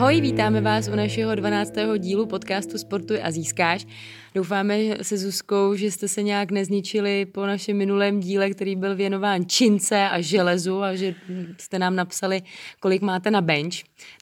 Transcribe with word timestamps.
Ahoj, 0.00 0.20
vítáme 0.20 0.60
vás 0.60 0.88
u 0.88 0.96
našeho 0.96 1.34
12. 1.34 1.72
dílu 1.98 2.26
podcastu 2.26 2.78
Sportuj 2.78 3.20
a 3.22 3.30
získáš. 3.30 3.86
Doufáme 4.34 4.78
se 5.02 5.18
Zuzkou, 5.18 5.74
že 5.74 5.90
jste 5.90 6.08
se 6.08 6.22
nějak 6.22 6.50
nezničili 6.50 7.26
po 7.26 7.46
našem 7.46 7.76
minulém 7.76 8.20
díle, 8.20 8.50
který 8.50 8.76
byl 8.76 8.96
věnován 8.96 9.44
čince 9.46 10.08
a 10.08 10.20
železu 10.20 10.82
a 10.82 10.94
že 10.94 11.14
jste 11.58 11.78
nám 11.78 11.96
napsali, 11.96 12.42
kolik 12.80 13.02
máte 13.02 13.30
na 13.30 13.40
bench. 13.40 13.74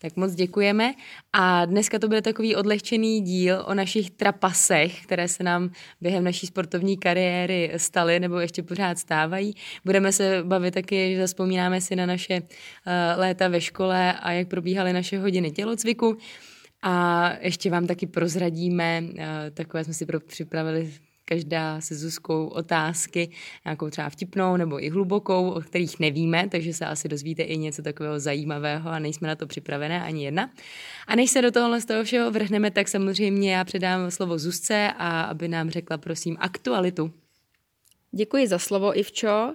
Tak 0.02 0.16
moc 0.16 0.34
děkujeme. 0.34 0.94
A 1.32 1.64
dneska 1.64 1.98
to 1.98 2.08
bude 2.08 2.22
takový 2.22 2.56
odlehčený 2.56 3.20
díl 3.20 3.64
o 3.66 3.74
našich 3.74 4.10
trapasech, 4.10 5.02
které 5.02 5.28
se 5.28 5.42
nám 5.42 5.70
během 6.00 6.24
naší 6.24 6.46
sportovní 6.46 6.96
kariéry 6.96 7.72
staly 7.76 8.20
nebo 8.20 8.38
ještě 8.38 8.62
pořád 8.62 8.98
stávají. 8.98 9.54
Budeme 9.84 10.12
se 10.12 10.43
bavit 10.43 10.74
taky, 10.74 11.15
že 11.15 11.20
zaspomínáme 11.20 11.80
si 11.80 11.96
na 11.96 12.06
naše 12.06 12.40
uh, 12.40 12.46
léta 13.16 13.48
ve 13.48 13.60
škole 13.60 14.12
a 14.12 14.32
jak 14.32 14.48
probíhaly 14.48 14.93
naše 14.93 15.18
hodiny 15.18 15.50
tělocviku. 15.50 16.18
A 16.82 17.30
ještě 17.40 17.71
vám 17.71 17.87
taky 17.87 18.07
prozradíme, 18.07 19.02
eh, 19.18 19.51
takové 19.51 19.84
jsme 19.84 19.95
si 19.95 20.07
připravili 20.26 20.93
každá 21.29 21.80
se 21.80 21.95
Zuzkou 21.95 22.46
otázky, 22.46 23.30
nějakou 23.65 23.90
třeba 23.90 24.09
vtipnou 24.09 24.57
nebo 24.57 24.84
i 24.84 24.90
hlubokou, 24.90 25.51
o 25.51 25.60
kterých 25.60 26.01
nevíme, 26.01 26.49
takže 26.49 26.73
se 26.73 26.87
asi 26.87 27.09
dozvíte 27.09 27.43
i 27.43 27.59
něco 27.59 27.82
takového 27.82 28.21
zajímavého 28.21 28.90
a 28.90 28.99
nejsme 28.99 29.29
na 29.29 29.37
to 29.37 29.46
připravené 29.46 30.02
ani 30.02 30.24
jedna. 30.24 30.51
A 31.06 31.16
než 31.16 31.30
se 31.30 31.43
do 31.43 31.51
tohohle 31.51 31.80
z 31.80 31.84
toho 31.84 32.04
všeho 32.04 32.30
vrhneme, 32.30 32.71
tak 32.71 32.88
samozřejmě 32.88 33.54
já 33.54 33.65
předám 33.65 34.10
slovo 34.10 34.38
Zuzce 34.38 34.93
a 34.99 35.21
aby 35.21 35.49
nám 35.49 35.71
řekla 35.71 35.99
prosím 35.99 36.37
aktualitu. 36.40 37.12
Děkuji 38.12 38.46
za 38.46 38.59
slovo, 38.59 38.99
Ivčo. 38.99 39.54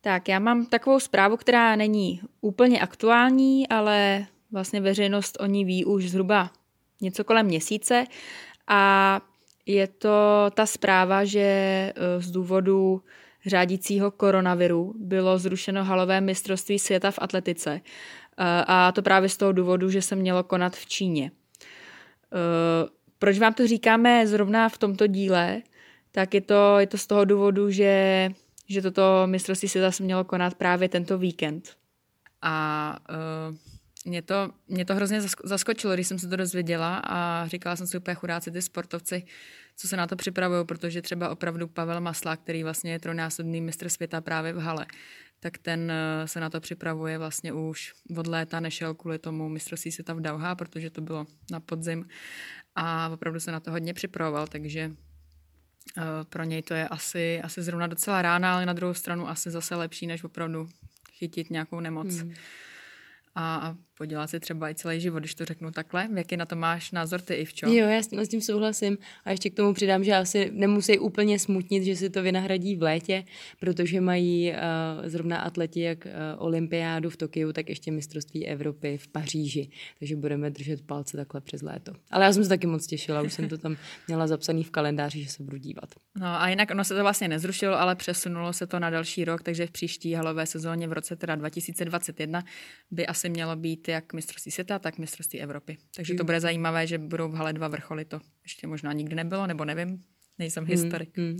Tak 0.00 0.28
já 0.28 0.38
mám 0.38 0.66
takovou 0.66 1.00
zprávu, 1.00 1.36
která 1.36 1.76
není 1.76 2.20
úplně 2.40 2.80
aktuální, 2.80 3.68
ale 3.68 4.26
Vlastně 4.52 4.80
veřejnost 4.80 5.36
o 5.40 5.46
ní 5.46 5.64
ví 5.64 5.84
už 5.84 6.10
zhruba 6.10 6.50
něco 7.00 7.24
kolem 7.24 7.46
měsíce 7.46 8.04
a 8.68 9.20
je 9.66 9.86
to 9.86 10.46
ta 10.54 10.66
zpráva, 10.66 11.24
že 11.24 11.40
e, 11.40 11.92
z 12.18 12.30
důvodu 12.30 13.02
řádícího 13.46 14.10
koronaviru 14.10 14.94
bylo 14.98 15.38
zrušeno 15.38 15.84
halové 15.84 16.20
mistrovství 16.20 16.78
světa 16.78 17.10
v 17.10 17.18
atletice. 17.22 17.70
E, 17.70 17.80
a 18.66 18.92
to 18.92 19.02
právě 19.02 19.28
z 19.28 19.36
toho 19.36 19.52
důvodu, 19.52 19.90
že 19.90 20.02
se 20.02 20.16
mělo 20.16 20.42
konat 20.42 20.76
v 20.76 20.86
Číně. 20.86 21.24
E, 21.24 21.30
proč 23.18 23.38
vám 23.38 23.54
to 23.54 23.66
říkáme 23.66 24.26
zrovna 24.26 24.68
v 24.68 24.78
tomto 24.78 25.06
díle? 25.06 25.62
Tak 26.12 26.34
je 26.34 26.40
to, 26.40 26.78
je 26.78 26.86
to 26.86 26.98
z 26.98 27.06
toho 27.06 27.24
důvodu, 27.24 27.70
že, 27.70 28.28
že 28.68 28.82
toto 28.82 29.22
mistrovství 29.26 29.68
světa 29.68 29.90
se 29.92 30.02
mělo 30.02 30.24
konat 30.24 30.54
právě 30.54 30.88
tento 30.88 31.18
víkend. 31.18 31.76
A 32.42 32.96
uh, 33.10 33.56
mě 34.06 34.22
to, 34.22 34.50
mě 34.68 34.84
to 34.84 34.94
hrozně 34.94 35.20
zaskočilo, 35.44 35.94
když 35.94 36.06
jsem 36.06 36.18
se 36.18 36.28
to 36.28 36.36
dozvěděla 36.36 36.98
a 37.04 37.46
říkala 37.48 37.76
jsem 37.76 37.86
si 37.86 37.98
úplně 37.98 38.14
chudáci 38.14 38.50
ty 38.50 38.62
sportovci, 38.62 39.24
co 39.76 39.88
se 39.88 39.96
na 39.96 40.06
to 40.06 40.16
připravují, 40.16 40.66
protože 40.66 41.02
třeba 41.02 41.28
opravdu 41.28 41.68
Pavel 41.68 42.00
Masla, 42.00 42.36
který 42.36 42.62
vlastně 42.62 42.92
je 42.92 42.98
trojnásobný 42.98 43.60
mistr 43.60 43.88
světa 43.88 44.20
právě 44.20 44.52
v 44.52 44.58
hale, 44.58 44.86
tak 45.40 45.58
ten 45.58 45.90
eh, 45.90 46.28
se 46.28 46.40
na 46.40 46.50
to 46.50 46.60
připravuje 46.60 47.18
vlastně 47.18 47.52
už 47.52 47.92
od 48.16 48.26
léta, 48.26 48.60
nešel 48.60 48.94
kvůli 48.94 49.18
tomu 49.18 49.48
mistrovství 49.48 49.92
světa 49.92 50.14
v 50.14 50.20
Dauha, 50.20 50.54
protože 50.54 50.90
to 50.90 51.00
bylo 51.00 51.26
na 51.50 51.60
podzim 51.60 52.08
a 52.74 53.08
opravdu 53.08 53.40
se 53.40 53.52
na 53.52 53.60
to 53.60 53.70
hodně 53.70 53.94
připravoval, 53.94 54.46
takže 54.46 54.92
eh, 55.98 56.02
pro 56.28 56.44
něj 56.44 56.62
to 56.62 56.74
je 56.74 56.88
asi, 56.88 57.40
asi 57.42 57.62
zrovna 57.62 57.86
docela 57.86 58.22
rána, 58.22 58.54
ale 58.54 58.66
na 58.66 58.72
druhou 58.72 58.94
stranu 58.94 59.28
asi 59.28 59.50
zase 59.50 59.74
lepší, 59.74 60.06
než 60.06 60.24
opravdu 60.24 60.68
chytit 61.12 61.50
nějakou 61.50 61.80
nemoc. 61.80 62.22
Mm 62.22 62.34
a 63.36 63.76
podělat 63.98 64.30
si 64.30 64.40
třeba 64.40 64.70
i 64.70 64.74
celý 64.74 65.00
život, 65.00 65.18
když 65.18 65.34
to 65.34 65.44
řeknu 65.44 65.70
takhle. 65.70 66.08
Jaký 66.14 66.36
na 66.36 66.46
to 66.46 66.56
máš 66.56 66.92
názor 66.92 67.20
ty, 67.20 67.34
Ivčo? 67.34 67.66
Jo, 67.66 67.88
já 67.88 68.02
s 68.02 68.28
tím 68.28 68.40
souhlasím. 68.40 68.98
A 69.24 69.30
ještě 69.30 69.50
k 69.50 69.54
tomu 69.54 69.74
přidám, 69.74 70.04
že 70.04 70.14
asi 70.14 70.50
nemusí 70.52 70.98
úplně 70.98 71.38
smutnit, 71.38 71.84
že 71.84 71.96
si 71.96 72.10
to 72.10 72.22
vynahradí 72.22 72.76
v 72.76 72.82
létě, 72.82 73.24
protože 73.60 74.00
mají 74.00 74.52
uh, 74.52 74.56
zrovna 75.08 75.38
atleti 75.38 75.80
jak 75.80 76.04
uh, 76.04 76.12
olympiádu 76.38 77.10
v 77.10 77.16
Tokiu, 77.16 77.52
tak 77.52 77.68
ještě 77.68 77.90
mistrovství 77.90 78.46
Evropy 78.46 78.98
v 78.98 79.08
Paříži. 79.08 79.70
Takže 79.98 80.16
budeme 80.16 80.50
držet 80.50 80.86
palce 80.86 81.16
takhle 81.16 81.40
přes 81.40 81.62
léto. 81.62 81.92
Ale 82.10 82.24
já 82.24 82.32
jsem 82.32 82.42
se 82.42 82.48
taky 82.48 82.66
moc 82.66 82.86
těšila, 82.86 83.22
už 83.22 83.32
jsem 83.32 83.48
to 83.48 83.58
tam 83.58 83.76
měla 84.08 84.26
zapsaný 84.26 84.64
v 84.64 84.70
kalendáři, 84.70 85.22
že 85.22 85.28
se 85.28 85.42
budu 85.42 85.56
dívat. 85.56 85.94
No 86.16 86.26
a 86.26 86.48
jinak 86.48 86.70
ono 86.70 86.84
se 86.84 86.94
to 86.94 87.02
vlastně 87.02 87.28
nezrušilo, 87.28 87.80
ale 87.80 87.94
přesunulo 87.94 88.52
se 88.52 88.66
to 88.66 88.78
na 88.78 88.90
další 88.90 89.24
rok, 89.24 89.42
takže 89.42 89.66
v 89.66 89.70
příští 89.70 90.14
halové 90.14 90.46
sezóně 90.46 90.88
v 90.88 90.92
roce 90.92 91.16
teda 91.16 91.34
2021 91.34 92.44
by 92.90 93.06
asi 93.06 93.28
mělo 93.28 93.56
být 93.56 93.85
jak 93.92 94.12
mistrovství 94.12 94.52
světa, 94.52 94.78
tak 94.78 94.98
mistrovství 94.98 95.40
Evropy. 95.40 95.76
Takže 95.96 96.14
to 96.14 96.24
bude 96.24 96.40
zajímavé, 96.40 96.86
že 96.86 96.98
budou 96.98 97.28
v 97.28 97.34
hale 97.34 97.52
dva 97.52 97.68
vrcholy. 97.68 98.04
To 98.04 98.20
ještě 98.42 98.66
možná 98.66 98.92
nikdy 98.92 99.16
nebylo, 99.16 99.46
nebo 99.46 99.64
nevím, 99.64 100.04
nejsem 100.38 100.64
hmm, 100.64 100.70
historik. 100.70 101.18
Hmm. 101.18 101.38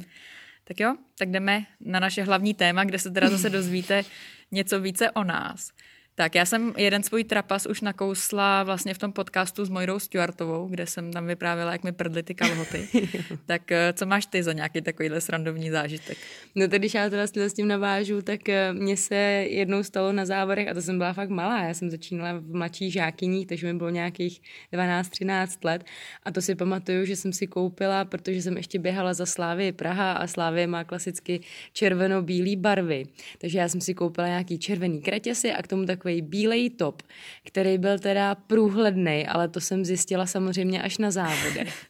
Tak 0.64 0.80
jo, 0.80 0.96
tak 1.18 1.30
jdeme 1.30 1.66
na 1.80 2.00
naše 2.00 2.22
hlavní 2.22 2.54
téma, 2.54 2.84
kde 2.84 2.98
se 2.98 3.10
teda 3.10 3.28
zase 3.28 3.50
dozvíte 3.50 4.04
něco 4.50 4.80
více 4.80 5.10
o 5.10 5.24
nás. 5.24 5.70
Tak 6.18 6.34
já 6.34 6.44
jsem 6.44 6.72
jeden 6.76 7.02
svůj 7.02 7.24
trapas 7.24 7.66
už 7.66 7.80
nakousla 7.80 8.62
vlastně 8.62 8.94
v 8.94 8.98
tom 8.98 9.12
podcastu 9.12 9.64
s 9.64 9.68
Mojrou 9.68 9.98
Stuartovou, 9.98 10.68
kde 10.68 10.86
jsem 10.86 11.12
tam 11.12 11.26
vyprávěla, 11.26 11.72
jak 11.72 11.84
mi 11.84 11.92
prdly 11.92 12.22
ty 12.22 12.34
kalhoty. 12.34 12.88
tak 13.46 13.72
eh, 13.72 13.92
co 13.92 14.06
máš 14.06 14.26
ty 14.26 14.42
za 14.42 14.52
nějaký 14.52 14.80
takovýhle 14.80 15.20
srandovní 15.20 15.70
zážitek? 15.70 16.18
No 16.54 16.68
teď, 16.68 16.80
když 16.80 16.94
já 16.94 17.10
teda 17.10 17.26
s 17.26 17.52
tím 17.52 17.68
navážu, 17.68 18.22
tak 18.22 18.48
eh, 18.48 18.72
mně 18.72 18.96
se 18.96 19.14
jednou 19.14 19.82
stalo 19.82 20.12
na 20.12 20.26
závodech, 20.26 20.68
a 20.68 20.74
to 20.74 20.82
jsem 20.82 20.98
byla 20.98 21.12
fakt 21.12 21.28
malá, 21.28 21.64
já 21.64 21.74
jsem 21.74 21.90
začínala 21.90 22.38
v 22.38 22.54
mladších 22.54 22.92
žákyních, 22.92 23.46
takže 23.46 23.72
mi 23.72 23.78
bylo 23.78 23.90
nějakých 23.90 24.40
12-13 24.72 25.58
let 25.64 25.84
a 26.22 26.32
to 26.32 26.42
si 26.42 26.54
pamatuju, 26.54 27.04
že 27.04 27.16
jsem 27.16 27.32
si 27.32 27.46
koupila, 27.46 28.04
protože 28.04 28.42
jsem 28.42 28.56
ještě 28.56 28.78
běhala 28.78 29.14
za 29.14 29.26
Slávy 29.26 29.72
Praha 29.72 30.12
a 30.12 30.26
Slávy 30.26 30.66
má 30.66 30.84
klasicky 30.84 31.40
červeno-bílé 31.72 32.56
barvy. 32.56 33.04
Takže 33.38 33.58
já 33.58 33.68
jsem 33.68 33.80
si 33.80 33.94
koupila 33.94 34.26
nějaký 34.26 34.58
červený 34.58 35.02
kratěsy 35.02 35.52
a 35.52 35.62
k 35.62 35.66
tomu 35.66 35.84
tak 35.84 36.05
takový 36.06 36.22
bílej 36.22 36.70
top, 36.70 37.02
který 37.44 37.78
byl 37.78 37.98
teda 37.98 38.34
průhledný, 38.34 39.26
ale 39.26 39.48
to 39.48 39.60
jsem 39.60 39.84
zjistila 39.84 40.26
samozřejmě 40.26 40.82
až 40.82 40.98
na 40.98 41.10
závodech. 41.10 41.86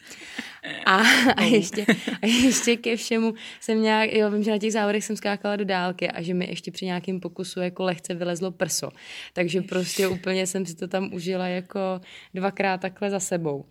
A, 0.87 1.03
a, 1.37 1.43
ještě, 1.43 1.87
a 2.23 2.27
ještě 2.27 2.77
ke 2.77 2.97
všemu 2.97 3.35
jsem 3.61 3.83
nějak, 3.83 4.13
jo, 4.13 4.31
vím, 4.31 4.43
že 4.43 4.51
na 4.51 4.59
těch 4.59 4.73
závodech 4.73 5.05
jsem 5.05 5.17
skákala 5.17 5.57
do 5.57 5.65
dálky 5.65 6.11
a 6.11 6.23
že 6.23 6.35
mi 6.35 6.47
ještě 6.49 6.71
při 6.71 6.85
nějakém 6.85 7.21
pokusu 7.21 7.61
jako 7.61 7.85
lehce 7.85 8.15
vylezlo 8.15 8.51
prso. 8.51 8.91
Takže 9.33 9.63
prostě 9.63 10.09
úplně 10.09 10.47
jsem 10.47 10.67
si 10.67 10.77
to 10.77 10.89
tam 10.89 11.15
užila 11.15 11.47
jako 11.47 12.01
dvakrát 12.35 12.81
takhle 12.81 13.11
za 13.11 13.21
sebou. 13.21 13.65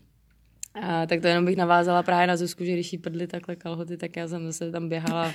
A, 0.81 1.05
tak 1.05 1.21
to 1.21 1.27
jenom 1.27 1.45
bych 1.45 1.57
navázala 1.57 2.03
právě 2.03 2.27
na 2.27 2.37
Zuzku, 2.37 2.65
že 2.65 2.73
když 2.73 2.93
jí 2.93 2.99
prdly 2.99 3.27
takhle 3.27 3.55
kalhoty, 3.55 3.97
tak 3.97 4.15
já 4.15 4.27
jsem 4.27 4.45
zase 4.45 4.71
tam 4.71 4.89
běhala 4.89 5.33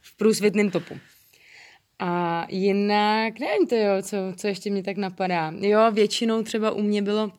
v 0.00 0.16
průsvětném 0.16 0.70
topu. 0.70 0.94
A 1.98 2.46
jinak, 2.50 3.38
nevím 3.40 3.66
to 3.68 3.74
jo, 3.74 4.02
co, 4.02 4.16
co 4.36 4.46
ještě 4.46 4.70
mě 4.70 4.82
tak 4.82 4.96
napadá. 4.96 5.52
Jo, 5.60 5.90
většinou 5.92 6.42
třeba 6.42 6.70
u 6.70 6.82
mě 6.82 7.02
bylo 7.02 7.32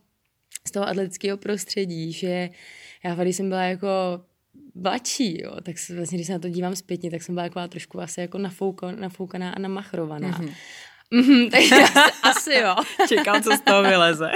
z 0.67 0.71
toho 0.71 0.87
atletického 0.87 1.37
prostředí, 1.37 2.11
že 2.11 2.49
já 3.03 3.15
když 3.15 3.35
jsem 3.35 3.49
byla 3.49 3.63
jako 3.63 3.87
mladší, 4.75 5.41
jo, 5.41 5.51
tak 5.63 5.75
vlastně, 5.95 6.17
když 6.17 6.27
se 6.27 6.33
na 6.33 6.39
to 6.39 6.49
dívám 6.49 6.75
zpětně, 6.75 7.11
tak 7.11 7.23
jsem 7.23 7.35
byla 7.35 7.45
taková 7.45 7.67
trošku 7.67 8.01
asi 8.01 8.21
jako 8.21 8.37
nafouka, 8.37 8.91
nafoukaná 8.91 9.51
a 9.51 9.59
namachrovaná. 9.59 10.31
Mm-hmm. 10.31 10.53
Mm, 11.11 11.49
takže 11.49 11.75
asi, 11.83 12.11
asi 12.23 12.53
jo. 12.53 12.75
Čekám, 13.09 13.43
co 13.43 13.51
z 13.57 13.61
toho 13.61 13.83
vyleze. 13.83 14.31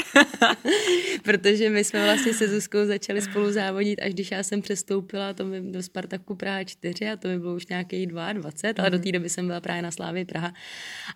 Protože 1.23 1.69
my 1.69 1.83
jsme 1.83 2.03
vlastně 2.03 2.33
se 2.33 2.47
Zuzkou 2.47 2.85
začali 2.85 3.21
spolu 3.21 3.51
závodit, 3.51 4.01
až 4.01 4.13
když 4.13 4.31
já 4.31 4.43
jsem 4.43 4.61
přestoupila 4.61 5.33
to 5.33 5.45
mi 5.45 5.61
do 5.61 5.83
Spartaku 5.83 6.35
Praha 6.35 6.63
4 6.63 7.09
a 7.09 7.17
to 7.17 7.27
mi 7.27 7.39
bylo 7.39 7.55
už 7.55 7.67
nějaký 7.67 8.07
22, 8.07 8.83
ale 8.83 8.89
do 8.89 8.97
mhm. 8.97 9.03
té 9.03 9.11
doby 9.11 9.29
jsem 9.29 9.47
byla 9.47 9.61
právě 9.61 9.81
na 9.81 9.91
Slávě 9.91 10.25
Praha 10.25 10.53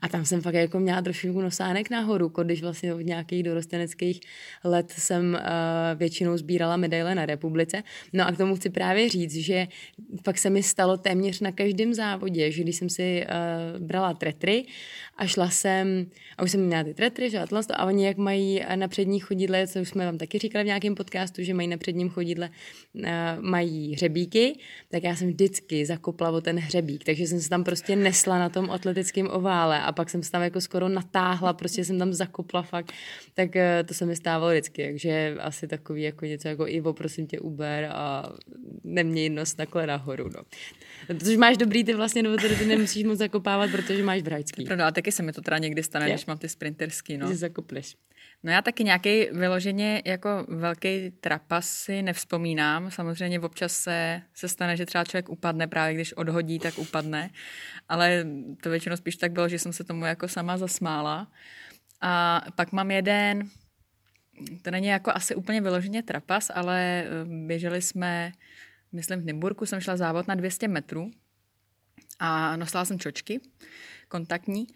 a 0.02 0.08
tam 0.08 0.26
jsem 0.26 0.42
fakt 0.42 0.54
jako 0.54 0.80
měla 0.80 1.02
trošku 1.02 1.42
nosánek 1.42 1.90
nahoru, 1.90 2.32
když 2.44 2.62
vlastně 2.62 2.94
od 2.94 3.02
nějakých 3.02 3.44
dorosteneckých 3.44 4.20
let 4.64 4.94
jsem 4.98 5.34
uh, 5.34 6.00
většinou 6.00 6.38
sbírala 6.38 6.78
medaile 6.78 7.16
na 7.16 7.26
republice. 7.26 7.84
No 8.14 8.28
a 8.28 8.32
k 8.32 8.38
tomu 8.38 8.56
chci 8.56 8.70
právě 8.70 9.10
říct, 9.10 9.36
že 9.36 9.68
pak 10.24 10.38
se 10.38 10.50
mi 10.50 10.64
stalo 10.64 10.98
téměř 10.98 11.40
na 11.40 11.52
každém 11.52 11.94
závodě, 11.94 12.52
že 12.52 12.64
když 12.64 12.76
jsem 12.76 12.90
si 12.90 13.26
uh, 13.26 13.86
brala 13.86 14.14
tretry 14.14 14.66
a 15.18 15.26
šla 15.28 15.50
jsem, 15.50 16.06
a 16.38 16.44
už 16.44 16.52
jsem 16.52 16.66
měla 16.66 16.84
ty 16.84 16.94
tretry, 16.94 17.30
že 17.30 17.40
a 17.40 17.48
tohle, 17.48 17.64
a 17.74 17.86
oni 17.86 18.06
jak 18.06 18.18
mají 18.18 18.62
na 18.76 18.88
přední 18.88 19.20
chodidle, 19.20 19.68
co 19.68 19.82
už 19.82 19.90
jsme 19.90 20.06
vám 20.06 20.18
taky 20.18 20.40
říkali 20.40 20.64
v 20.64 20.68
nějakém 20.68 20.96
podcastu, 20.96 21.44
že 21.44 21.54
mají 21.54 21.68
na 21.68 21.78
předním 21.78 22.10
chodidle, 22.10 22.50
uh, 22.94 23.04
mají 23.40 23.94
hřebíky, 23.94 24.58
tak 24.92 25.04
já 25.04 25.16
jsem 25.16 25.28
vždycky 25.28 25.86
zakopla 25.86 26.30
o 26.30 26.42
ten 26.42 26.60
hřebík, 26.60 27.04
takže 27.04 27.28
jsem 27.28 27.40
se 27.40 27.50
tam 27.50 27.64
prostě 27.64 27.96
nesla 27.96 28.40
na 28.40 28.50
tom 28.50 28.72
atletickém 28.72 29.28
ovále 29.28 29.82
a 29.82 29.92
pak 29.92 30.10
jsem 30.10 30.24
se 30.24 30.32
tam 30.32 30.42
jako 30.42 30.62
skoro 30.62 30.90
natáhla, 30.90 31.54
prostě 31.54 31.86
jsem 31.86 32.00
tam 32.00 32.14
zakopla 32.14 32.62
fakt, 32.62 32.94
tak 33.34 33.50
uh, 33.56 33.62
to 33.86 33.94
se 33.94 34.06
mi 34.06 34.16
stávalo 34.16 34.52
vždycky, 34.52 34.84
takže 34.84 35.36
asi 35.40 35.68
takový 35.68 36.02
jako 36.02 36.26
něco 36.26 36.48
jako 36.48 36.68
Ivo, 36.68 36.94
prosím 36.94 37.28
tě 37.28 37.40
Uber 37.40 37.90
a 37.92 38.34
neměj 38.84 39.30
nos 39.30 39.54
takhle 39.54 39.88
nahoru, 39.88 40.30
no. 40.36 40.44
Což 41.24 41.38
máš 41.38 41.58
dobrý, 41.58 41.84
ty 41.84 41.94
vlastně, 41.94 42.24
nebo 42.24 42.38
ty 42.38 42.66
nemusíš 42.66 43.04
moc 43.04 43.18
zakopávat, 43.18 43.72
protože 43.72 44.04
máš 44.04 44.22
vrajský. 44.22 44.66
Pravda, 44.66 44.84
ale 44.84 45.03
taky 45.04 45.12
se 45.12 45.24
mi 45.24 45.34
to 45.34 45.42
teda 45.42 45.58
někdy 45.58 45.84
stane, 45.84 46.06
je? 46.06 46.14
když 46.14 46.26
mám 46.26 46.38
ty 46.38 46.50
sprinterský, 46.50 47.18
no. 47.18 47.28
Že 47.28 47.36
zakopleš. 47.36 47.96
No 48.44 48.52
já 48.52 48.62
taky 48.62 48.84
nějaký 48.84 49.28
vyloženě 49.32 50.02
jako 50.06 50.46
velký 50.48 51.12
trapas 51.12 51.70
si 51.70 52.02
nevzpomínám. 52.02 52.92
Samozřejmě 52.92 53.40
občas 53.40 53.72
se, 53.78 54.22
se 54.34 54.48
stane, 54.48 54.78
že 54.78 54.86
třeba 54.86 55.04
člověk 55.04 55.30
upadne, 55.30 55.68
právě 55.68 55.94
když 55.94 56.14
odhodí, 56.14 56.60
tak 56.60 56.78
upadne. 56.78 57.30
Ale 57.90 58.26
to 58.64 58.70
většinou 58.70 58.96
spíš 58.96 59.16
tak 59.16 59.32
bylo, 59.32 59.50
že 59.50 59.60
jsem 59.60 59.74
se 59.74 59.84
tomu 59.84 60.06
jako 60.06 60.28
sama 60.28 60.58
zasmála. 60.58 61.28
A 62.02 62.42
pak 62.56 62.72
mám 62.72 62.92
jeden, 62.92 63.50
to 64.62 64.72
není 64.72 64.88
jako 64.88 65.12
asi 65.16 65.36
úplně 65.36 65.62
vyloženě 65.62 66.04
trapas, 66.04 66.52
ale 66.54 67.04
eh, 67.06 67.10
běželi 67.48 67.82
jsme, 67.82 68.32
myslím 68.92 69.20
v 69.20 69.26
Nymburku 69.26 69.66
jsem 69.66 69.80
šla 69.80 69.98
závod 69.98 70.28
na 70.28 70.36
200 70.36 70.68
metrů 70.68 71.12
a 72.26 72.56
nosila 72.56 72.86
jsem 72.86 73.00
čočky 73.00 73.42
kontaktní 74.08 74.68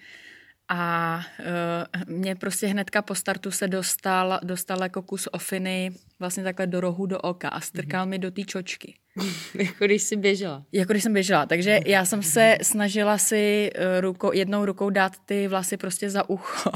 a 0.70 1.22
uh, 1.40 2.16
mě 2.16 2.36
prostě 2.36 2.68
hnedka 2.68 3.02
po 3.02 3.16
startu 3.16 3.52
se 3.52 3.68
dostal, 3.68 4.40
dostal 4.44 4.84
jako 4.84 5.02
kus 5.02 5.28
ofiny 5.32 5.92
vlastně 6.20 6.44
takhle 6.44 6.68
do 6.68 6.82
rohu 6.82 7.06
do 7.06 7.20
oka 7.20 7.50
a 7.50 7.60
strkal 7.60 8.06
mm-hmm. 8.06 8.10
mi 8.10 8.20
do 8.20 8.32
té 8.32 8.44
čočky. 8.44 8.96
jako 9.54 9.86
když 9.86 10.02
jsi 10.04 10.16
běžela. 10.16 10.64
Jako 10.72 10.94
když 10.94 11.04
jsem 11.04 11.14
běžela, 11.14 11.46
takže 11.46 11.80
já 11.86 12.06
jsem 12.06 12.24
se 12.24 12.58
snažila 12.62 13.18
si 13.18 13.72
uh, 13.76 14.02
rukou, 14.02 14.34
jednou 14.34 14.66
rukou 14.66 14.90
dát 14.90 15.14
ty 15.26 15.48
vlasy 15.48 15.78
prostě 15.78 16.10
za 16.10 16.30
ucho. 16.30 16.72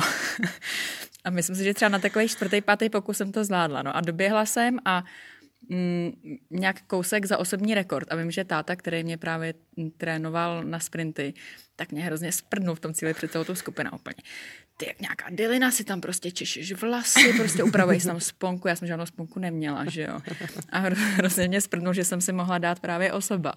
a 1.23 1.29
myslím 1.29 1.55
si, 1.55 1.63
že 1.63 1.73
třeba 1.73 1.89
na 1.89 1.99
takový 1.99 2.27
čtvrtý, 2.27 2.61
pátý 2.61 2.89
pokus 2.89 3.17
jsem 3.17 3.31
to 3.31 3.43
zvládla. 3.43 3.81
No 3.81 3.95
a 3.95 4.01
doběhla 4.01 4.45
jsem 4.45 4.79
a 4.85 5.03
mm, 5.69 6.11
nějak 6.49 6.81
kousek 6.81 7.25
za 7.25 7.37
osobní 7.37 7.73
rekord. 7.73 8.11
A 8.11 8.15
vím, 8.15 8.31
že 8.31 8.43
táta, 8.43 8.75
který 8.75 9.03
mě 9.03 9.17
právě 9.17 9.53
trénoval 9.97 10.63
na 10.63 10.79
sprinty, 10.79 11.33
tak 11.75 11.91
mě 11.91 12.03
hrozně 12.03 12.31
sprdnul 12.31 12.75
v 12.75 12.79
tom 12.79 12.93
cíli 12.93 13.13
před 13.13 13.31
celou 13.31 13.43
tou 13.43 13.55
skupinou 13.55 13.91
úplně. 13.95 14.15
Ty 14.77 14.87
jak 14.87 15.01
nějaká 15.01 15.25
dylina 15.29 15.71
si 15.71 15.83
tam 15.83 16.01
prostě 16.01 16.31
češeš 16.31 16.73
vlasy, 16.73 17.33
prostě 17.37 17.63
upravuješ 17.63 18.03
tam 18.03 18.19
sponku, 18.19 18.67
já 18.67 18.75
jsem 18.75 18.87
žádnou 18.87 19.05
sponku 19.05 19.39
neměla, 19.39 19.85
že 19.89 20.01
jo. 20.01 20.19
A 20.69 20.79
hrozně 20.79 21.47
mě 21.47 21.61
sprdnul, 21.61 21.93
že 21.93 22.05
jsem 22.05 22.21
si 22.21 22.33
mohla 22.33 22.57
dát 22.57 22.79
právě 22.79 23.13
osoba. 23.13 23.53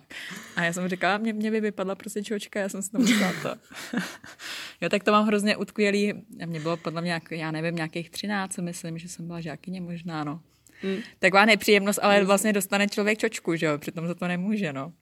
A 0.56 0.64
já 0.64 0.72
jsem 0.72 0.88
říkala, 0.88 1.18
mě, 1.18 1.32
mě 1.32 1.50
by 1.50 1.60
vypadla 1.60 1.94
prostě 1.94 2.22
čočka, 2.22 2.60
já 2.60 2.68
jsem 2.68 2.82
si 2.82 2.90
tam 2.90 3.06
to. 3.42 3.54
jo, 4.80 4.88
tak 4.88 5.04
to 5.04 5.12
mám 5.12 5.26
hrozně 5.26 5.56
utkvělý, 5.56 6.12
mě 6.46 6.60
bylo 6.60 6.76
podle 6.76 7.02
mě, 7.02 7.20
já 7.30 7.50
nevím, 7.50 7.76
nějakých 7.76 8.10
13, 8.10 8.58
myslím, 8.58 8.98
že 8.98 9.08
jsem 9.08 9.26
byla 9.26 9.40
žákyně 9.40 9.80
možná, 9.80 10.24
no. 10.24 10.40
Hmm. 10.84 11.02
Taková 11.18 11.44
nepříjemnost, 11.44 11.98
ale 12.02 12.24
vlastně 12.24 12.52
dostane 12.52 12.88
člověk 12.88 13.18
čočku, 13.18 13.56
že 13.56 13.66
jo, 13.66 13.78
přitom 13.78 14.06
za 14.06 14.14
to 14.14 14.28
nemůže, 14.28 14.72
no. 14.72 14.92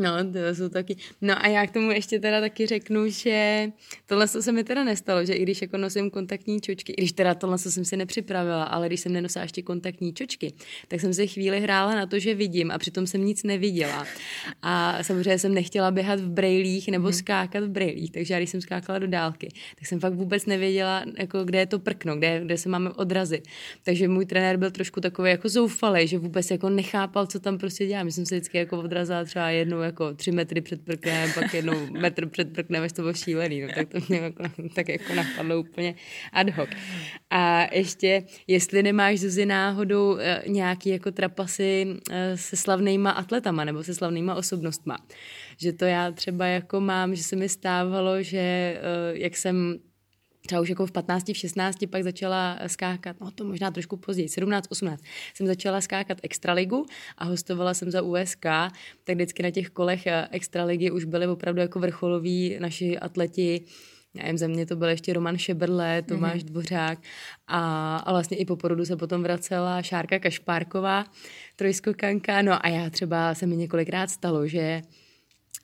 No, 0.00 0.32
to 0.32 0.54
jsou 0.54 0.68
taky. 0.68 0.96
No 1.20 1.44
a 1.44 1.48
já 1.48 1.66
k 1.66 1.70
tomu 1.70 1.90
ještě 1.90 2.20
teda 2.20 2.40
taky 2.40 2.66
řeknu, 2.66 3.08
že 3.08 3.66
tohle 4.06 4.28
se 4.28 4.52
mi 4.52 4.64
teda 4.64 4.84
nestalo, 4.84 5.24
že 5.24 5.34
i 5.34 5.42
když 5.42 5.62
jako 5.62 5.76
nosím 5.76 6.10
kontaktní 6.10 6.60
čočky, 6.60 6.92
i 6.92 6.96
když 6.96 7.12
teda 7.12 7.34
tohle 7.34 7.58
jsem 7.58 7.84
si 7.84 7.96
nepřipravila, 7.96 8.64
ale 8.64 8.86
když 8.86 9.00
jsem 9.00 9.12
nenosila 9.12 9.42
ještě 9.42 9.62
kontaktní 9.62 10.12
čočky, 10.14 10.52
tak 10.88 11.00
jsem 11.00 11.14
se 11.14 11.26
chvíli 11.26 11.60
hrála 11.60 11.94
na 11.94 12.06
to, 12.06 12.18
že 12.18 12.34
vidím 12.34 12.70
a 12.70 12.78
přitom 12.78 13.06
jsem 13.06 13.24
nic 13.24 13.42
neviděla. 13.42 14.06
A 14.62 15.02
samozřejmě 15.02 15.38
jsem 15.38 15.54
nechtěla 15.54 15.90
běhat 15.90 16.20
v 16.20 16.28
brejlích 16.30 16.88
nebo 16.88 17.06
mm. 17.06 17.12
skákat 17.12 17.64
v 17.64 17.68
brejlích, 17.68 18.12
takže 18.12 18.34
já 18.34 18.40
když 18.40 18.50
jsem 18.50 18.60
skákala 18.60 18.98
do 18.98 19.06
dálky, 19.06 19.48
tak 19.78 19.86
jsem 19.86 20.00
fakt 20.00 20.14
vůbec 20.14 20.46
nevěděla, 20.46 21.04
jako 21.18 21.44
kde 21.44 21.58
je 21.58 21.66
to 21.66 21.78
prkno, 21.78 22.16
kde, 22.16 22.40
kde 22.44 22.58
se 22.58 22.68
máme 22.68 22.90
odrazit. 22.90 23.48
Takže 23.84 24.08
můj 24.08 24.26
trenér 24.26 24.56
byl 24.56 24.70
trošku 24.70 25.00
takový 25.00 25.30
jako 25.30 25.48
zoufalý, 25.48 26.06
že 26.06 26.18
vůbec 26.18 26.50
jako 26.50 26.70
nechápal, 26.70 27.26
co 27.26 27.40
tam 27.40 27.58
prostě 27.58 27.86
dělám. 27.86 28.06
My 28.06 28.12
jsem 28.12 28.26
se 28.26 28.34
vždycky 28.34 28.58
jako 28.58 28.78
odrazila 28.78 29.24
třeba 29.24 29.50
jednou 29.50 29.80
jako 29.90 30.14
tři 30.14 30.32
metry 30.32 30.60
před 30.60 30.84
prknem, 30.84 31.30
pak 31.34 31.54
jednou 31.54 31.86
metr 31.90 32.28
před 32.28 32.52
prknem, 32.52 32.82
až 32.82 32.92
to 32.92 33.02
bylo 33.02 33.14
šílený, 33.14 33.60
no, 33.60 33.68
tak 33.74 33.88
to 33.88 33.98
mě 34.08 34.18
jako, 34.18 34.42
tak 34.74 34.88
jako 34.88 35.14
napadlo 35.14 35.60
úplně 35.60 35.94
ad 36.32 36.50
hoc. 36.50 36.68
A 37.30 37.74
ještě, 37.74 38.24
jestli 38.46 38.82
nemáš 38.82 39.20
Zuzi 39.20 39.46
náhodou 39.46 40.16
eh, 40.16 40.42
nějaký 40.46 40.90
jako 40.90 41.10
trapasy 41.10 41.86
eh, 42.10 42.36
se 42.36 42.56
slavnýma 42.56 43.10
atletama 43.10 43.64
nebo 43.64 43.82
se 43.82 43.94
slavnýma 43.94 44.34
osobnostma, 44.34 44.96
že 45.56 45.72
to 45.72 45.84
já 45.84 46.12
třeba 46.12 46.46
jako 46.46 46.80
mám, 46.80 47.14
že 47.14 47.22
se 47.22 47.36
mi 47.36 47.48
stávalo, 47.48 48.22
že 48.22 48.38
eh, 48.38 48.80
jak 49.12 49.36
jsem 49.36 49.78
třeba 50.50 50.62
už 50.62 50.68
jako 50.68 50.86
v 50.86 50.92
15, 50.92 51.28
v 51.28 51.36
16 51.36 51.76
pak 51.90 52.02
začala 52.02 52.58
skákat, 52.66 53.16
no 53.20 53.30
to 53.30 53.44
možná 53.44 53.70
trošku 53.70 53.96
později, 53.96 54.28
17, 54.28 54.66
18, 54.70 55.02
jsem 55.34 55.46
začala 55.46 55.80
skákat 55.80 56.18
extraligu 56.22 56.86
a 57.18 57.24
hostovala 57.24 57.74
jsem 57.74 57.90
za 57.90 58.02
USK, 58.02 58.46
tak 59.04 59.14
vždycky 59.14 59.42
na 59.42 59.50
těch 59.50 59.70
kolech 59.70 60.06
eh, 60.06 60.28
extraligy 60.30 60.90
už 60.90 61.04
byly 61.04 61.26
opravdu 61.26 61.60
jako 61.60 61.78
vrcholoví 61.78 62.56
naši 62.60 62.98
atleti, 62.98 63.64
já 64.14 64.22
nevím, 64.22 64.38
za 64.38 64.46
mě 64.46 64.66
to 64.66 64.76
byl 64.76 64.88
ještě 64.88 65.12
Roman 65.12 65.38
Šeberle, 65.38 66.02
Tomáš 66.02 66.42
mm-hmm. 66.42 66.44
Dvořák 66.44 66.98
a, 67.46 67.96
a 67.96 68.12
vlastně 68.12 68.36
i 68.36 68.44
po 68.44 68.56
porodu 68.56 68.84
se 68.84 68.96
potom 68.96 69.22
vracela 69.22 69.82
Šárka 69.82 70.18
Kašpárková, 70.18 71.04
trojskokanka, 71.56 72.42
no 72.42 72.66
a 72.66 72.68
já 72.68 72.90
třeba 72.90 73.34
se 73.34 73.46
mi 73.46 73.56
několikrát 73.56 74.10
stalo, 74.10 74.46
že 74.46 74.82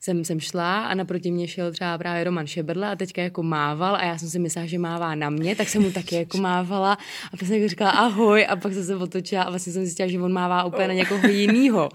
jsem, 0.01 0.25
jsem 0.25 0.41
šla 0.41 0.87
a 0.87 0.95
naproti 0.95 1.31
mě 1.31 1.49
šel 1.49 1.73
třeba 1.73 1.99
právě 1.99 2.25
Roman 2.25 2.47
Šeberle 2.47 2.89
a 2.89 2.97
teďka 2.97 3.23
jako 3.23 3.43
mával 3.43 3.97
a 3.97 4.05
já 4.05 4.19
jsem 4.19 4.29
si 4.29 4.39
myslela, 4.39 4.67
že 4.67 4.79
mává 4.79 5.15
na 5.15 5.31
mě, 5.31 5.57
tak 5.57 5.69
jsem 5.69 5.83
mu 5.83 5.91
taky 5.91 6.15
jako 6.15 6.39
mávala 6.39 6.93
a 7.33 7.37
pak 7.37 7.41
jsem 7.41 7.57
jako 7.57 7.69
říkala 7.69 7.91
ahoj 7.91 8.47
a 8.49 8.57
pak 8.57 8.73
jsem 8.73 8.85
se 8.85 8.97
otočila 8.97 9.43
a 9.43 9.51
vlastně 9.51 9.73
jsem 9.73 9.85
zjistila, 9.85 10.09
že 10.09 10.21
on 10.21 10.33
mává 10.33 10.65
úplně 10.65 10.89
na 10.89 10.95
někoho 10.95 11.29
jiného. 11.29 11.89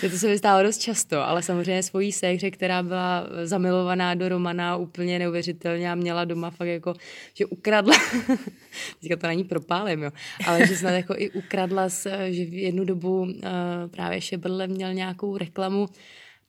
To, 0.00 0.10
to 0.10 0.18
se 0.18 0.28
mi 0.28 0.38
stalo 0.38 0.62
dost 0.62 0.78
často, 0.78 1.20
ale 1.20 1.42
samozřejmě 1.42 1.82
svojí 1.82 2.12
séhře, 2.12 2.50
která 2.50 2.82
byla 2.82 3.26
zamilovaná 3.44 4.14
do 4.14 4.28
Romana 4.28 4.76
úplně 4.76 5.18
neuvěřitelně 5.18 5.92
a 5.92 5.94
měla 5.94 6.24
doma 6.24 6.50
fakt 6.50 6.68
jako, 6.68 6.94
že 7.34 7.46
ukradla, 7.46 7.94
teďka 9.00 9.16
to 9.16 9.26
na 9.26 9.32
ní 9.32 9.44
propálím, 9.44 10.02
jo, 10.02 10.10
ale 10.46 10.66
že 10.66 10.76
snad 10.76 10.90
jako 10.90 11.14
i 11.16 11.30
ukradla, 11.30 11.88
že 12.28 12.44
v 12.44 12.54
jednu 12.54 12.84
dobu 12.84 13.20
uh, 13.20 13.30
právě 13.90 14.20
Šeberle 14.20 14.66
měl 14.66 14.94
nějakou 14.94 15.36
reklamu 15.36 15.88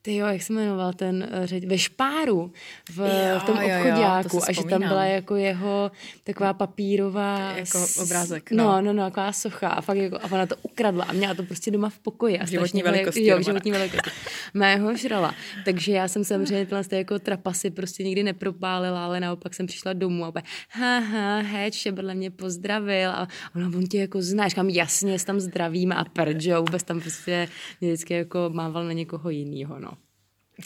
ty 0.08 0.16
jo, 0.16 0.26
jak 0.26 0.42
se 0.42 0.52
jmenoval 0.52 0.92
ten 0.92 1.28
uh, 1.38 1.44
řeď, 1.46 1.66
ve 1.66 1.78
Špáru, 1.78 2.52
v, 2.90 2.98
jo, 2.98 3.40
v 3.40 3.44
tom 3.44 3.58
obchodáku 3.58 4.40
a 4.48 4.52
že 4.52 4.64
tam 4.64 4.80
byla 4.80 5.04
jako 5.04 5.36
jeho 5.36 5.90
taková 6.24 6.52
papírová... 6.54 7.52
Jako 7.56 7.86
obrázek, 8.02 8.50
no. 8.50 8.64
no. 8.64 8.82
No, 8.82 8.92
no, 8.92 9.04
taková 9.04 9.32
socha 9.32 9.68
a 9.68 9.80
fakt 9.80 9.96
jako, 9.96 10.16
a 10.16 10.24
ona 10.32 10.46
to 10.46 10.56
ukradla 10.62 11.04
a 11.04 11.12
měla 11.12 11.34
to 11.34 11.42
prostě 11.42 11.70
doma 11.70 11.88
v 11.88 11.98
pokoji. 11.98 12.38
A 12.38 12.46
životní 12.46 12.82
velikosti. 12.82 13.26
Jo, 13.26 13.42
životní 13.42 13.70
velikosti. 13.70 14.10
Mého 14.54 14.96
žrala. 14.96 15.34
Takže 15.64 15.92
já 15.92 16.08
jsem 16.08 16.24
samozřejmě 16.24 16.66
tyhle 16.66 16.84
jako 16.90 17.18
trapasy 17.18 17.70
prostě 17.70 18.04
nikdy 18.04 18.22
nepropálila, 18.22 19.04
ale 19.04 19.20
naopak 19.20 19.54
jsem 19.54 19.66
přišla 19.66 19.92
domů 19.92 20.24
a 20.24 20.32
ha, 20.70 20.98
ha, 20.98 21.38
heč, 21.38 21.74
Šebrle 21.74 22.14
mě 22.14 22.30
pozdravil 22.30 23.10
a 23.10 23.28
ona, 23.56 23.66
on 23.66 23.86
tě 23.86 23.98
jako 23.98 24.22
znáš, 24.22 24.54
kam 24.54 24.68
jasně, 24.68 25.16
tam 25.26 25.40
zdravíme 25.40 25.94
a 25.94 26.04
prdžo, 26.04 26.58
vůbec 26.58 26.82
tam 26.82 27.00
prostě 27.00 27.48
vždycky 27.80 28.14
jako 28.14 28.50
mával 28.52 28.84
na 28.84 28.92
někoho 28.92 29.30
jiného, 29.30 29.78
no. 29.78 29.97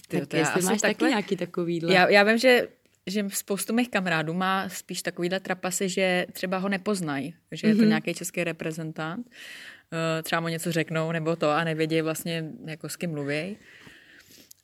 Ty, 0.09 0.19
tak 0.19 0.29
to 0.29 0.37
jestli 0.37 0.63
máš 0.63 0.81
takhle... 0.81 1.09
taky 1.09 1.11
nějaký 1.11 1.37
takovýhle. 1.37 1.95
Já, 1.95 2.09
já 2.09 2.23
vím, 2.23 2.39
že 2.39 2.69
že 3.07 3.25
spoustu 3.29 3.75
mých 3.75 3.91
kamarádů 3.91 4.35
má 4.35 4.69
spíš 4.69 5.03
takovýhle 5.03 5.41
trapasy, 5.41 5.89
že 5.89 6.27
třeba 6.33 6.59
ho 6.59 6.69
nepoznají, 6.69 7.35
že 7.53 7.67
je 7.67 7.75
to 7.75 7.83
mm-hmm. 7.83 7.89
nějaký 7.89 8.15
český 8.15 8.45
reprezentant, 8.45 9.27
uh, 9.27 10.23
třeba 10.23 10.41
mu 10.41 10.49
něco 10.49 10.73
řeknou 10.73 11.13
nebo 11.13 11.37
to 11.37 11.51
a 11.51 11.65
nevědí 11.65 12.01
vlastně, 12.01 12.45
jako 12.65 12.89
s 12.89 12.97
kým 12.97 13.11
mluví. 13.11 13.57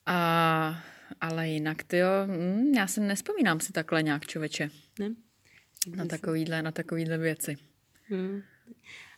A, 0.07 0.85
ale 1.21 1.49
jinak, 1.49 1.83
ty 1.83 1.99
jo, 1.99 2.09
hm, 2.27 2.73
já 2.77 2.87
si 2.87 3.01
nespomínám 3.01 3.61
si 3.61 3.73
takhle 3.73 4.03
nějak 4.03 4.27
člověče. 4.27 4.71
Ne? 4.99 5.15
Na 5.97 6.05
takovýhle, 6.05 6.63
na 6.63 6.73
takovýhle 6.73 7.19
věci. 7.19 7.57
Hmm. 8.09 8.43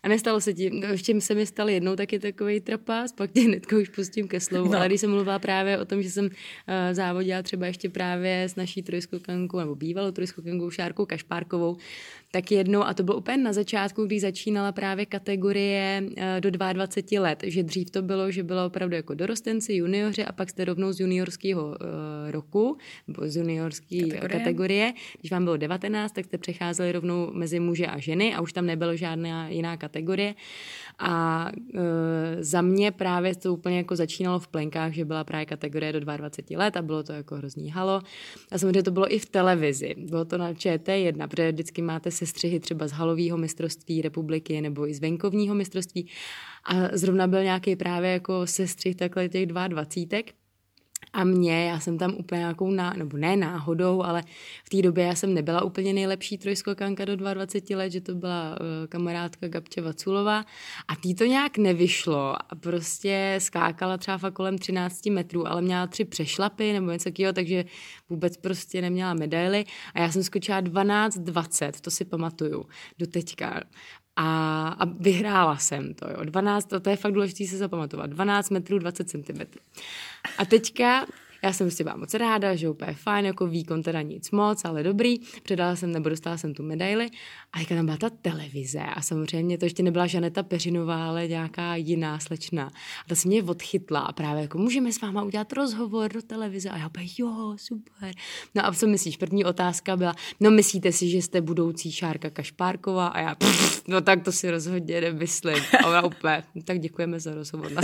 A 0.03 0.09
nestalo 0.09 0.41
se 0.41 0.55
ti, 0.55 0.71
v 0.97 1.03
čem 1.03 1.21
se 1.21 1.35
mi 1.35 1.47
stal 1.47 1.69
jednou 1.69 1.97
taky 1.97 2.19
takový 2.19 2.61
trapas, 2.61 3.13
pak 3.13 3.31
tě 3.31 3.41
hnedko 3.41 3.77
už 3.77 3.89
pustím 3.89 4.29
ke 4.29 4.41
slovu, 4.41 4.73
no. 4.73 4.79
ale 4.79 4.87
když 4.87 5.01
jsem 5.01 5.11
mluvila 5.11 5.39
právě 5.39 5.79
o 5.79 5.85
tom, 5.85 6.03
že 6.03 6.11
jsem 6.11 6.25
uh, 6.25 6.31
závodila 6.93 7.43
třeba 7.43 7.67
ještě 7.67 7.89
právě 7.89 8.43
s 8.43 8.57
naší 8.57 8.83
trojskokankou, 8.83 9.59
nebo 9.59 9.75
bývalou 9.75 10.11
trojskokankou 10.11 10.71
Šárkou 10.71 11.07
Kašpárkovou, 11.07 11.77
tak 12.31 12.53
jednou, 12.53 12.83
a 12.83 12.95
to 12.95 13.03
bylo 13.03 13.17
úplně 13.17 13.37
na 13.37 13.53
začátku, 13.53 14.05
když 14.05 14.21
začínala 14.21 14.73
právě 14.73 15.07
kategorie 15.07 16.03
eh, 16.17 16.41
do 16.41 16.51
22 16.51 17.23
let, 17.23 17.43
že 17.47 17.63
dřív 17.63 17.91
to 17.91 18.03
bylo, 18.03 18.31
že 18.31 18.43
bylo 18.43 18.67
opravdu 18.67 18.97
jako 18.97 19.15
dorostenci, 19.15 19.75
junioři 19.75 20.25
a 20.25 20.33
pak 20.33 20.51
jste 20.51 20.65
rovnou 20.65 20.93
z 20.93 21.01
juniorského 21.01 21.67
uh, 21.67 21.75
roku, 22.31 22.79
nebo 23.09 23.29
z 23.29 23.37
juniorské 23.37 23.97
kategorie. 24.01 24.39
kategorie. 24.39 24.93
Když 25.21 25.33
vám 25.33 25.45
bylo 25.45 25.57
19, 25.57 26.13
tak 26.13 26.25
jste 26.25 26.39
přecházeli 26.39 26.93
rovnou 26.93 27.31
mezi 27.33 27.61
muže 27.61 27.87
a 27.87 27.99
ženy 27.99 28.35
a 28.35 28.41
už 28.41 28.53
tam 28.53 28.67
nebylo 28.67 28.97
žádná 28.97 29.49
jiná 29.49 29.77
kategorie. 29.77 30.35
A 31.01 31.47
uh, 31.75 31.81
za 32.41 32.63
mě 32.63 32.91
právě 32.91 33.35
to 33.35 33.55
úplně 33.55 33.77
jako 33.77 33.97
začínalo 33.97 34.39
v 34.39 34.49
plenkách, 34.49 34.93
že 34.93 35.05
byla 35.05 35.25
právě 35.25 35.47
kategorie 35.47 35.93
do 35.93 36.01
22 36.01 36.65
let 36.65 36.77
a 36.77 36.83
bylo 36.83 37.03
to 37.03 37.13
jako 37.13 37.35
hrozný 37.35 37.71
halo. 37.71 38.01
A 38.53 38.59
samozřejmě 38.59 38.83
to 38.83 38.91
bylo 38.91 39.15
i 39.15 39.19
v 39.19 39.27
televizi. 39.27 39.95
Bylo 39.99 40.25
to 40.25 40.39
na 40.39 40.53
ČT1, 40.53 41.29
protože 41.29 41.53
vždycky 41.53 41.83
máte 41.83 42.11
sestřihy 42.11 42.61
třeba 42.61 42.89
z 42.89 42.93
halového 42.93 43.39
mistrovství 43.39 44.03
republiky 44.03 44.61
nebo 44.61 44.89
i 44.89 44.95
z 44.95 45.01
venkovního 45.01 45.55
mistrovství. 45.55 46.09
A 46.65 46.97
zrovna 46.97 47.27
byl 47.27 47.43
nějaký 47.43 47.77
právě 47.77 48.11
jako 48.11 48.47
sestřih 48.47 48.97
takhle 48.97 49.29
těch 49.29 49.47
22. 49.47 50.40
A 51.13 51.25
mě, 51.25 51.67
já 51.67 51.81
jsem 51.81 51.99
tam 51.99 52.15
úplně 52.19 52.39
nějakou, 52.39 52.71
ná, 52.71 52.93
nebo 52.93 53.17
ne 53.17 53.37
náhodou, 53.37 54.03
ale 54.03 54.23
v 54.65 54.69
té 54.69 54.83
době 54.83 55.05
já 55.05 55.15
jsem 55.15 55.35
nebyla 55.35 55.65
úplně 55.65 55.93
nejlepší 55.93 56.39
trojskokanka 56.39 57.05
do 57.05 57.17
22 57.17 57.79
let, 57.79 57.91
že 57.93 58.01
to 58.01 58.15
byla 58.15 58.51
uh, 58.51 58.87
kamarádka 58.89 59.49
Gabče 59.49 59.81
Vaculová 59.81 60.45
a 60.89 60.97
tý 60.97 61.15
to 61.15 61.25
nějak 61.25 61.59
nevyšlo 61.59 62.53
a 62.53 62.55
prostě 62.61 63.37
skákala 63.39 63.97
třeba 63.97 64.19
fakt 64.19 64.35
kolem 64.35 64.59
13 64.59 65.07
metrů, 65.07 65.49
ale 65.49 65.63
měla 65.63 65.87
tři 65.87 66.05
přešlapy 66.05 66.73
nebo 66.73 66.91
něco 66.91 67.05
takového, 67.05 67.33
takže 67.33 67.65
vůbec 68.09 68.37
prostě 68.37 68.81
neměla 68.83 69.15
medaily 69.15 69.65
a 69.95 70.01
já 70.01 70.11
jsem 70.11 70.23
skočila 70.23 70.63
12-20, 70.63 71.73
to 71.81 71.91
si 71.91 72.05
pamatuju 72.05 72.67
do 72.99 73.07
teďka. 73.07 73.61
A, 74.17 74.69
a 74.69 74.85
vyhrála 74.85 75.57
jsem 75.57 75.95
to, 75.95 76.11
jo. 76.11 76.25
12, 76.25 76.65
to, 76.65 76.81
to 76.81 76.91
je 76.91 76.97
fakt 76.97 77.13
důležité 77.13 77.47
se 77.47 77.57
zapamatovat. 77.57 78.11
12 78.11 78.51
metrů, 78.51 78.79
20 78.79 79.09
centimetrů. 79.09 79.61
A 80.39 80.45
teďka 80.45 81.07
já 81.43 81.53
jsem 81.53 81.71
si 81.71 81.85
byla 81.85 81.97
moc 81.97 82.15
ráda, 82.15 82.55
že 82.55 82.69
úplně 82.69 82.95
fajn, 82.95 83.27
jako 83.27 83.47
výkon 83.47 83.83
teda 83.83 84.03
nic 84.03 84.31
moc, 84.31 84.65
ale 84.65 84.83
dobrý. 84.83 85.19
Předala 85.43 85.77
jsem 85.77 85.93
nebo 85.93 86.09
dostala 86.09 86.37
jsem 86.37 86.55
tu 86.55 86.63
medaili 86.63 87.11
a 87.53 87.59
jak 87.59 87.69
tam 87.69 87.85
byla 87.85 87.97
ta 87.97 88.11
televize 88.11 88.81
a 88.81 89.03
samozřejmě 89.03 89.59
to 89.59 89.65
ještě 89.65 89.83
nebyla 89.83 90.07
Žaneta 90.07 90.43
Peřinová, 90.43 91.09
ale 91.09 91.29
nějaká 91.29 91.77
jiná 91.77 92.19
slečna. 92.19 92.65
A 93.05 93.09
ta 93.09 93.15
se 93.15 93.29
mě 93.29 93.43
odchytla 93.43 94.01
a 94.01 94.13
právě 94.13 94.43
jako 94.43 94.59
můžeme 94.59 94.93
s 94.93 95.01
váma 95.01 95.23
udělat 95.23 95.53
rozhovor 95.53 96.13
do 96.13 96.23
televize 96.23 96.71
a 96.71 96.79
já 96.79 96.87
úplně 96.87 97.09
jo, 97.19 97.55
super. 97.57 98.15
No 98.55 98.67
a 98.67 98.73
co 98.73 98.87
myslíš? 98.87 99.17
První 99.17 99.45
otázka 99.45 99.97
byla, 99.97 100.15
no 100.41 100.51
myslíte 100.51 100.93
si, 100.93 101.09
že 101.09 101.19
jste 101.19 101.41
budoucí 101.41 101.93
Šárka 101.93 102.31
Kašpárková 102.31 103.07
a 103.07 103.21
já, 103.21 103.35
pff, 103.35 103.89
no 103.89 104.01
tak 104.01 104.25
to 104.25 104.33
si 104.33 104.51
rozhodně 104.51 105.01
nemyslím. 105.01 105.65
A 105.85 105.95
já 105.95 106.03
úplně, 106.03 106.45
tak 106.65 106.81
děkujeme 106.81 107.21
za 107.21 107.35
rozhovor. 107.35 107.71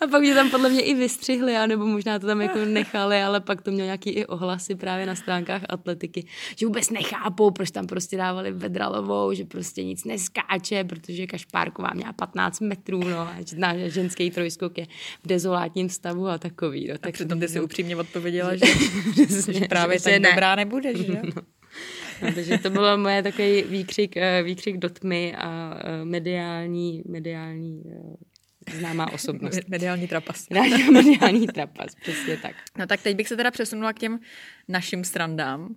A 0.00 0.06
pak 0.10 0.20
mě 0.20 0.34
tam 0.34 0.50
podle 0.50 0.68
mě 0.68 0.80
i 0.80 0.94
vystřihli, 0.94 1.56
anebo 1.56 1.86
možná 1.86 2.17
to 2.18 2.26
tam 2.26 2.40
jako 2.40 2.64
nechali, 2.64 3.22
ale 3.22 3.40
pak 3.40 3.62
to 3.62 3.70
mělo 3.70 3.84
nějaký 3.84 4.10
i 4.10 4.26
ohlasy 4.26 4.74
právě 4.74 5.06
na 5.06 5.14
stránkách 5.14 5.62
atletiky, 5.68 6.26
že 6.56 6.66
vůbec 6.66 6.90
nechápou, 6.90 7.50
proč 7.50 7.70
tam 7.70 7.86
prostě 7.86 8.16
dávali 8.16 8.52
Vedralovou, 8.52 9.32
že 9.32 9.44
prostě 9.44 9.84
nic 9.84 10.04
neskáče, 10.04 10.84
protože 10.84 11.26
Kašpárková 11.26 11.90
měla 11.94 12.12
15 12.12 12.60
metrů, 12.60 13.04
no, 13.04 13.18
a 13.18 13.36
náš 13.56 13.76
ženský 13.78 14.30
trojskok 14.30 14.78
je 14.78 14.86
v 15.24 15.28
dezolátním 15.28 15.88
stavu 15.88 16.28
a 16.28 16.38
takový. 16.38 16.88
No, 16.88 16.98
tak 16.98 17.08
a 17.08 17.12
přitom 17.12 17.40
ty 17.40 17.48
si 17.48 17.60
upřímně 17.60 17.96
odpověděla, 17.96 18.56
že, 18.56 18.66
že 19.52 19.60
právě 19.68 20.00
tak 20.00 20.12
ne. 20.12 20.30
dobrá 20.30 20.54
nebude, 20.54 20.96
že? 20.96 21.20
No. 21.36 21.42
No, 22.22 22.32
takže 22.34 22.58
to 22.58 22.70
bylo 22.70 22.98
moje 22.98 23.22
takový 23.22 23.62
výkřik, 23.62 24.16
eh, 24.16 24.42
výkřik 24.42 24.76
do 24.76 24.90
tmy 24.90 25.34
a 25.36 25.78
eh, 25.80 26.04
mediální, 26.04 27.02
mediální 27.08 27.82
eh, 27.90 28.16
známá 28.74 29.12
osobnost. 29.12 29.60
Mediální 29.68 30.08
trapas. 30.08 30.48
Mediální 30.92 31.46
trapas, 31.46 31.94
přesně 31.94 32.36
tak. 32.36 32.56
No 32.78 32.86
tak 32.86 33.02
teď 33.02 33.16
bych 33.16 33.28
se 33.28 33.36
teda 33.36 33.50
přesunula 33.50 33.92
k 33.92 33.98
těm 33.98 34.20
našim 34.68 35.04
strandám, 35.04 35.74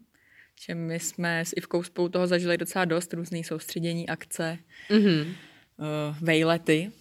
že 0.65 0.75
my 0.75 1.00
jsme 1.00 1.45
s 1.45 1.53
Ivkou 1.57 1.83
spolu 1.83 2.10
toho 2.10 2.27
zažili 2.27 2.57
docela 2.57 2.86
dost, 2.86 3.13
různý 3.13 3.43
soustředění, 3.43 4.10
akce, 4.10 4.57
mm-hmm. 4.89 5.21
uh, 5.21 6.17
vejlety. 6.21 6.91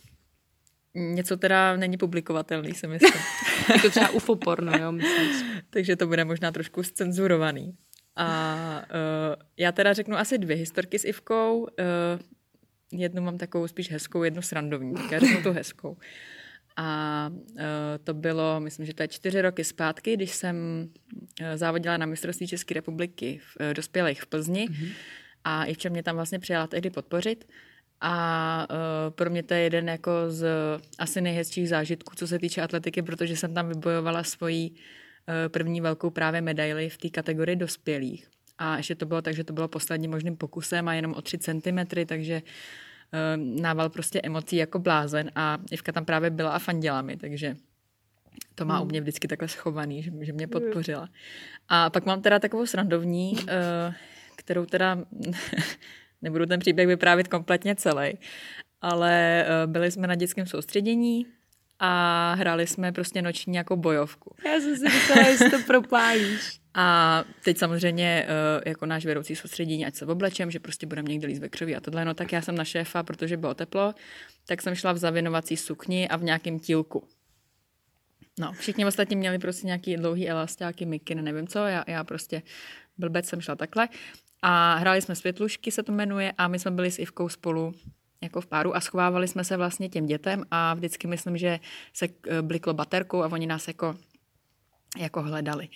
Něco 0.94 1.36
teda 1.36 1.76
není 1.76 1.96
publikovatelný, 1.96 2.74
si 2.74 2.86
myslím. 2.86 3.22
jako 3.74 3.90
třeba 3.90 4.10
UFO 4.10 4.36
porno, 4.36 4.72
jo, 4.78 4.92
myslíš. 4.92 5.42
Takže 5.70 5.96
to 5.96 6.06
bude 6.06 6.24
možná 6.24 6.52
trošku 6.52 6.82
scenzurovaný. 6.82 7.76
A 8.16 8.82
uh, 8.90 9.42
já 9.56 9.72
teda 9.72 9.92
řeknu 9.92 10.16
asi 10.16 10.38
dvě 10.38 10.56
historky 10.56 10.98
s 10.98 11.04
Ivkou. 11.04 11.60
Uh, 11.60 11.66
jednu 12.92 13.22
mám 13.22 13.38
takovou 13.38 13.68
spíš 13.68 13.90
hezkou, 13.90 14.22
jednu 14.22 14.42
srandovní, 14.42 14.94
tak 14.94 15.10
já 15.10 15.18
řeknu 15.18 15.42
tu 15.42 15.52
hezkou. 15.52 15.96
A 16.76 17.30
uh, 17.32 17.58
to 18.04 18.14
bylo, 18.14 18.60
myslím, 18.60 18.86
že 18.86 18.94
to 18.94 19.02
je 19.02 19.08
čtyři 19.08 19.42
roky 19.42 19.64
zpátky, 19.64 20.16
když 20.16 20.30
jsem 20.30 20.56
uh, 21.40 21.46
závodila 21.54 21.96
na 21.96 22.06
mistrovství 22.06 22.46
České 22.46 22.74
republiky 22.74 23.40
v 23.42 23.56
uh, 23.60 23.74
dospělých 23.74 24.22
v 24.22 24.26
Plzni 24.26 24.68
mm-hmm. 24.68 24.92
a 25.44 25.64
i 25.64 25.74
mě 25.88 26.02
tam 26.02 26.16
vlastně 26.16 26.38
přijala 26.38 26.66
tehdy 26.66 26.90
podpořit. 26.90 27.48
A 28.00 28.66
uh, 28.70 29.14
pro 29.14 29.30
mě 29.30 29.42
to 29.42 29.54
je 29.54 29.60
jeden 29.60 29.88
jako 29.88 30.10
z 30.28 30.46
asi 30.98 31.20
nejhezčích 31.20 31.68
zážitků, 31.68 32.14
co 32.16 32.26
se 32.26 32.38
týče 32.38 32.62
atletiky, 32.62 33.02
protože 33.02 33.36
jsem 33.36 33.54
tam 33.54 33.68
vybojovala 33.68 34.24
svoji 34.24 34.70
uh, 34.70 34.76
první 35.48 35.80
velkou 35.80 36.10
právě 36.10 36.40
medaili 36.40 36.88
v 36.88 36.98
té 36.98 37.08
kategorii 37.08 37.56
dospělých. 37.56 38.28
A 38.60 38.76
ještě 38.76 38.94
to 38.94 39.06
bylo 39.06 39.22
tak, 39.22 39.34
že 39.34 39.44
to 39.44 39.52
bylo 39.52 39.68
posledním 39.68 40.10
možným 40.10 40.36
pokusem 40.36 40.88
a 40.88 40.94
jenom 40.94 41.14
o 41.14 41.22
3 41.22 41.38
cm, 41.38 41.78
takže 42.06 42.42
uh, 42.42 43.60
nával 43.60 43.88
prostě 43.88 44.20
emocí 44.20 44.56
jako 44.56 44.78
blázen 44.78 45.30
a 45.34 45.58
Ivka 45.70 45.92
tam 45.92 46.04
právě 46.04 46.30
byla 46.30 46.50
a 46.50 46.58
fandila 46.58 47.02
mi, 47.02 47.16
takže 47.16 47.56
to 48.54 48.64
má 48.64 48.80
u 48.80 48.82
hmm. 48.82 48.90
mě 48.90 49.00
vždycky 49.00 49.28
takhle 49.28 49.48
schovaný, 49.48 50.02
že, 50.02 50.12
že 50.20 50.32
mě 50.32 50.46
podpořila. 50.46 51.08
A 51.68 51.90
pak 51.90 52.06
mám 52.06 52.22
teda 52.22 52.38
takovou 52.38 52.66
srandovní, 52.66 53.32
uh, 53.32 53.94
kterou 54.36 54.66
teda 54.66 54.98
nebudu 56.22 56.46
ten 56.46 56.60
příběh 56.60 56.88
vyprávět 56.88 57.28
kompletně 57.28 57.74
celý, 57.74 58.18
ale 58.80 59.44
uh, 59.64 59.72
byli 59.72 59.90
jsme 59.90 60.06
na 60.06 60.14
dětském 60.14 60.46
soustředění, 60.46 61.26
a 61.80 62.34
hráli 62.34 62.66
jsme 62.66 62.92
prostě 62.92 63.22
noční 63.22 63.56
jako 63.56 63.76
bojovku. 63.76 64.34
Já 64.44 64.60
jsem 64.60 64.76
si 64.76 64.84
myslela, 64.84 65.28
jestli 65.28 65.50
to 65.50 65.58
propálíš. 65.66 66.60
A 66.74 67.24
teď 67.44 67.58
samozřejmě 67.58 68.26
eh, 68.28 68.68
jako 68.70 68.86
náš 68.86 69.06
vedoucí 69.06 69.36
soustředění, 69.36 69.86
ať 69.86 69.94
se 69.94 70.06
oblečem, 70.06 70.50
že 70.50 70.60
prostě 70.60 70.86
budeme 70.86 71.08
někde 71.08 71.26
líst 71.26 71.40
ve 71.40 71.48
křoví 71.48 71.76
a 71.76 71.80
tohle. 71.80 72.04
No 72.04 72.14
tak 72.14 72.32
já 72.32 72.42
jsem 72.42 72.54
na 72.54 72.64
šéfa, 72.64 73.02
protože 73.02 73.36
bylo 73.36 73.54
teplo, 73.54 73.94
tak 74.46 74.62
jsem 74.62 74.74
šla 74.74 74.92
v 74.92 74.98
zavinovací 74.98 75.56
sukni 75.56 76.08
a 76.08 76.16
v 76.16 76.22
nějakém 76.22 76.58
tílku. 76.58 77.08
No, 78.38 78.52
všichni 78.52 78.86
ostatní 78.86 79.16
měli 79.16 79.38
prostě 79.38 79.66
nějaký 79.66 79.96
dlouhý 79.96 80.28
elastáky, 80.28 80.86
mikin, 80.86 81.24
nevím 81.24 81.46
co, 81.46 81.58
já, 81.58 81.84
já 81.86 82.04
prostě 82.04 82.42
blbec 82.98 83.26
jsem 83.26 83.40
šla 83.40 83.56
takhle. 83.56 83.88
A 84.42 84.74
hráli 84.74 85.02
jsme 85.02 85.14
světlušky, 85.14 85.70
se 85.70 85.82
to 85.82 85.92
jmenuje, 85.92 86.32
a 86.38 86.48
my 86.48 86.58
jsme 86.58 86.70
byli 86.70 86.90
s 86.90 86.98
Ivkou 86.98 87.28
spolu 87.28 87.74
jako 88.22 88.40
v 88.40 88.46
páru 88.46 88.76
a 88.76 88.80
schovávali 88.80 89.28
jsme 89.28 89.44
se 89.44 89.56
vlastně 89.56 89.88
těm 89.88 90.06
dětem 90.06 90.44
a 90.50 90.74
vždycky 90.74 91.06
myslím, 91.06 91.36
že 91.36 91.60
se 91.92 92.08
eh, 92.28 92.42
bliklo 92.42 92.74
baterkou 92.74 93.22
a 93.22 93.32
oni 93.32 93.46
nás 93.46 93.68
jako, 93.68 93.94
jako 94.98 95.22
hledali. 95.22 95.68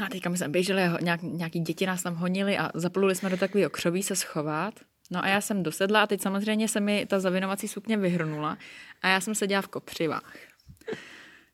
No 0.00 0.06
a 0.06 0.08
teďka 0.08 0.30
my 0.30 0.38
jsme 0.38 0.48
běželi, 0.48 0.82
nějak, 1.00 1.22
nějaký 1.22 1.60
děti 1.60 1.86
nás 1.86 2.02
tam 2.02 2.14
honili 2.14 2.58
a 2.58 2.70
zapluli 2.74 3.14
jsme 3.14 3.30
do 3.30 3.36
takového 3.36 3.70
křoví 3.70 4.02
se 4.02 4.16
schovat. 4.16 4.74
No 5.10 5.24
a 5.24 5.28
já 5.28 5.40
jsem 5.40 5.62
dosedla 5.62 6.02
a 6.02 6.06
teď 6.06 6.20
samozřejmě 6.20 6.68
se 6.68 6.80
mi 6.80 7.06
ta 7.06 7.20
zavinovací 7.20 7.68
sukně 7.68 7.96
vyhrnula 7.96 8.58
a 9.02 9.08
já 9.08 9.20
jsem 9.20 9.34
seděla 9.34 9.62
v 9.62 9.68
kopřivách. 9.68 10.36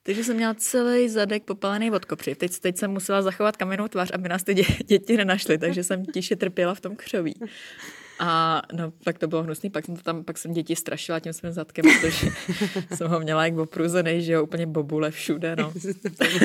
Takže 0.03 0.23
jsem 0.23 0.35
měla 0.35 0.53
celý 0.53 1.09
zadek 1.09 1.43
popalený 1.43 1.91
od 1.91 2.05
kopřiv. 2.05 2.37
Teď, 2.37 2.59
teď 2.59 2.77
jsem 2.77 2.91
musela 2.91 3.21
zachovat 3.21 3.57
kamennou 3.57 3.87
tvář, 3.87 4.11
aby 4.13 4.29
nás 4.29 4.43
ty 4.43 4.53
děti 4.85 5.17
nenašly, 5.17 5.57
takže 5.57 5.83
jsem 5.83 6.05
tiše 6.05 6.35
trpěla 6.35 6.75
v 6.75 6.81
tom 6.81 6.95
křoví. 6.95 7.35
A 8.23 8.61
no, 8.73 8.91
pak 9.03 9.19
to 9.19 9.27
bylo 9.27 9.43
hnusný, 9.43 9.69
pak 9.69 9.85
jsem, 9.85 9.95
to 9.95 10.01
tam, 10.01 10.23
pak 10.23 10.37
jsem 10.37 10.53
děti 10.53 10.75
strašila 10.75 11.19
tím 11.19 11.33
svým 11.33 11.51
zadkem, 11.51 11.85
protože 11.85 12.27
jsem 12.95 13.07
ho 13.07 13.19
měla 13.19 13.45
jak 13.45 13.57
opruzený, 13.57 14.21
že 14.21 14.33
jo, 14.33 14.43
úplně 14.43 14.65
bobule 14.67 15.11
všude, 15.11 15.55
no. 15.55 15.73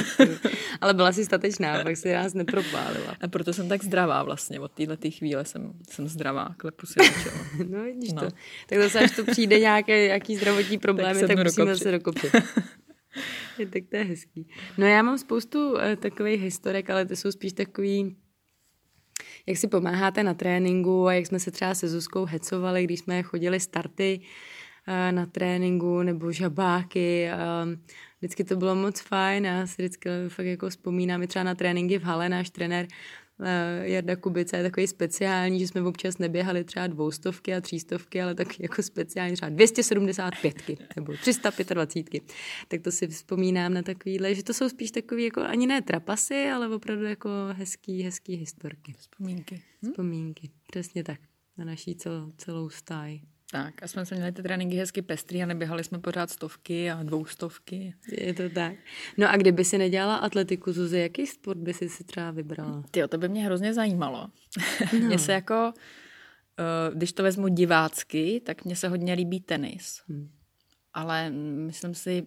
Ale 0.80 0.94
byla 0.94 1.12
jsi 1.12 1.24
statečná, 1.24 1.82
pak 1.82 1.96
si 1.96 2.12
nás 2.12 2.34
nepropálila. 2.34 3.16
A 3.20 3.28
proto 3.28 3.52
jsem 3.52 3.68
tak 3.68 3.84
zdravá 3.84 4.22
vlastně, 4.22 4.60
od 4.60 4.72
téhle 4.72 4.96
chvíle 5.10 5.44
jsem, 5.44 5.72
jsem 5.90 6.08
zdravá, 6.08 6.54
klepu 6.56 6.86
si 6.86 6.94
No 7.68 7.82
vidíš 7.82 8.12
no. 8.12 8.20
to. 8.22 8.28
Tak 8.68 8.78
zase, 8.78 9.00
až 9.00 9.16
to 9.16 9.24
přijde 9.24 9.58
nějaké, 9.58 10.06
nějaký 10.06 10.36
zdravotní 10.36 10.78
problémy, 10.78 11.20
tak, 11.20 11.28
tak 11.28 11.44
musíme 11.44 11.76
se 11.76 11.92
dokopřit. 11.92 12.32
tak 13.70 13.82
to 13.90 13.96
je 13.96 14.04
hezký. 14.04 14.48
No 14.78 14.86
já 14.86 15.02
mám 15.02 15.18
spoustu 15.18 15.72
uh, 15.72 15.80
takových 15.96 16.42
historek, 16.42 16.90
ale 16.90 17.06
ty 17.06 17.16
jsou 17.16 17.32
spíš 17.32 17.52
takový 17.52 18.16
jak 19.46 19.58
si 19.58 19.68
pomáháte 19.68 20.22
na 20.22 20.34
tréninku 20.34 21.06
a 21.06 21.12
jak 21.12 21.26
jsme 21.26 21.40
se 21.40 21.50
třeba 21.50 21.74
se 21.74 21.88
Zuzkou 21.88 22.24
hecovali, 22.24 22.84
když 22.84 23.00
jsme 23.00 23.22
chodili 23.22 23.60
starty 23.60 24.20
eh, 24.86 25.12
na 25.12 25.26
tréninku 25.26 26.02
nebo 26.02 26.32
žabáky. 26.32 27.28
Vždycky 28.18 28.44
to 28.44 28.56
bylo 28.56 28.74
moc 28.74 29.00
fajn. 29.00 29.44
Já 29.44 29.66
si 29.66 29.82
vždycky 29.82 30.08
fakt 30.28 30.46
jako 30.46 30.70
vzpomínám 30.70 31.26
třeba 31.26 31.42
na 31.42 31.54
tréninky 31.54 31.98
v 31.98 32.02
hale. 32.02 32.28
Náš 32.28 32.50
trenér 32.50 32.86
Jarda 33.82 34.16
Kubice 34.16 34.56
je 34.56 34.62
takový 34.62 34.86
speciální, 34.86 35.60
že 35.60 35.68
jsme 35.68 35.82
občas 35.82 36.18
neběhali 36.18 36.64
třeba 36.64 36.86
dvoustovky 36.86 37.54
a 37.54 37.60
třístovky, 37.60 38.22
ale 38.22 38.34
tak 38.34 38.60
jako 38.60 38.82
speciální 38.82 39.36
třeba 39.36 39.48
275 39.48 40.56
nebo 40.96 41.12
325. 41.12 42.32
Tak 42.68 42.80
to 42.82 42.90
si 42.90 43.06
vzpomínám 43.06 43.74
na 43.74 43.82
takovýhle, 43.82 44.34
že 44.34 44.42
to 44.42 44.54
jsou 44.54 44.68
spíš 44.68 44.90
takový 44.90 45.24
jako 45.24 45.40
ani 45.40 45.66
ne 45.66 45.82
trapasy, 45.82 46.48
ale 46.54 46.68
opravdu 46.68 47.04
jako 47.04 47.30
hezký, 47.52 48.02
hezký 48.02 48.36
historky. 48.36 48.94
Vzpomínky. 48.98 49.62
Hm? 49.82 49.90
Vzpomínky, 49.90 50.50
přesně 50.70 51.04
tak. 51.04 51.20
Na 51.58 51.64
naší 51.64 51.94
celou, 51.94 52.32
celou 52.36 52.70
stáj. 52.70 53.20
Tak, 53.56 53.82
a 53.82 53.88
jsme 53.88 54.02
měli 54.10 54.32
ty 54.32 54.42
tréninky 54.42 54.76
hezky 54.76 55.02
pestrý 55.02 55.42
a 55.42 55.46
neběhali 55.46 55.84
jsme 55.84 55.98
pořád 55.98 56.30
stovky 56.30 56.90
a 56.90 57.02
dvoustovky. 57.02 57.94
Je 58.12 58.34
to 58.34 58.50
tak. 58.50 58.74
No 59.18 59.30
a 59.30 59.36
kdyby 59.36 59.64
si 59.64 59.78
nedělala 59.78 60.16
atletiku, 60.16 60.72
Zuzi, 60.72 60.98
jaký 60.98 61.26
sport 61.26 61.58
by 61.58 61.74
si 61.74 61.88
si 61.88 62.04
třeba 62.04 62.30
vybrala? 62.30 62.84
Ty, 62.90 63.08
to 63.08 63.18
by 63.18 63.28
mě 63.28 63.44
hrozně 63.44 63.74
zajímalo. 63.74 64.28
No. 64.92 64.98
mně 65.06 65.18
se 65.18 65.32
jako, 65.32 65.72
eh, 66.58 66.94
když 66.94 67.12
to 67.12 67.22
vezmu 67.22 67.48
divácky, 67.48 68.40
tak 68.46 68.64
mně 68.64 68.76
se 68.76 68.88
hodně 68.88 69.14
líbí 69.14 69.40
tenis. 69.40 70.02
Hmm. 70.08 70.30
Ale 70.92 71.30
myslím 71.30 71.94
si, 71.94 72.22
Mm, 72.22 72.26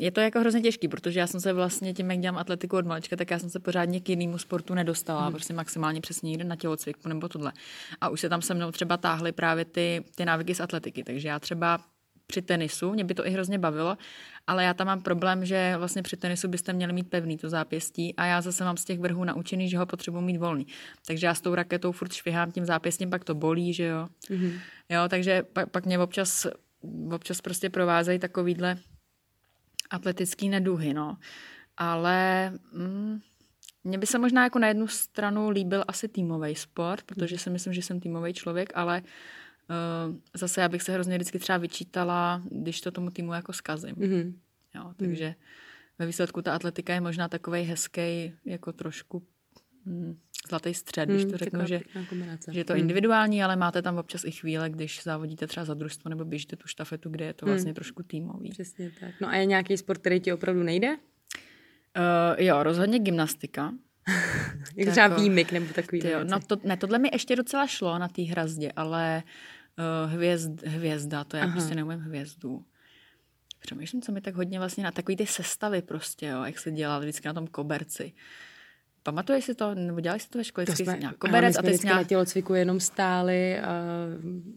je 0.00 0.10
to 0.10 0.20
jako 0.20 0.40
hrozně 0.40 0.60
těžký, 0.60 0.88
protože 0.88 1.20
já 1.20 1.26
jsem 1.26 1.40
se 1.40 1.52
vlastně 1.52 1.94
tím, 1.94 2.10
jak 2.10 2.20
dělám 2.20 2.38
atletiku 2.38 2.76
od 2.76 2.86
malička, 2.86 3.16
tak 3.16 3.30
já 3.30 3.38
jsem 3.38 3.50
se 3.50 3.60
pořádně 3.60 4.00
k 4.00 4.08
jinému 4.08 4.38
sportu 4.38 4.74
nedostala, 4.74 5.22
hmm. 5.22 5.32
prostě 5.32 5.54
maximálně 5.54 6.00
přesně 6.00 6.30
někde 6.30 6.44
na 6.44 6.56
tělocviku 6.56 7.08
nebo 7.08 7.28
tohle. 7.28 7.52
A 8.00 8.08
už 8.08 8.20
se 8.20 8.28
tam 8.28 8.42
se 8.42 8.54
mnou 8.54 8.72
třeba 8.72 8.96
táhly 8.96 9.32
právě 9.32 9.64
ty, 9.64 10.04
ty 10.14 10.24
návyky 10.24 10.54
z 10.54 10.60
atletiky, 10.60 11.04
takže 11.04 11.28
já 11.28 11.38
třeba 11.38 11.80
při 12.26 12.42
tenisu, 12.42 12.92
mě 12.92 13.04
by 13.04 13.14
to 13.14 13.26
i 13.26 13.30
hrozně 13.30 13.58
bavilo, 13.58 13.96
ale 14.46 14.64
já 14.64 14.74
tam 14.74 14.86
mám 14.86 15.02
problém, 15.02 15.44
že 15.44 15.74
vlastně 15.78 16.02
při 16.02 16.16
tenisu 16.16 16.48
byste 16.48 16.72
měli 16.72 16.92
mít 16.92 17.10
pevný 17.10 17.38
to 17.38 17.48
zápěstí 17.48 18.14
a 18.16 18.26
já 18.26 18.40
zase 18.40 18.64
mám 18.64 18.76
z 18.76 18.84
těch 18.84 18.98
vrhů 18.98 19.24
naučený, 19.24 19.68
že 19.68 19.78
ho 19.78 19.86
potřebuji 19.86 20.20
mít 20.20 20.36
volný. 20.36 20.66
Takže 21.06 21.26
já 21.26 21.34
s 21.34 21.40
tou 21.40 21.54
raketou 21.54 21.92
furt 21.92 22.12
švihám 22.12 22.52
tím 22.52 22.64
zápěstím, 22.64 23.10
pak 23.10 23.24
to 23.24 23.34
bolí, 23.34 23.72
že 23.72 23.84
jo. 23.84 24.08
Mm-hmm. 24.30 24.60
Jo, 24.88 25.00
takže 25.08 25.42
pak, 25.42 25.70
pak 25.70 25.86
mě 25.86 25.98
občas, 25.98 26.46
občas 27.12 27.40
prostě 27.40 27.70
provázejí 27.70 28.18
takovýhle 28.18 28.76
atletický 29.90 30.48
neduhy, 30.48 30.94
no. 30.94 31.16
Ale 31.76 32.52
mm, 32.72 33.20
mně 33.84 33.98
by 33.98 34.06
se 34.06 34.18
možná 34.18 34.44
jako 34.44 34.58
na 34.58 34.68
jednu 34.68 34.86
stranu 34.86 35.50
líbil 35.50 35.84
asi 35.88 36.08
týmový 36.08 36.54
sport, 36.54 37.02
protože 37.02 37.38
si 37.38 37.50
myslím, 37.50 37.72
že 37.72 37.82
jsem 37.82 38.00
týmový 38.00 38.34
člověk, 38.34 38.72
ale 38.74 39.02
uh, 39.02 40.16
zase 40.34 40.60
já 40.60 40.68
bych 40.68 40.82
se 40.82 40.92
hrozně 40.92 41.16
vždycky 41.16 41.38
třeba 41.38 41.58
vyčítala, 41.58 42.42
když 42.50 42.80
to 42.80 42.90
tomu 42.90 43.10
týmu 43.10 43.32
jako 43.32 43.52
zkazím. 43.52 43.94
Mm-hmm. 43.94 44.34
Jo, 44.74 44.94
takže 44.96 45.28
mm. 45.28 45.34
ve 45.98 46.06
výsledku 46.06 46.42
ta 46.42 46.54
atletika 46.54 46.94
je 46.94 47.00
možná 47.00 47.28
takový 47.28 47.62
hezký, 47.62 48.32
jako 48.44 48.72
trošku 48.72 49.26
zlatý 50.48 50.74
střed, 50.74 51.08
když 51.08 51.22
to 51.22 51.28
hmm, 51.28 51.38
řeknu, 51.38 51.66
že, 51.66 51.80
že 52.50 52.60
je 52.60 52.64
to 52.64 52.72
hmm. 52.72 52.80
individuální, 52.80 53.42
ale 53.42 53.56
máte 53.56 53.82
tam 53.82 53.98
občas 53.98 54.24
i 54.24 54.30
chvíle, 54.30 54.70
když 54.70 55.02
závodíte 55.02 55.46
třeba 55.46 55.64
za 55.64 55.74
družstvo 55.74 56.08
nebo 56.08 56.24
běžíte 56.24 56.56
tu 56.56 56.68
štafetu, 56.68 57.10
kde 57.10 57.24
je 57.24 57.32
to 57.32 57.46
vlastně 57.46 57.68
hmm. 57.68 57.74
trošku 57.74 58.02
týmový. 58.02 58.50
Přesně 58.50 58.90
tak. 59.00 59.14
No 59.20 59.28
a 59.28 59.36
je 59.36 59.46
nějaký 59.46 59.76
sport, 59.76 59.98
který 59.98 60.20
ti 60.20 60.32
opravdu 60.32 60.62
nejde? 60.62 60.88
Uh, 60.88 62.44
jo, 62.44 62.62
rozhodně 62.62 62.98
gymnastika. 62.98 63.72
Jak 64.76 64.90
třeba 64.90 65.06
jako, 65.06 65.20
výmyk 65.20 65.52
nebo 65.52 65.72
takový. 65.72 66.00
Tyjo, 66.00 66.24
no 66.24 66.40
to, 66.40 66.56
ne, 66.64 66.76
tohle 66.76 66.98
mi 66.98 67.08
ještě 67.12 67.36
docela 67.36 67.66
šlo 67.66 67.98
na 67.98 68.08
té 68.08 68.22
hrazdě, 68.22 68.72
ale 68.76 69.22
uh, 69.78 70.12
hvězd, 70.12 70.62
hvězda, 70.66 71.24
to 71.24 71.36
já 71.36 71.42
Aha. 71.42 71.52
prostě 71.52 71.74
neumím 71.74 71.98
hvězdu. 71.98 72.64
Přemýšlím, 73.60 74.02
co 74.02 74.12
mi 74.12 74.20
tak 74.20 74.34
hodně 74.34 74.58
vlastně 74.58 74.84
na 74.84 74.90
takový 74.90 75.16
ty 75.16 75.26
sestavy 75.26 75.82
prostě, 75.82 76.26
jo, 76.26 76.42
jak 76.42 76.58
se 76.58 76.70
dělali 76.70 77.06
vždycky 77.06 77.28
na 77.28 77.34
tom 77.34 77.46
koberci. 77.46 78.12
Pamatuješ 79.08 79.44
si 79.44 79.54
to, 79.54 79.74
nebo 79.74 80.00
dělali 80.00 80.20
jsi 80.20 80.28
to 80.28 80.38
ve 80.38 80.44
škole? 80.44 80.66
To 80.66 80.72
jsme, 80.72 80.98
nějak 80.98 81.16
koberec 81.16 81.58
a 81.58 81.62
ty 81.62 81.78
jsi 81.78 81.86
nějak... 81.86 82.00
na 82.00 82.04
tělocviku 82.04 82.54
jenom 82.54 82.80
stáli 82.80 83.60
a, 83.60 83.72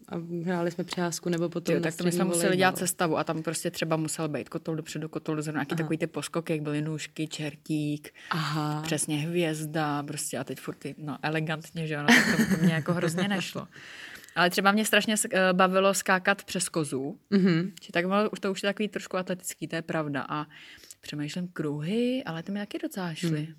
a 0.08 0.14
hráli 0.44 0.70
jsme 0.70 0.84
přiházku 0.84 1.28
nebo 1.28 1.48
potom 1.48 1.62
Tyjo, 1.62 1.80
tak 1.80 1.96
to 1.96 2.04
my 2.04 2.12
jsme 2.12 2.24
museli 2.24 2.56
dělat 2.56 2.78
sestavu 2.78 3.18
a 3.18 3.24
tam 3.24 3.42
prostě 3.42 3.70
třeba 3.70 3.96
musel 3.96 4.28
být 4.28 4.48
kotol 4.48 4.76
dopředu, 4.76 5.08
kotol 5.08 5.36
dozadu, 5.36 5.56
nějaký 5.56 5.72
Aha. 5.72 5.76
takový 5.76 5.98
ty 5.98 6.06
poskoky, 6.06 6.52
jak 6.52 6.62
byly 6.62 6.82
nůžky, 6.82 7.26
čertík, 7.28 8.14
Aha. 8.30 8.82
přesně 8.82 9.16
hvězda, 9.16 10.02
prostě 10.02 10.38
a 10.38 10.44
teď 10.44 10.60
furt 10.60 10.76
ty, 10.76 10.94
no 10.98 11.18
elegantně, 11.22 11.86
že 11.86 11.96
ano, 11.96 12.08
tak 12.08 12.36
to, 12.36 12.56
to 12.56 12.62
mě 12.62 12.74
jako 12.74 12.92
hrozně 12.92 13.28
nešlo. 13.28 13.68
Ale 14.36 14.50
třeba 14.50 14.72
mě 14.72 14.84
strašně 14.84 15.14
uh, 15.14 15.40
bavilo 15.52 15.94
skákat 15.94 16.44
přes 16.44 16.68
kozu, 16.68 17.18
mm-hmm. 17.30 17.72
že 17.82 17.92
tak 17.92 18.04
už 18.32 18.40
to 18.40 18.50
už 18.50 18.62
je 18.62 18.68
takový 18.68 18.88
trošku 18.88 19.16
atletický, 19.16 19.68
to 19.68 19.76
je 19.76 19.82
pravda 19.82 20.26
a 20.28 20.46
přemýšlím 21.00 21.48
kruhy, 21.48 22.22
ale 22.26 22.42
ty 22.42 22.52
mi 22.52 22.58
taky 22.58 22.78
docela 22.78 23.14
šly. 23.14 23.40
Mm. 23.40 23.54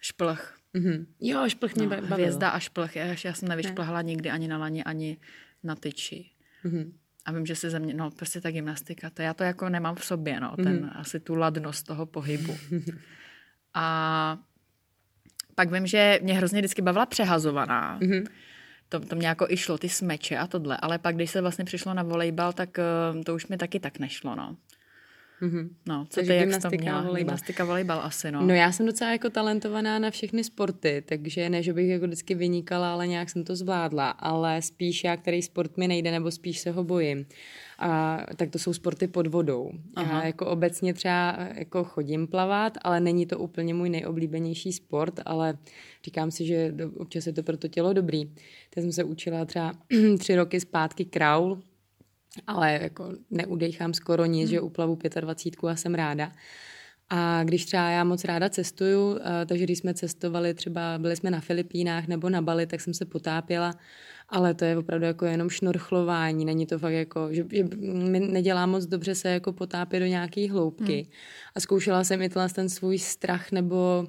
Šplch. 0.00 0.58
Mm-hmm. 0.74 1.06
Jo, 1.20 1.48
šplch 1.48 1.74
mě 1.74 1.84
no, 1.84 1.90
bavilo. 1.90 2.14
Hvězda 2.14 2.48
a 2.48 2.58
šplch. 2.58 2.96
Já, 2.96 3.04
já 3.24 3.34
jsem 3.34 3.48
nevyšplhala 3.48 4.02
ne. 4.02 4.06
nikdy 4.06 4.30
ani 4.30 4.48
na 4.48 4.58
laně, 4.58 4.84
ani 4.84 5.16
na 5.62 5.76
tyči. 5.76 6.30
Mm-hmm. 6.64 6.92
A 7.24 7.32
vím, 7.32 7.46
že 7.46 7.56
se 7.56 7.70
ze 7.70 7.78
mě, 7.78 7.94
no 7.94 8.10
prostě 8.10 8.40
ta 8.40 8.50
gymnastika, 8.50 9.10
to 9.10 9.22
já 9.22 9.34
to 9.34 9.44
jako 9.44 9.68
nemám 9.68 9.94
v 9.94 10.04
sobě, 10.04 10.40
no, 10.40 10.56
ten, 10.56 10.66
mm-hmm. 10.66 11.00
asi 11.00 11.20
tu 11.20 11.34
ladnost 11.34 11.86
toho 11.86 12.06
pohybu. 12.06 12.56
a 13.74 14.38
pak 15.54 15.72
vím, 15.72 15.86
že 15.86 16.20
mě 16.22 16.34
hrozně 16.34 16.60
vždycky 16.60 16.82
bavila 16.82 17.06
přehazovaná. 17.06 18.00
Mm-hmm. 18.00 18.26
To, 18.88 19.00
to 19.00 19.16
mě 19.16 19.28
jako 19.28 19.46
i 19.48 19.56
šlo, 19.56 19.78
ty 19.78 19.88
smeče 19.88 20.38
a 20.38 20.46
tohle, 20.46 20.76
ale 20.76 20.98
pak, 20.98 21.14
když 21.14 21.30
se 21.30 21.40
vlastně 21.40 21.64
přišlo 21.64 21.94
na 21.94 22.02
volejbal, 22.02 22.52
tak 22.52 22.78
uh, 23.14 23.22
to 23.22 23.34
už 23.34 23.46
mi 23.46 23.56
taky 23.56 23.80
tak 23.80 23.98
nešlo, 23.98 24.34
no. 24.36 24.56
Mm-hmm. 25.42 25.68
No, 25.86 26.06
co 26.10 26.14
takže 26.14 26.32
ty, 26.32 26.50
jak 26.50 26.62
to 26.62 26.68
měla? 26.70 27.02
Volejbal. 27.02 27.18
Gymnastika, 27.18 27.64
volejbal 27.64 28.00
asi, 28.00 28.32
no. 28.32 28.46
No 28.46 28.54
já 28.54 28.72
jsem 28.72 28.86
docela 28.86 29.12
jako 29.12 29.30
talentovaná 29.30 29.98
na 29.98 30.10
všechny 30.10 30.44
sporty, 30.44 31.02
takže 31.08 31.50
ne, 31.50 31.62
že 31.62 31.72
bych 31.72 31.88
jako 31.88 32.06
vždycky 32.06 32.34
vynikala, 32.34 32.92
ale 32.92 33.06
nějak 33.06 33.30
jsem 33.30 33.44
to 33.44 33.56
zvládla, 33.56 34.10
ale 34.10 34.62
spíš 34.62 35.04
já, 35.04 35.16
který 35.16 35.42
sport 35.42 35.76
mi 35.76 35.88
nejde, 35.88 36.10
nebo 36.10 36.30
spíš 36.30 36.58
se 36.58 36.70
ho 36.70 36.84
bojím. 36.84 37.26
A, 37.78 38.20
tak 38.36 38.50
to 38.50 38.58
jsou 38.58 38.72
sporty 38.72 39.06
pod 39.06 39.26
vodou. 39.26 39.70
Aha. 39.96 40.18
Já 40.18 40.26
jako 40.26 40.46
obecně 40.46 40.94
třeba 40.94 41.48
jako 41.54 41.84
chodím 41.84 42.26
plavat, 42.26 42.78
ale 42.82 43.00
není 43.00 43.26
to 43.26 43.38
úplně 43.38 43.74
můj 43.74 43.90
nejoblíbenější 43.90 44.72
sport, 44.72 45.20
ale 45.24 45.58
říkám 46.04 46.30
si, 46.30 46.46
že 46.46 46.74
občas 46.96 47.26
je 47.26 47.32
to 47.32 47.42
pro 47.42 47.56
to 47.56 47.68
tělo 47.68 47.92
dobrý. 47.92 48.24
Teď 48.70 48.84
jsem 48.84 48.92
se 48.92 49.04
učila 49.04 49.44
třeba 49.44 49.72
tři 50.18 50.36
roky 50.36 50.60
zpátky 50.60 51.04
kraul, 51.04 51.60
ale 52.46 52.78
jako 52.82 53.12
neudechám 53.30 53.94
skoro 53.94 54.24
nic, 54.24 54.48
hmm. 54.48 54.50
že 54.50 54.60
uplavu 54.60 54.98
25 55.20 55.70
a 55.70 55.76
jsem 55.76 55.94
ráda. 55.94 56.32
A 57.08 57.44
když 57.44 57.64
třeba 57.64 57.90
já 57.90 58.04
moc 58.04 58.24
ráda 58.24 58.48
cestuju, 58.48 59.18
eh, 59.18 59.46
takže 59.46 59.64
když 59.64 59.78
jsme 59.78 59.94
cestovali, 59.94 60.54
třeba 60.54 60.98
byli 60.98 61.16
jsme 61.16 61.30
na 61.30 61.40
Filipínách 61.40 62.06
nebo 62.06 62.30
na 62.30 62.42
Bali, 62.42 62.66
tak 62.66 62.80
jsem 62.80 62.94
se 62.94 63.04
potápěla, 63.04 63.74
ale 64.28 64.54
to 64.54 64.64
je 64.64 64.78
opravdu 64.78 65.06
jako 65.06 65.24
jenom 65.24 65.50
šnorchlování, 65.50 66.44
není 66.44 66.66
to 66.66 66.78
fakt 66.78 66.92
jako, 66.92 67.28
že, 67.30 67.46
že 67.52 67.64
mi 67.84 68.20
nedělá 68.20 68.66
moc 68.66 68.86
dobře 68.86 69.14
se 69.14 69.28
jako 69.28 69.52
potápět 69.52 70.00
do 70.00 70.06
nějaké 70.06 70.50
hloubky. 70.50 70.94
Hmm. 70.94 71.12
A 71.54 71.60
zkoušela 71.60 72.04
jsem 72.04 72.22
i 72.22 72.28
ten 72.28 72.68
svůj 72.68 72.98
strach 72.98 73.52
nebo 73.52 74.06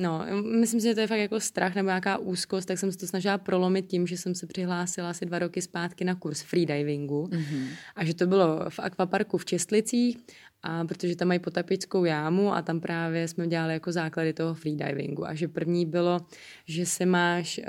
No, 0.00 0.26
myslím 0.60 0.80
si, 0.80 0.86
že 0.86 0.94
to 0.94 1.00
je 1.00 1.06
fakt 1.06 1.18
jako 1.18 1.40
strach 1.40 1.74
nebo 1.74 1.86
nějaká 1.86 2.18
úzkost, 2.18 2.68
tak 2.68 2.78
jsem 2.78 2.92
se 2.92 2.98
to 2.98 3.06
snažila 3.06 3.38
prolomit 3.38 3.86
tím, 3.86 4.06
že 4.06 4.16
jsem 4.16 4.34
se 4.34 4.46
přihlásila 4.46 5.10
asi 5.10 5.26
dva 5.26 5.38
roky 5.38 5.62
zpátky 5.62 6.04
na 6.04 6.14
kurz 6.14 6.42
freedivingu 6.42 7.26
mm-hmm. 7.26 7.68
a 7.96 8.04
že 8.04 8.14
to 8.14 8.26
bylo 8.26 8.64
v 8.68 8.78
akvaparku 8.78 9.38
v 9.38 9.44
Čestlicích, 9.44 10.18
a 10.62 10.84
protože 10.84 11.16
tam 11.16 11.28
mají 11.28 11.40
potapickou 11.40 12.04
jámu 12.04 12.54
a 12.54 12.62
tam 12.62 12.80
právě 12.80 13.28
jsme 13.28 13.46
dělali 13.48 13.72
jako 13.72 13.92
základy 13.92 14.32
toho 14.32 14.54
freedivingu 14.54 15.26
a 15.26 15.34
že 15.34 15.48
první 15.48 15.86
bylo, 15.86 16.20
že 16.66 16.86
se 16.86 17.06
máš 17.06 17.60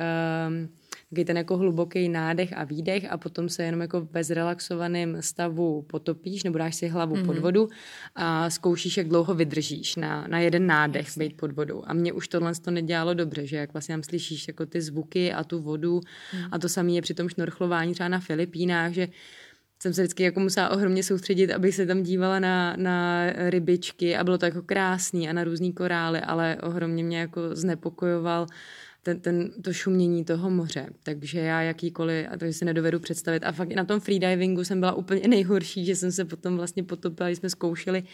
um, 0.48 0.70
takový 1.10 1.26
ten 1.26 1.38
jako 1.38 1.58
hluboký 1.58 2.10
nádech 2.10 2.54
a 2.58 2.64
výdech 2.64 3.12
a 3.12 3.18
potom 3.18 3.50
se 3.50 3.64
jenom 3.64 3.82
jako 3.82 4.08
ve 4.12 4.24
zrelaxovaném 4.24 5.18
stavu 5.22 5.82
potopíš 5.82 6.44
nebo 6.44 6.58
dáš 6.58 6.76
si 6.76 6.88
hlavu 6.88 7.16
mm-hmm. 7.16 7.26
pod 7.26 7.34
mhm. 7.34 7.42
vodu 7.42 7.70
a 8.16 8.50
zkoušíš, 8.50 8.98
jak 8.98 9.08
dlouho 9.08 9.34
vydržíš 9.34 9.96
na, 9.96 10.28
na 10.28 10.40
jeden 10.40 10.68
nádech 10.68 11.06
Jasně. 11.06 11.26
být 11.26 11.38
pod 11.38 11.52
vodou. 11.52 11.84
A 11.86 11.94
mě 11.94 12.14
už 12.14 12.28
tohle 12.28 12.56
to 12.56 12.72
nedělalo 12.72 13.14
dobře, 13.14 13.48
že 13.48 13.58
jak 13.58 13.74
vlastně 13.74 13.94
tam 13.94 14.04
slyšíš 14.04 14.48
jako 14.48 14.66
ty 14.66 14.82
zvuky 14.82 15.34
a 15.34 15.44
tu 15.44 15.60
vodu 15.60 16.02
mm. 16.34 16.44
a 16.52 16.60
to 16.60 16.70
samé 16.70 16.92
je 16.92 17.02
při 17.02 17.14
tom 17.14 17.30
šnorchlování 17.30 17.94
třeba 17.94 18.10
na 18.10 18.20
Filipínách, 18.20 18.92
že 18.92 19.08
jsem 19.82 19.94
se 19.94 20.02
vždycky 20.02 20.24
jako 20.24 20.40
musela 20.40 20.70
ohromně 20.70 21.04
soustředit, 21.04 21.52
abych 21.52 21.76
se 21.76 21.86
tam 21.86 22.04
dívala 22.04 22.40
na, 22.40 22.76
na 22.78 23.26
rybičky 23.50 24.16
a 24.16 24.24
bylo 24.24 24.38
to 24.38 24.46
jako 24.46 24.62
krásný 24.62 25.30
a 25.30 25.34
na 25.34 25.44
různý 25.44 25.74
korály, 25.74 26.22
ale 26.22 26.58
ohromně 26.64 27.04
mě 27.04 27.20
jako 27.20 27.42
znepokojoval 27.56 28.48
ten, 29.04 29.20
ten, 29.20 29.52
to 29.62 29.74
šumění 29.74 30.26
toho 30.26 30.50
moře. 30.50 30.90
Takže 31.04 31.40
já 31.40 31.62
jakýkoliv, 31.62 32.28
a 32.32 32.38
to 32.38 32.46
si 32.54 32.66
nedovedu 32.66 33.00
představit. 33.00 33.44
A 33.44 33.52
fakt 33.52 33.72
na 33.76 33.86
tom 33.86 34.00
freedivingu 34.00 34.64
jsem 34.64 34.80
byla 34.80 34.94
úplně 34.94 35.28
nejhorší, 35.28 35.86
že 35.86 35.96
jsem 35.96 36.12
se 36.12 36.26
potom 36.26 36.58
vlastně 36.58 36.84
potopila, 36.84 37.30
když 37.30 37.40
jsme 37.40 37.50
zkoušeli 37.50 38.02
uh, 38.02 38.08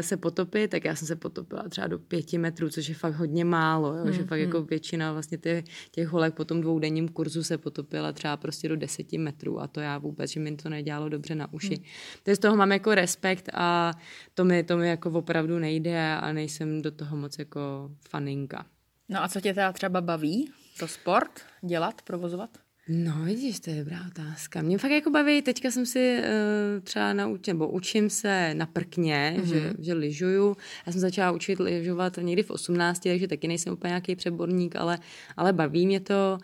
se 0.00 0.16
potopit, 0.16 0.70
tak 0.70 0.84
já 0.84 0.94
jsem 0.94 1.08
se 1.08 1.16
potopila 1.16 1.68
třeba 1.68 1.86
do 1.86 1.98
pěti 1.98 2.38
metrů, 2.38 2.70
což 2.70 2.88
je 2.88 2.94
fakt 2.94 3.14
hodně 3.14 3.44
málo, 3.44 3.94
jo? 3.94 4.04
Mm, 4.04 4.12
že 4.12 4.24
fakt 4.24 4.38
mm. 4.38 4.44
jako 4.44 4.62
většina 4.62 5.12
vlastně 5.12 5.38
těch, 5.38 5.64
těch 5.90 6.08
holek 6.08 6.34
po 6.34 6.44
tom 6.44 6.60
dvoudenním 6.60 7.08
kurzu 7.08 7.42
se 7.42 7.58
potopila 7.58 8.12
třeba 8.12 8.36
prostě 8.36 8.68
do 8.68 8.76
deseti 8.76 9.18
metrů 9.18 9.60
a 9.60 9.66
to 9.66 9.80
já 9.80 9.98
vůbec, 9.98 10.30
že 10.30 10.40
mi 10.40 10.56
to 10.56 10.68
nedělalo 10.68 11.08
dobře 11.08 11.34
na 11.34 11.52
uši. 11.52 11.76
Mm. 11.78 11.84
Takže 12.22 12.36
z 12.36 12.38
toho 12.38 12.56
mám 12.56 12.72
jako 12.72 12.94
respekt 12.94 13.48
a 13.52 13.92
to 14.34 14.44
mi, 14.44 14.64
to 14.64 14.76
mi 14.76 14.88
jako 14.88 15.10
opravdu 15.10 15.58
nejde 15.58 16.14
a 16.14 16.32
nejsem 16.32 16.82
do 16.82 16.90
toho 16.90 17.16
moc 17.16 17.38
jako 17.38 17.90
faninka. 18.08 18.66
No 19.08 19.22
a 19.22 19.28
co 19.28 19.40
tě 19.40 19.54
teda 19.54 19.72
třeba 19.72 20.00
baví? 20.00 20.50
To 20.78 20.88
sport? 20.88 21.40
Dělat? 21.62 22.02
Provozovat? 22.02 22.50
No, 22.88 23.24
vidíš, 23.24 23.60
to 23.60 23.70
je 23.70 23.76
dobrá 23.76 23.98
otázka. 24.06 24.62
Mě 24.62 24.78
fakt 24.78 24.90
jako 24.90 25.10
baví, 25.10 25.42
teďka 25.42 25.70
jsem 25.70 25.86
si 25.86 26.18
uh, 26.18 26.84
třeba 26.84 27.12
naučila, 27.12 27.54
nebo 27.54 27.68
učím 27.68 28.10
se 28.10 28.54
na 28.54 28.66
prkně, 28.66 29.36
mm-hmm. 29.36 29.44
že, 29.44 29.72
že 29.78 29.94
lyžuju. 29.94 30.56
Já 30.86 30.92
jsem 30.92 31.00
začala 31.00 31.32
učit 31.32 31.60
lyžovat 31.60 32.16
někdy 32.16 32.42
v 32.42 32.50
18, 32.50 33.00
takže 33.02 33.28
taky 33.28 33.48
nejsem 33.48 33.72
úplně 33.72 33.88
nějaký 33.88 34.16
přeborník, 34.16 34.76
ale, 34.76 34.98
ale 35.36 35.52
baví 35.52 35.86
mě 35.86 36.00
to. 36.00 36.38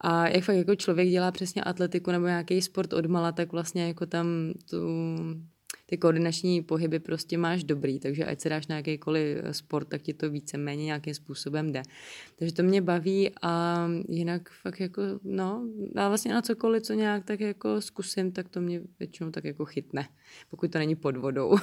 A 0.00 0.28
jak 0.28 0.44
fakt 0.44 0.56
jako 0.56 0.74
člověk 0.74 1.08
dělá 1.08 1.30
přesně 1.30 1.62
atletiku 1.62 2.10
nebo 2.10 2.26
nějaký 2.26 2.62
sport 2.62 2.92
odmala, 2.92 3.32
tak 3.32 3.52
vlastně 3.52 3.86
jako 3.86 4.06
tam 4.06 4.26
tu 4.70 4.86
ty 5.90 5.98
koordinační 5.98 6.62
pohyby 6.62 6.98
prostě 6.98 7.38
máš 7.38 7.64
dobrý, 7.64 8.00
takže 8.00 8.24
ať 8.24 8.40
se 8.40 8.48
dáš 8.48 8.66
na 8.66 8.76
jakýkoliv 8.76 9.38
eh, 9.42 9.54
sport, 9.54 9.88
tak 9.88 10.02
ti 10.02 10.14
to 10.14 10.30
víceméně 10.30 10.84
nějakým 10.84 11.14
způsobem 11.14 11.72
jde. 11.72 11.82
Takže 12.38 12.54
to 12.54 12.62
mě 12.62 12.82
baví 12.82 13.30
a 13.42 13.86
jinak 14.08 14.50
fakt 14.50 14.80
jako, 14.80 15.02
no, 15.24 15.68
a 15.96 16.08
vlastně 16.08 16.34
na 16.34 16.42
cokoliv, 16.42 16.82
co 16.82 16.92
nějak 16.92 17.24
tak 17.24 17.40
jako 17.40 17.80
zkusím, 17.80 18.32
tak 18.32 18.48
to 18.48 18.60
mě 18.60 18.80
většinou 18.98 19.30
tak 19.30 19.44
jako 19.44 19.64
chytne, 19.64 20.08
pokud 20.50 20.72
to 20.72 20.78
není 20.78 20.96
pod 20.96 21.16
vodou. 21.16 21.56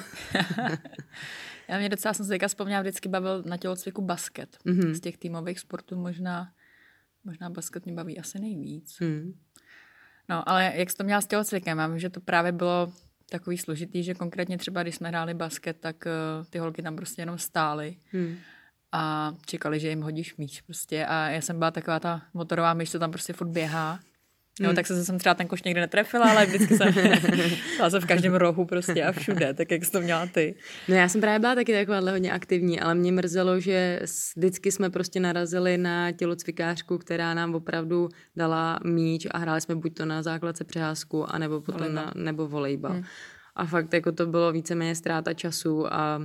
Já 1.69 1.77
mě 1.77 1.89
docela 1.89 2.13
jsem 2.13 2.25
se 2.25 2.29
teďka 2.29 2.47
vzpomněla, 2.47 2.81
vždycky 2.81 3.09
bavil 3.09 3.43
na 3.45 3.57
tělocviku 3.57 4.01
basket. 4.01 4.57
Mm-hmm. 4.65 4.91
Z 4.91 4.99
těch 4.99 5.17
týmových 5.17 5.59
sportů 5.59 5.95
možná, 5.95 6.51
možná 7.23 7.49
basket 7.49 7.85
mě 7.85 7.95
baví 7.95 8.19
asi 8.19 8.39
nejvíc. 8.39 8.99
Mm. 8.99 9.33
No, 10.29 10.49
ale 10.49 10.73
jak 10.75 10.89
jsi 10.89 10.97
to 10.97 11.03
měla 11.03 11.21
s 11.21 11.27
tělocvikem? 11.27 11.77
Já 11.77 11.87
vím, 11.87 11.99
že 11.99 12.09
to 12.09 12.21
právě 12.21 12.51
bylo 12.51 12.93
takový 13.29 13.57
složitý, 13.57 14.03
že 14.03 14.13
konkrétně 14.13 14.57
třeba, 14.57 14.83
když 14.83 14.95
jsme 14.95 15.09
hráli 15.09 15.33
basket, 15.33 15.77
tak 15.79 16.05
uh, 16.05 16.45
ty 16.45 16.59
holky 16.59 16.81
tam 16.81 16.95
prostě 16.95 17.21
jenom 17.21 17.37
stály. 17.37 17.95
Hmm 18.11 18.37
a 18.91 19.33
čekali, 19.45 19.79
že 19.79 19.89
jim 19.89 20.01
hodíš 20.01 20.35
míč 20.35 20.61
prostě 20.61 21.05
a 21.05 21.29
já 21.29 21.41
jsem 21.41 21.57
byla 21.57 21.71
taková 21.71 21.99
ta 21.99 22.21
motorová 22.33 22.73
myš, 22.73 22.91
co 22.91 22.99
tam 22.99 23.11
prostě 23.11 23.33
furt 23.33 23.47
běhá 23.47 23.99
No, 24.59 24.69
hmm. 24.69 24.75
tak 24.75 24.87
se 24.87 25.05
jsem 25.05 25.19
třeba 25.19 25.35
ten 25.35 25.47
koš 25.47 25.63
někde 25.63 25.81
netrefila, 25.81 26.31
ale 26.31 26.45
vždycky 26.45 26.77
jsem 26.77 26.93
byla 27.77 27.89
jsem 27.89 28.01
v 28.01 28.05
každém 28.05 28.35
rohu 28.35 28.65
prostě 28.65 29.03
a 29.03 29.11
všude, 29.11 29.53
tak 29.53 29.71
jak 29.71 29.85
jsi 29.85 29.91
to 29.91 30.01
měla 30.01 30.25
ty. 30.25 30.55
No 30.87 30.95
já 30.95 31.09
jsem 31.09 31.21
právě 31.21 31.39
byla 31.39 31.55
taky 31.55 31.73
takováhle 31.73 32.11
hodně 32.11 32.31
aktivní, 32.31 32.79
ale 32.79 32.95
mě 32.95 33.11
mrzelo, 33.11 33.59
že 33.59 33.99
vždycky 34.35 34.71
jsme 34.71 34.89
prostě 34.89 35.19
narazili 35.19 35.77
na 35.77 36.11
tělocvikářku, 36.11 36.97
která 36.97 37.33
nám 37.33 37.55
opravdu 37.55 38.09
dala 38.35 38.79
míč 38.83 39.27
a 39.31 39.37
hráli 39.37 39.61
jsme 39.61 39.75
buď 39.75 39.93
to 39.93 40.05
na 40.05 40.23
základce 40.23 40.63
přeházku, 40.63 41.31
anebo 41.31 41.61
potom 41.61 41.81
volejbal. 41.81 42.05
na, 42.05 42.11
nebo 42.15 42.47
volejbal. 42.47 42.91
Hmm. 42.91 43.03
A 43.55 43.65
fakt 43.65 43.93
jako 43.93 44.11
to 44.11 44.25
bylo 44.25 44.51
víceméně 44.51 44.95
ztráta 44.95 45.33
času 45.33 45.93
a 45.93 46.21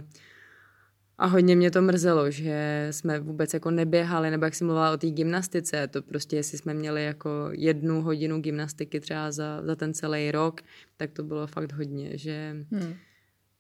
a 1.23 1.27
hodně 1.27 1.57
mě 1.57 1.71
to 1.71 1.83
mrzelo, 1.83 2.31
že 2.31 2.89
jsme 2.91 3.21
vůbec 3.21 3.55
jako 3.55 3.71
neběhali, 3.71 4.31
nebo 4.31 4.45
jak 4.45 4.55
jsem 4.55 4.67
mluvila 4.67 4.93
o 4.93 4.97
té 4.97 5.11
gymnastice, 5.11 5.89
to 5.89 6.03
prostě, 6.03 6.37
jestli 6.37 6.59
jsme 6.59 6.75
měli 6.75 7.05
jako 7.05 7.49
jednu 7.53 8.03
hodinu 8.03 8.41
gymnastiky 8.41 9.01
třeba 9.01 9.33
za, 9.33 9.63
za 9.63 9.77
ten 9.77 9.95
celý 9.95 10.31
rok, 10.31 10.61
tak 10.97 11.13
to 11.13 11.23
bylo 11.23 11.47
fakt 11.47 11.73
hodně, 11.73 12.19
že 12.19 12.57
hmm. 12.73 12.95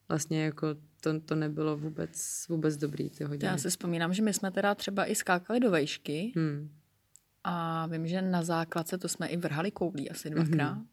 vlastně 0.09 0.45
jako 0.45 0.67
to, 1.01 1.21
to 1.21 1.35
nebylo 1.35 1.77
vůbec, 1.77 2.45
vůbec 2.49 2.77
dobrý 2.77 3.11
ty 3.11 3.25
hodiny. 3.25 3.53
Já 3.53 3.59
si 3.59 3.71
vzpomínám, 3.71 4.15
že 4.15 4.23
my 4.23 4.33
jsme 4.33 4.51
teda 4.51 4.75
třeba 4.75 5.07
i 5.07 5.15
skákali 5.15 5.61
do 5.61 5.71
vejšky 5.71 6.33
hmm. 6.37 6.71
a 7.45 7.87
vím, 7.87 8.07
že 8.07 8.23
na 8.23 8.43
základce 8.43 8.99
to 8.99 9.09
jsme 9.09 9.27
i 9.27 9.37
vrhali 9.37 9.71
koulí 9.71 10.11
asi 10.11 10.31
dvakrát. 10.31 10.73
Hmm 10.73 10.87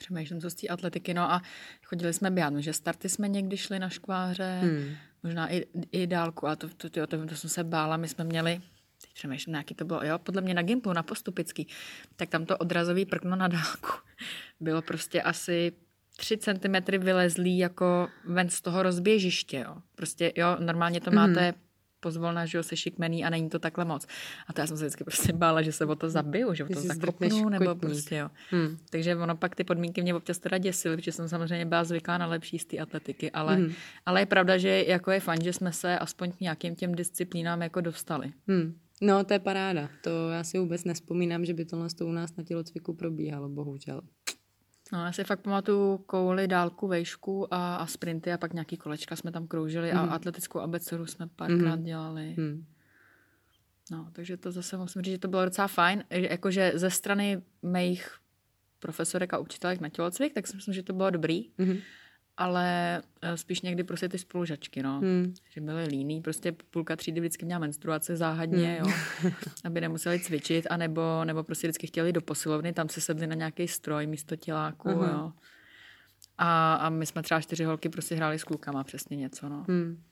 přemýšlím, 0.00 0.40
co 0.40 0.50
z 0.50 0.54
té 0.54 0.68
atletiky. 0.68 1.14
No 1.14 1.32
a 1.32 1.42
chodili 1.84 2.12
jsme 2.12 2.30
běhat, 2.30 2.54
že 2.56 2.72
starty 2.72 3.08
jsme 3.08 3.28
někdy 3.28 3.56
šli 3.56 3.78
na 3.78 3.88
škváře, 3.88 4.60
hmm. 4.62 4.94
Možná 5.22 5.52
i, 5.52 5.66
i 5.92 6.06
dálku, 6.06 6.46
a 6.46 6.56
to, 6.56 6.68
to, 6.68 6.90
to, 6.90 7.06
to, 7.06 7.26
to 7.26 7.36
jsem 7.36 7.50
se 7.50 7.64
bála, 7.64 7.96
my 7.96 8.08
jsme 8.08 8.24
měli 8.24 8.60
teď 9.00 9.14
přemýšlím, 9.14 9.54
jaký 9.54 9.74
to 9.74 9.84
bylo, 9.84 10.04
jo, 10.04 10.18
podle 10.18 10.42
mě 10.42 10.54
na 10.54 10.62
Gimplu, 10.62 10.92
na 10.92 11.02
Postupický, 11.02 11.68
tak 12.16 12.28
tam 12.28 12.46
to 12.46 12.56
odrazový 12.56 13.04
prkno 13.04 13.36
na 13.36 13.48
dálku 13.48 13.88
bylo 14.60 14.82
prostě 14.82 15.22
asi 15.22 15.72
3 16.16 16.36
cm 16.36 16.98
vylezlý 16.98 17.58
jako 17.58 18.08
ven 18.24 18.50
z 18.50 18.60
toho 18.60 18.82
rozběžiště, 18.82 19.58
jo. 19.58 19.76
Prostě, 19.94 20.32
jo, 20.36 20.56
normálně 20.60 21.00
to 21.00 21.10
máte 21.10 21.50
mm-hmm 21.50 21.69
pozvolna, 22.00 22.46
že 22.46 22.58
jo, 22.58 22.62
se 22.62 22.76
šikmený 22.76 23.24
a 23.24 23.30
není 23.30 23.48
to 23.48 23.58
takhle 23.58 23.84
moc. 23.84 24.06
A 24.46 24.52
to 24.52 24.60
já 24.60 24.66
jsem 24.66 24.76
se 24.76 24.84
vždycky 24.84 25.04
prostě 25.04 25.32
bála, 25.32 25.62
že 25.62 25.72
se 25.72 25.86
o 25.86 25.96
to 25.96 26.10
zabiju, 26.10 26.54
že 26.54 26.64
o 26.64 26.68
to 26.68 26.80
zakopnu, 26.80 27.48
nebo 27.48 27.74
prostě 27.74 28.16
jo. 28.16 28.30
Hmm. 28.50 28.76
Takže 28.90 29.16
ono 29.16 29.36
pak 29.36 29.54
ty 29.56 29.64
podmínky 29.64 30.02
mě 30.02 30.14
občas 30.14 30.38
teda 30.38 30.58
děsily, 30.58 30.96
protože 30.96 31.12
jsem 31.12 31.28
samozřejmě 31.28 31.66
byla 31.66 31.84
zvyklá 31.84 32.18
na 32.18 32.26
lepší 32.26 32.58
z 32.58 32.64
té 32.64 32.78
atletiky, 32.78 33.30
ale, 33.30 33.56
hmm. 33.56 33.72
ale 34.06 34.20
je 34.20 34.26
pravda, 34.26 34.58
že 34.58 34.84
jako 34.88 35.10
je 35.10 35.20
fajn, 35.20 35.40
že 35.42 35.52
jsme 35.52 35.72
se 35.72 35.98
aspoň 35.98 36.32
k 36.32 36.40
nějakým 36.40 36.74
těm 36.74 36.94
disciplínám 36.94 37.62
jako 37.62 37.80
dostali. 37.80 38.32
Hmm. 38.48 38.74
No, 39.02 39.24
to 39.24 39.32
je 39.32 39.38
paráda. 39.38 39.88
To 40.04 40.30
já 40.30 40.44
si 40.44 40.58
vůbec 40.58 40.84
nespomínám, 40.84 41.44
že 41.44 41.54
by 41.54 41.64
tohle 41.64 41.88
u 42.04 42.12
nás 42.12 42.36
na 42.36 42.44
tělocviku 42.44 42.94
probíhalo, 42.94 43.48
bohužel. 43.48 44.00
No, 44.92 45.04
já 45.04 45.12
si 45.12 45.24
fakt 45.24 45.40
pamatuju 45.40 45.98
kouli, 45.98 46.48
dálku, 46.48 46.88
vejšku 46.88 47.54
a, 47.54 47.76
a 47.76 47.86
sprinty 47.86 48.32
a 48.32 48.38
pak 48.38 48.52
nějaký 48.52 48.76
kolečka 48.76 49.16
jsme 49.16 49.32
tam 49.32 49.46
kroužili 49.46 49.92
mm. 49.92 49.98
a 49.98 50.02
mhm. 50.02 50.12
atletickou 50.12 50.58
abecedu 50.58 51.06
jsme 51.06 51.26
párkrát 51.26 51.76
mm. 51.76 51.84
dělali. 51.84 52.34
Mm. 52.38 52.64
No, 53.90 54.08
takže 54.12 54.36
to 54.36 54.52
zase 54.52 54.76
musím 54.76 55.02
říct, 55.02 55.14
že 55.14 55.18
to 55.18 55.28
bylo 55.28 55.44
docela 55.44 55.68
fajn. 55.68 56.04
Jakože 56.10 56.72
ze 56.74 56.90
strany 56.90 57.42
mých 57.62 58.10
profesorek 58.78 59.34
a 59.34 59.38
učitelek 59.38 59.80
na 59.80 59.88
tělocvik, 59.88 60.34
tak 60.34 60.46
si 60.46 60.56
myslím, 60.56 60.74
že 60.74 60.82
to 60.82 60.92
bylo 60.92 61.10
dobrý. 61.10 61.50
Mm 61.58 61.78
ale 62.40 63.02
eh, 63.22 63.36
spíš 63.36 63.60
někdy 63.60 63.84
prostě 63.84 64.08
ty 64.08 64.18
spolužačky, 64.18 64.82
no. 64.82 65.00
Hmm. 65.00 65.34
Že 65.50 65.60
byly 65.60 65.84
líný, 65.84 66.20
prostě 66.20 66.52
půlka 66.52 66.96
třídy 66.96 67.20
vždycky 67.20 67.44
měla 67.44 67.58
menstruace 67.58 68.16
záhadně, 68.16 68.80
hmm. 68.80 68.86
jo, 68.86 68.94
aby 69.64 69.80
nemuseli 69.80 70.20
cvičit, 70.20 70.66
anebo, 70.70 71.24
nebo 71.24 71.42
prostě 71.42 71.66
vždycky 71.66 71.86
chtěli 71.86 72.12
do 72.12 72.20
posilovny, 72.20 72.72
tam 72.72 72.88
se 72.88 73.00
sedli 73.00 73.26
na 73.26 73.34
nějaký 73.34 73.68
stroj 73.68 74.06
místo 74.06 74.36
těláku, 74.36 74.88
uh-huh. 74.88 75.10
jo. 75.10 75.32
A, 76.38 76.74
a 76.74 76.90
my 76.90 77.06
jsme 77.06 77.22
třeba 77.22 77.40
čtyři 77.40 77.64
holky 77.64 77.88
prostě 77.88 78.14
hráli 78.14 78.38
s 78.38 78.44
klukama 78.44 78.84
přesně 78.84 79.16
něco, 79.16 79.48
no. 79.48 79.64
Hmm. 79.68 80.02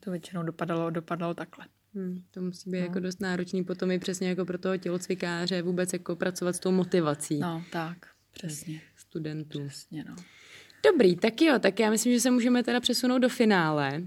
To 0.00 0.10
většinou 0.10 0.42
dopadalo, 0.42 0.90
dopadalo 0.90 1.34
takhle. 1.34 1.66
Hmm, 1.94 2.22
to 2.30 2.40
musí 2.40 2.70
být 2.70 2.78
no. 2.78 2.84
jako 2.84 3.00
dost 3.00 3.20
náročný 3.20 3.64
potom 3.64 3.90
i 3.90 3.98
přesně 3.98 4.28
jako 4.28 4.44
pro 4.44 4.58
toho 4.58 4.76
tělocvikáře 4.76 5.62
vůbec 5.62 5.92
jako 5.92 6.16
pracovat 6.16 6.56
s 6.56 6.60
tou 6.60 6.70
motivací. 6.70 7.38
No, 7.38 7.64
tak, 7.72 7.98
přesně. 8.32 8.80
Studentů. 8.96 9.66
Přesně, 9.66 10.04
no. 10.08 10.16
Dobrý, 10.84 11.16
tak 11.16 11.42
jo, 11.42 11.58
tak 11.58 11.80
já 11.80 11.90
myslím, 11.90 12.12
že 12.12 12.20
se 12.20 12.30
můžeme 12.30 12.62
teda 12.62 12.80
přesunout 12.80 13.18
do 13.18 13.28
finále. 13.28 14.02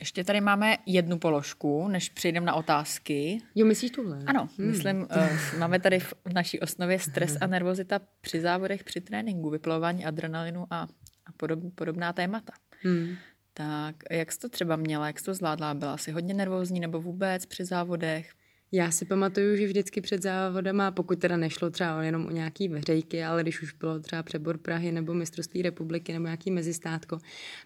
Ještě 0.00 0.24
tady 0.24 0.40
máme 0.40 0.76
jednu 0.86 1.18
položku, 1.18 1.88
než 1.88 2.08
přejdeme 2.08 2.46
na 2.46 2.54
otázky. 2.54 3.42
Jo, 3.54 3.66
myslíš 3.66 3.90
tuhle? 3.90 4.18
Ano, 4.26 4.48
hmm. 4.58 4.68
myslím, 4.68 5.00
uh, 5.00 5.08
máme 5.58 5.80
tady 5.80 6.00
v 6.00 6.14
naší 6.34 6.60
osnově 6.60 6.98
stres 6.98 7.36
a 7.40 7.46
nervozita 7.46 8.00
při 8.20 8.40
závodech, 8.40 8.84
při 8.84 9.00
tréninku, 9.00 9.50
vyplování 9.50 10.04
adrenalinu 10.04 10.66
a, 10.70 10.82
a 11.26 11.32
podob, 11.36 11.74
podobná 11.74 12.12
témata. 12.12 12.52
Hmm. 12.82 13.16
Tak 13.54 13.96
jak 14.10 14.32
jsi 14.32 14.38
to 14.38 14.48
třeba 14.48 14.76
měla, 14.76 15.06
jak 15.06 15.18
jsi 15.18 15.24
to 15.24 15.34
zvládla? 15.34 15.74
Byla 15.74 15.96
jsi 15.96 16.12
hodně 16.12 16.34
nervózní 16.34 16.80
nebo 16.80 17.00
vůbec 17.00 17.46
při 17.46 17.64
závodech? 17.64 18.32
Já 18.74 18.90
si 18.90 19.04
pamatuju, 19.04 19.56
že 19.56 19.66
vždycky 19.66 20.00
před 20.00 20.22
závodama, 20.22 20.90
pokud 20.90 21.18
teda 21.18 21.36
nešlo 21.36 21.70
třeba 21.70 22.02
jenom 22.02 22.26
o 22.26 22.30
nějaký 22.30 22.68
veřejky, 22.68 23.24
ale 23.24 23.42
když 23.42 23.62
už 23.62 23.72
bylo 23.72 24.00
třeba 24.00 24.22
přebor 24.22 24.58
Prahy 24.58 24.92
nebo 24.92 25.14
mistrovství 25.14 25.62
republiky 25.62 26.12
nebo 26.12 26.24
nějaký 26.24 26.50
mezistátko, 26.50 27.18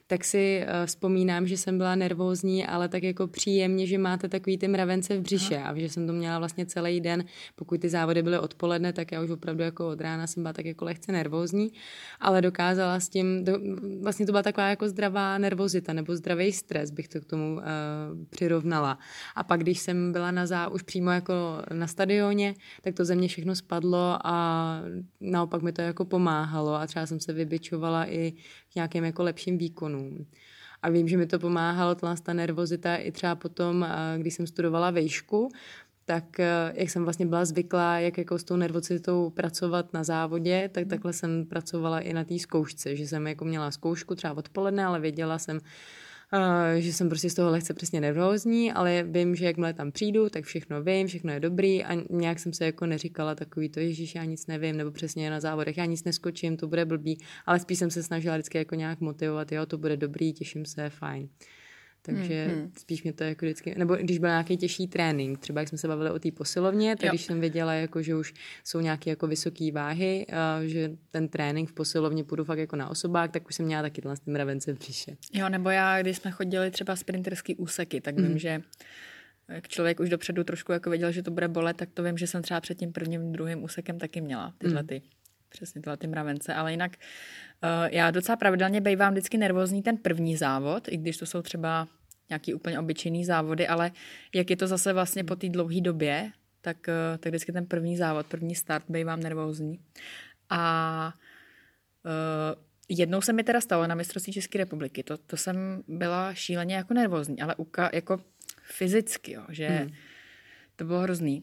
tak 0.06 0.24
si 0.24 0.62
uh, 0.62 0.86
vzpomínám, 0.86 1.46
že 1.46 1.56
jsem 1.56 1.78
byla 1.78 1.94
nervózní, 1.94 2.66
ale 2.66 2.88
tak 2.88 3.02
jako 3.02 3.26
příjemně, 3.26 3.86
že 3.86 3.98
máte 3.98 4.28
takový 4.28 4.58
ty 4.58 4.68
mravence 4.68 5.18
v 5.18 5.20
břiše 5.20 5.58
a 5.58 5.78
že 5.78 5.88
jsem 5.88 6.06
to 6.06 6.12
měla 6.12 6.38
vlastně 6.38 6.66
celý 6.66 7.00
den. 7.00 7.24
Pokud 7.56 7.80
ty 7.80 7.88
závody 7.88 8.22
byly 8.22 8.38
odpoledne, 8.38 8.92
tak 8.92 9.12
já 9.12 9.22
už 9.22 9.30
opravdu 9.30 9.62
jako 9.62 9.88
od 9.88 10.00
rána 10.00 10.26
jsem 10.26 10.42
byla 10.42 10.52
tak 10.52 10.66
jako 10.66 10.84
lehce 10.84 11.12
nervózní, 11.12 11.72
ale 12.20 12.42
dokázala 12.42 13.00
s 13.00 13.08
tím, 13.08 13.44
do, 13.44 13.58
vlastně 14.02 14.26
to 14.26 14.32
byla 14.32 14.42
taková 14.42 14.68
jako 14.68 14.88
zdravá 14.88 15.38
nervozita 15.38 15.92
nebo 15.92 16.16
zdravý 16.16 16.52
stres, 16.52 16.90
bych 16.90 17.08
to 17.08 17.20
k 17.20 17.24
tomu 17.24 17.54
uh, 17.54 17.62
přirovnala. 18.30 18.98
A 19.34 19.44
pak, 19.44 19.60
když 19.60 19.78
jsem 19.78 20.12
byla 20.12 20.30
na 20.30 20.46
zá, 20.46 20.68
už 20.68 20.82
přímo 20.96 21.10
jako 21.10 21.34
na 21.72 21.86
stadioně, 21.86 22.54
tak 22.82 22.94
to 22.94 23.04
ze 23.04 23.14
mě 23.14 23.28
všechno 23.28 23.54
spadlo 23.56 24.18
a 24.24 24.80
naopak 25.20 25.62
mi 25.62 25.72
to 25.72 25.82
jako 25.82 26.04
pomáhalo 26.04 26.74
a 26.74 26.86
třeba 26.86 27.06
jsem 27.06 27.20
se 27.20 27.32
vybičovala 27.32 28.10
i 28.10 28.32
k 28.72 28.74
nějakým 28.74 29.04
jako 29.04 29.22
lepším 29.22 29.58
výkonům. 29.58 30.26
A 30.82 30.90
vím, 30.90 31.08
že 31.08 31.16
mi 31.16 31.26
to 31.26 31.38
pomáhalo, 31.38 31.94
ta 31.94 32.32
nervozita 32.32 32.96
i 32.96 33.12
třeba 33.12 33.34
potom, 33.34 33.86
když 34.18 34.34
jsem 34.34 34.46
studovala 34.46 34.90
vejšku, 34.90 35.48
tak 36.04 36.40
eh, 36.40 36.72
jak 36.74 36.90
jsem 36.90 37.04
vlastně 37.04 37.26
byla 37.26 37.44
zvyklá, 37.44 37.98
jak 37.98 38.18
jako 38.18 38.38
s 38.38 38.44
tou 38.44 38.56
nervocitou 38.56 39.30
pracovat 39.30 39.92
na 39.92 40.04
závodě, 40.04 40.70
tak 40.72 40.86
takhle 40.86 41.12
jsem 41.12 41.46
pracovala 41.46 42.00
i 42.00 42.12
na 42.12 42.24
té 42.24 42.38
zkoušce, 42.38 42.96
že 42.96 43.08
jsem 43.08 43.26
jako 43.26 43.44
měla 43.44 43.70
zkoušku 43.70 44.14
třeba 44.14 44.36
odpoledne, 44.36 44.84
ale 44.84 45.00
věděla 45.00 45.38
jsem, 45.38 45.60
že 46.78 46.92
jsem 46.92 47.08
prostě 47.08 47.30
z 47.30 47.34
toho 47.34 47.50
lehce 47.50 47.74
přesně 47.74 48.00
nervózní, 48.00 48.72
ale 48.72 49.02
vím, 49.02 49.34
že 49.34 49.44
jakmile 49.44 49.74
tam 49.74 49.92
přijdu, 49.92 50.28
tak 50.28 50.44
všechno 50.44 50.82
vím, 50.82 51.06
všechno 51.06 51.32
je 51.32 51.40
dobrý 51.40 51.84
a 51.84 51.94
nějak 52.10 52.38
jsem 52.38 52.52
se 52.52 52.64
jako 52.64 52.86
neříkala 52.86 53.34
takový 53.34 53.68
to, 53.68 53.80
ježíš, 53.80 54.14
já 54.14 54.24
nic 54.24 54.46
nevím, 54.46 54.76
nebo 54.76 54.90
přesně 54.90 55.30
na 55.30 55.40
závodech, 55.40 55.78
já 55.78 55.84
nic 55.84 56.04
neskočím, 56.04 56.56
to 56.56 56.68
bude 56.68 56.84
blbý, 56.84 57.18
ale 57.46 57.60
spíš 57.60 57.78
jsem 57.78 57.90
se 57.90 58.02
snažila 58.02 58.36
vždycky 58.36 58.58
jako 58.58 58.74
nějak 58.74 59.00
motivovat, 59.00 59.52
jo, 59.52 59.66
to 59.66 59.78
bude 59.78 59.96
dobrý, 59.96 60.32
těším 60.32 60.64
se, 60.64 60.90
fajn. 60.90 61.28
Takže 62.06 62.46
hmm. 62.46 62.72
spíš 62.78 63.02
mě 63.02 63.12
to 63.12 63.24
jako 63.24 63.46
vždycky, 63.46 63.74
nebo 63.78 63.96
když 63.96 64.18
byl 64.18 64.28
nějaký 64.28 64.56
těžší 64.56 64.88
trénink, 64.88 65.38
třeba 65.38 65.60
jak 65.60 65.68
jsme 65.68 65.78
se 65.78 65.88
bavili 65.88 66.10
o 66.10 66.18
té 66.18 66.30
posilovně, 66.30 66.96
tak 66.96 67.04
jo. 67.04 67.10
když 67.10 67.22
jsem 67.22 67.40
věděla, 67.40 67.74
jako, 67.74 68.02
že 68.02 68.16
už 68.16 68.34
jsou 68.64 68.80
nějaké 68.80 69.10
jako 69.10 69.26
vysoké 69.26 69.72
váhy, 69.72 70.26
a 70.26 70.60
že 70.64 70.90
ten 71.10 71.28
trénink 71.28 71.70
v 71.70 71.72
posilovně 71.72 72.24
půjdu 72.24 72.44
fakt 72.44 72.58
jako 72.58 72.76
na 72.76 72.88
osobák, 72.88 73.30
tak 73.30 73.48
už 73.48 73.54
jsem 73.54 73.66
měla 73.66 73.82
taky 73.82 74.02
s 74.14 74.20
tím 74.20 74.32
mravence 74.32 74.74
v 74.74 74.78
příše. 74.78 75.16
Jo, 75.32 75.48
nebo 75.48 75.70
já, 75.70 76.02
když 76.02 76.16
jsme 76.16 76.30
chodili 76.30 76.70
třeba 76.70 76.96
sprinterský 76.96 77.56
úseky, 77.56 78.00
tak 78.00 78.16
vím, 78.16 78.26
hmm. 78.26 78.38
že 78.38 78.62
jak 79.48 79.68
člověk 79.68 80.00
už 80.00 80.08
dopředu 80.08 80.44
trošku 80.44 80.72
jako 80.72 80.90
věděl, 80.90 81.12
že 81.12 81.22
to 81.22 81.30
bude 81.30 81.48
bolet, 81.48 81.76
tak 81.76 81.88
to 81.94 82.02
vím, 82.02 82.18
že 82.18 82.26
jsem 82.26 82.42
třeba 82.42 82.60
před 82.60 82.78
tím 82.78 82.92
prvním, 82.92 83.32
druhým 83.32 83.64
úsekem 83.64 83.98
taky 83.98 84.20
měla 84.20 84.54
tyhle 84.58 84.80
hmm. 84.80 84.86
ty, 84.86 85.02
přesně 85.56 85.80
tyhle 85.80 85.96
ty 85.96 86.06
mravence, 86.06 86.54
ale 86.54 86.70
jinak 86.70 86.92
uh, 86.96 87.88
já 87.90 88.10
docela 88.10 88.36
pravidelně 88.36 88.80
bývám 88.80 89.12
vždycky 89.12 89.38
nervózní 89.38 89.82
ten 89.82 89.96
první 89.96 90.36
závod, 90.36 90.88
i 90.88 90.96
když 90.96 91.16
to 91.16 91.26
jsou 91.26 91.42
třeba 91.42 91.88
nějaký 92.28 92.54
úplně 92.54 92.78
obyčejný 92.78 93.24
závody, 93.24 93.68
ale 93.68 93.90
jak 94.34 94.50
je 94.50 94.56
to 94.56 94.66
zase 94.66 94.92
vlastně 94.92 95.24
po 95.24 95.36
té 95.36 95.48
dlouhé 95.48 95.80
době, 95.80 96.32
tak, 96.60 96.88
eh, 96.88 97.18
tak 97.18 97.30
vždycky 97.30 97.52
ten 97.52 97.66
první 97.66 97.96
závod, 97.96 98.26
první 98.26 98.54
start 98.54 98.84
bývám 98.88 99.20
nervózní. 99.20 99.80
A 100.50 101.12
uh, 102.04 102.62
jednou 102.88 103.20
se 103.20 103.32
mi 103.32 103.44
teda 103.44 103.60
stalo 103.60 103.86
na 103.86 103.94
mistrovství 103.94 104.32
České 104.32 104.58
republiky, 104.58 105.02
to, 105.02 105.16
to 105.16 105.36
jsem 105.36 105.82
byla 105.88 106.34
šíleně 106.34 106.74
jako 106.74 106.94
nervózní, 106.94 107.40
ale 107.40 107.54
uka, 107.54 107.90
jako 107.92 108.20
fyzicky, 108.62 109.32
jo, 109.32 109.42
že 109.48 109.68
hmm. 109.68 109.92
to 110.76 110.84
bylo 110.84 111.00
hrozný. 111.00 111.42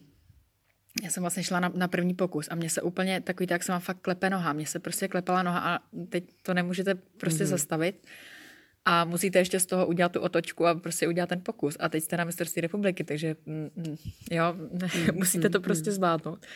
Já 1.02 1.10
jsem 1.10 1.22
vlastně 1.22 1.42
šla 1.42 1.60
na, 1.60 1.72
na 1.74 1.88
první 1.88 2.14
pokus 2.14 2.48
a 2.50 2.54
mě 2.54 2.70
se 2.70 2.82
úplně 2.82 3.20
takový 3.20 3.46
tak 3.46 3.62
se 3.62 3.72
mám 3.72 3.80
fakt 3.80 4.00
klepe 4.00 4.30
noha, 4.30 4.52
mě 4.52 4.66
se 4.66 4.78
prostě 4.78 5.08
klepala 5.08 5.42
noha 5.42 5.60
a 5.60 5.78
teď 6.08 6.24
to 6.42 6.54
nemůžete 6.54 6.94
prostě 6.94 7.44
hmm. 7.44 7.50
zastavit 7.50 8.06
a 8.84 9.04
musíte 9.04 9.38
ještě 9.38 9.60
z 9.60 9.66
toho 9.66 9.86
udělat 9.86 10.12
tu 10.12 10.20
otočku 10.20 10.66
a 10.66 10.74
prostě 10.74 11.08
udělat 11.08 11.28
ten 11.28 11.40
pokus. 11.40 11.76
A 11.80 11.88
teď 11.88 12.04
jste 12.04 12.16
na 12.16 12.24
mistrovství 12.24 12.60
republiky, 12.60 13.04
takže 13.04 13.36
mm, 13.46 13.70
mm 13.76 13.96
jo, 14.30 14.54
mm, 14.54 14.88
musíte 15.14 15.48
to 15.48 15.58
mm, 15.58 15.62
prostě 15.62 15.92
zvládnout. 15.92 16.46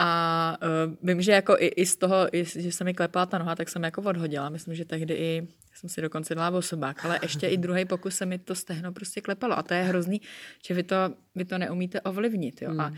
A 0.00 0.58
uh, 0.62 0.94
vím, 1.02 1.22
že 1.22 1.32
jako 1.32 1.56
i, 1.58 1.66
i 1.66 1.86
z 1.86 1.96
toho, 1.96 2.36
i, 2.36 2.44
že 2.44 2.72
se 2.72 2.84
mi 2.84 2.94
klepala 2.94 3.26
ta 3.26 3.38
noha, 3.38 3.54
tak 3.54 3.68
jsem 3.68 3.84
jako 3.84 4.02
odhodila. 4.02 4.48
Myslím, 4.48 4.74
že 4.74 4.84
tehdy 4.84 5.14
i 5.14 5.48
jsem 5.74 5.90
si 5.90 6.00
dokonce 6.00 6.34
dala 6.34 6.58
osobák, 6.58 7.04
ale 7.04 7.18
ještě 7.22 7.46
i 7.46 7.56
druhý 7.56 7.84
pokus 7.84 8.16
se 8.16 8.26
mi 8.26 8.38
to 8.38 8.54
stehno 8.54 8.92
prostě 8.92 9.20
klepalo. 9.20 9.58
A 9.58 9.62
to 9.62 9.74
je 9.74 9.82
hrozný, 9.82 10.20
že 10.66 10.74
vy 10.74 10.82
to, 10.82 10.96
vy 11.34 11.44
to 11.44 11.58
neumíte 11.58 12.00
ovlivnit. 12.00 12.62
Jo? 12.62 12.70
Hmm. 12.70 12.80
A 12.80 12.92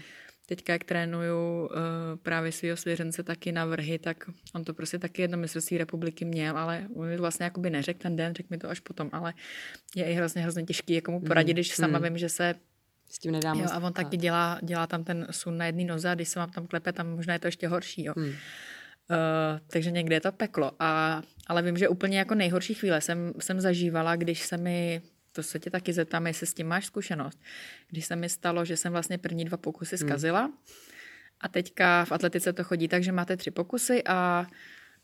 teďka, 0.51 0.73
jak 0.73 0.85
trénuju 0.85 1.67
uh, 1.67 1.71
právě 2.23 2.53
svého 2.53 2.77
svěřence 2.77 3.23
taky 3.23 3.53
na 3.53 3.65
vrhy, 3.65 3.99
tak 3.99 4.17
on 4.55 4.65
to 4.65 4.75
prostě 4.75 4.99
taky 4.99 5.23
jedno 5.23 5.39
mistrovství 5.39 5.79
republiky 5.79 6.25
měl, 6.25 6.59
ale 6.59 6.87
on 6.95 7.07
mi 7.07 7.17
vlastně 7.17 7.45
jakoby 7.45 7.71
neřekl 7.71 7.99
ten 7.99 8.17
den, 8.17 8.35
řekl 8.35 8.49
mi 8.51 8.59
to 8.59 8.71
až 8.71 8.81
potom, 8.81 9.11
ale 9.13 9.35
je 9.95 10.05
i 10.05 10.13
hrozně, 10.15 10.43
hrozně 10.43 10.63
těžký 10.63 10.95
jako 10.95 11.13
mu 11.13 11.21
poradit, 11.21 11.53
mm, 11.53 11.55
když 11.55 11.75
sama 11.75 11.99
mm. 11.99 12.05
vím, 12.05 12.19
že 12.19 12.29
se 12.29 12.55
s 13.11 13.19
tím 13.19 13.33
nedám 13.33 13.61
jo, 13.61 13.67
a 13.73 13.79
on 13.79 13.93
taky 13.93 14.17
dělá, 14.17 14.59
dělá 14.63 14.87
tam 14.87 15.05
ten 15.05 15.27
sun 15.31 15.59
na 15.59 15.67
jedné 15.67 15.85
noze 15.85 16.11
a 16.11 16.15
když 16.15 16.29
se 16.29 16.39
vám 16.39 16.51
tam 16.51 16.67
klepe, 16.67 16.93
tam 16.93 17.11
možná 17.17 17.33
je 17.33 17.39
to 17.39 17.49
ještě 17.49 17.69
horší. 17.69 18.05
Jo. 18.05 18.13
Mm. 18.17 18.25
Uh, 18.25 18.35
takže 19.67 19.91
někde 19.91 20.17
je 20.17 20.21
to 20.21 20.33
peklo. 20.33 20.73
A, 20.79 21.23
ale 21.47 21.63
vím, 21.63 21.77
že 21.77 21.89
úplně 21.89 22.19
jako 22.19 22.35
nejhorší 22.35 22.75
chvíle 22.75 23.01
jsem, 23.01 23.33
jsem 23.39 23.61
zažívala, 23.61 24.17
když 24.17 24.43
se 24.43 24.57
mi 24.57 25.03
to 25.33 25.43
se 25.43 25.59
tě 25.59 25.71
taky 25.71 25.93
zeptám, 25.93 26.27
jestli 26.27 26.47
s 26.47 26.55
tím 26.55 26.67
máš 26.67 26.87
zkušenost. 26.87 27.41
Když 27.89 28.07
se 28.07 28.17
mi 28.17 28.29
stalo, 28.29 28.65
že 28.65 28.77
jsem 28.77 28.93
vlastně 28.93 29.19
první 29.19 29.45
dva 29.45 29.57
pokusy 29.57 29.97
hmm. 29.97 30.09
zkazila 30.09 30.41
hmm. 30.41 30.55
a 31.41 31.49
teďka 31.49 32.05
v 32.05 32.13
atletice 32.13 32.53
to 32.53 32.65
chodí 32.65 32.89
tak, 32.89 33.03
že 33.03 33.13
máte 33.13 33.37
tři 33.37 33.51
pokusy 33.51 34.03
a 34.05 34.47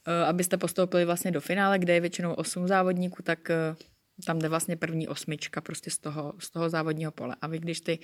uh, 0.07 0.13
abyste 0.13 0.57
postoupili 0.57 1.05
vlastně 1.05 1.31
do 1.31 1.41
finále, 1.41 1.79
kde 1.79 1.93
je 1.93 2.01
většinou 2.01 2.33
osm 2.33 2.67
závodníků, 2.67 3.23
tak 3.23 3.39
uh, 3.49 3.77
tam 4.25 4.39
jde 4.39 4.49
vlastně 4.49 4.75
první 4.75 5.07
osmička 5.07 5.61
prostě 5.61 5.91
z 5.91 5.97
toho, 5.97 6.33
z 6.39 6.51
toho 6.51 6.69
závodního 6.69 7.11
pole. 7.11 7.35
A 7.41 7.47
vy, 7.47 7.59
když 7.59 7.81
ty 7.81 7.99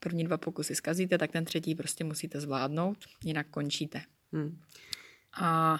první 0.00 0.24
dva 0.24 0.36
pokusy 0.36 0.74
zkazíte, 0.74 1.18
tak 1.18 1.32
ten 1.32 1.44
třetí 1.44 1.74
prostě 1.74 2.04
musíte 2.04 2.40
zvládnout, 2.40 2.98
jinak 3.24 3.46
končíte. 3.50 4.02
Hmm. 4.32 4.60
A 5.40 5.78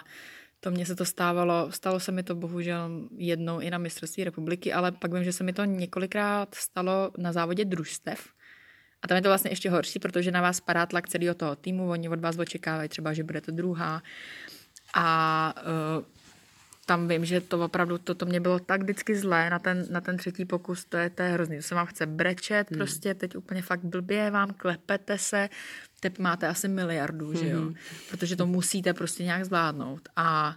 to 0.59 0.71
mně 0.71 0.85
se 0.85 0.95
to 0.95 1.05
stávalo, 1.05 1.71
stalo 1.71 1.99
se 1.99 2.11
mi 2.11 2.23
to 2.23 2.35
bohužel 2.35 3.09
jednou 3.17 3.59
i 3.59 3.69
na 3.69 3.77
mistrovství 3.77 4.23
republiky, 4.23 4.73
ale 4.73 4.91
pak 4.91 5.13
vím, 5.13 5.23
že 5.23 5.33
se 5.33 5.43
mi 5.43 5.53
to 5.53 5.65
několikrát 5.65 6.55
stalo 6.55 7.11
na 7.17 7.31
závodě 7.31 7.65
družstev. 7.65 8.29
A 9.01 9.07
tam 9.07 9.15
je 9.15 9.21
to 9.21 9.29
vlastně 9.29 9.51
ještě 9.51 9.69
horší, 9.69 9.99
protože 9.99 10.31
na 10.31 10.41
vás 10.41 10.59
padá 10.59 10.85
tlak 10.85 11.07
celého 11.07 11.35
toho 11.35 11.55
týmu, 11.55 11.89
oni 11.89 12.09
od 12.09 12.19
vás 12.19 12.37
očekávají 12.37 12.89
třeba, 12.89 13.13
že 13.13 13.23
budete 13.23 13.51
druhá. 13.51 14.01
A 14.95 15.53
uh, 15.97 16.05
tam 16.87 17.07
vím, 17.07 17.25
že 17.25 17.41
to 17.41 17.65
opravdu, 17.65 17.97
to, 17.97 18.15
to 18.15 18.25
mě 18.25 18.39
bylo 18.39 18.59
tak 18.59 18.81
vždycky 18.83 19.15
zlé 19.15 19.49
na 19.49 19.59
ten, 19.59 19.85
na 19.89 20.01
ten 20.01 20.17
třetí 20.17 20.45
pokus, 20.45 20.85
to 20.85 20.97
je, 20.97 21.09
to 21.09 21.23
je 21.23 21.29
hrozný. 21.29 21.55
To 21.57 21.63
se 21.63 21.75
vám 21.75 21.85
chce 21.85 22.05
brečet, 22.05 22.71
hmm. 22.71 22.77
prostě 22.77 23.13
teď 23.13 23.35
úplně 23.35 23.61
fakt 23.61 23.83
blbě 23.83 24.31
vám, 24.31 24.53
klepete 24.53 25.17
se, 25.17 25.49
teď 25.99 26.19
máte 26.19 26.47
asi 26.47 26.67
miliardu, 26.67 27.27
hmm. 27.27 27.37
že 27.37 27.49
jo, 27.49 27.61
hmm. 27.61 27.75
protože 28.09 28.35
to 28.35 28.45
musíte 28.47 28.93
prostě 28.93 29.23
nějak 29.23 29.45
zvládnout. 29.45 30.09
A 30.15 30.55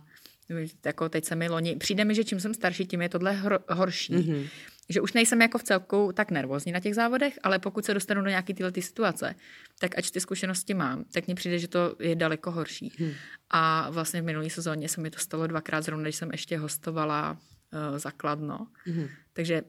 jako 0.85 1.09
teď 1.09 1.25
se 1.25 1.35
mi 1.35 1.49
loni, 1.49 1.77
přijde 1.77 2.05
mi, 2.05 2.15
že 2.15 2.25
čím 2.25 2.41
jsem 2.41 2.55
starší, 2.55 2.87
tím 2.87 3.03
je 3.03 3.09
tohle 3.09 3.33
hor, 3.33 3.65
horší. 3.69 4.15
Mm-hmm 4.15 4.49
že 4.91 5.01
už 5.01 5.13
nejsem 5.13 5.43
jako 5.43 5.59
v 5.59 5.63
celku 5.63 6.11
tak 6.15 6.31
nervózní 6.31 6.73
na 6.73 6.81
těch 6.81 6.95
závodech, 6.95 7.39
ale 7.43 7.59
pokud 7.59 7.85
se 7.85 7.95
dostanu 7.95 8.23
do 8.23 8.29
nějaké 8.29 8.55
tyhle 8.55 8.73
situace, 8.81 9.35
tak 9.81 9.99
ač 9.99 10.11
ty 10.11 10.21
zkušenosti 10.21 10.75
mám, 10.75 11.05
tak 11.13 11.27
mně 11.27 11.35
přijde, 11.35 11.59
že 11.59 11.69
to 11.69 11.97
je 11.99 12.15
daleko 12.17 12.51
horší. 12.51 12.93
Hmm. 12.99 13.13
A 13.51 13.91
vlastně 13.91 14.23
v 14.23 14.25
minulé 14.25 14.51
sezóně 14.51 14.89
se 14.89 15.01
mi 15.01 15.11
to 15.11 15.19
stalo 15.19 15.47
dvakrát 15.47 15.85
zrovna, 15.85 16.03
když 16.03 16.17
jsem 16.17 16.31
ještě 16.33 16.59
hostovala 16.59 17.33
uh, 17.33 17.99
zakladno. 17.99 18.67
Hmm. 18.85 19.09
Takže 19.33 19.63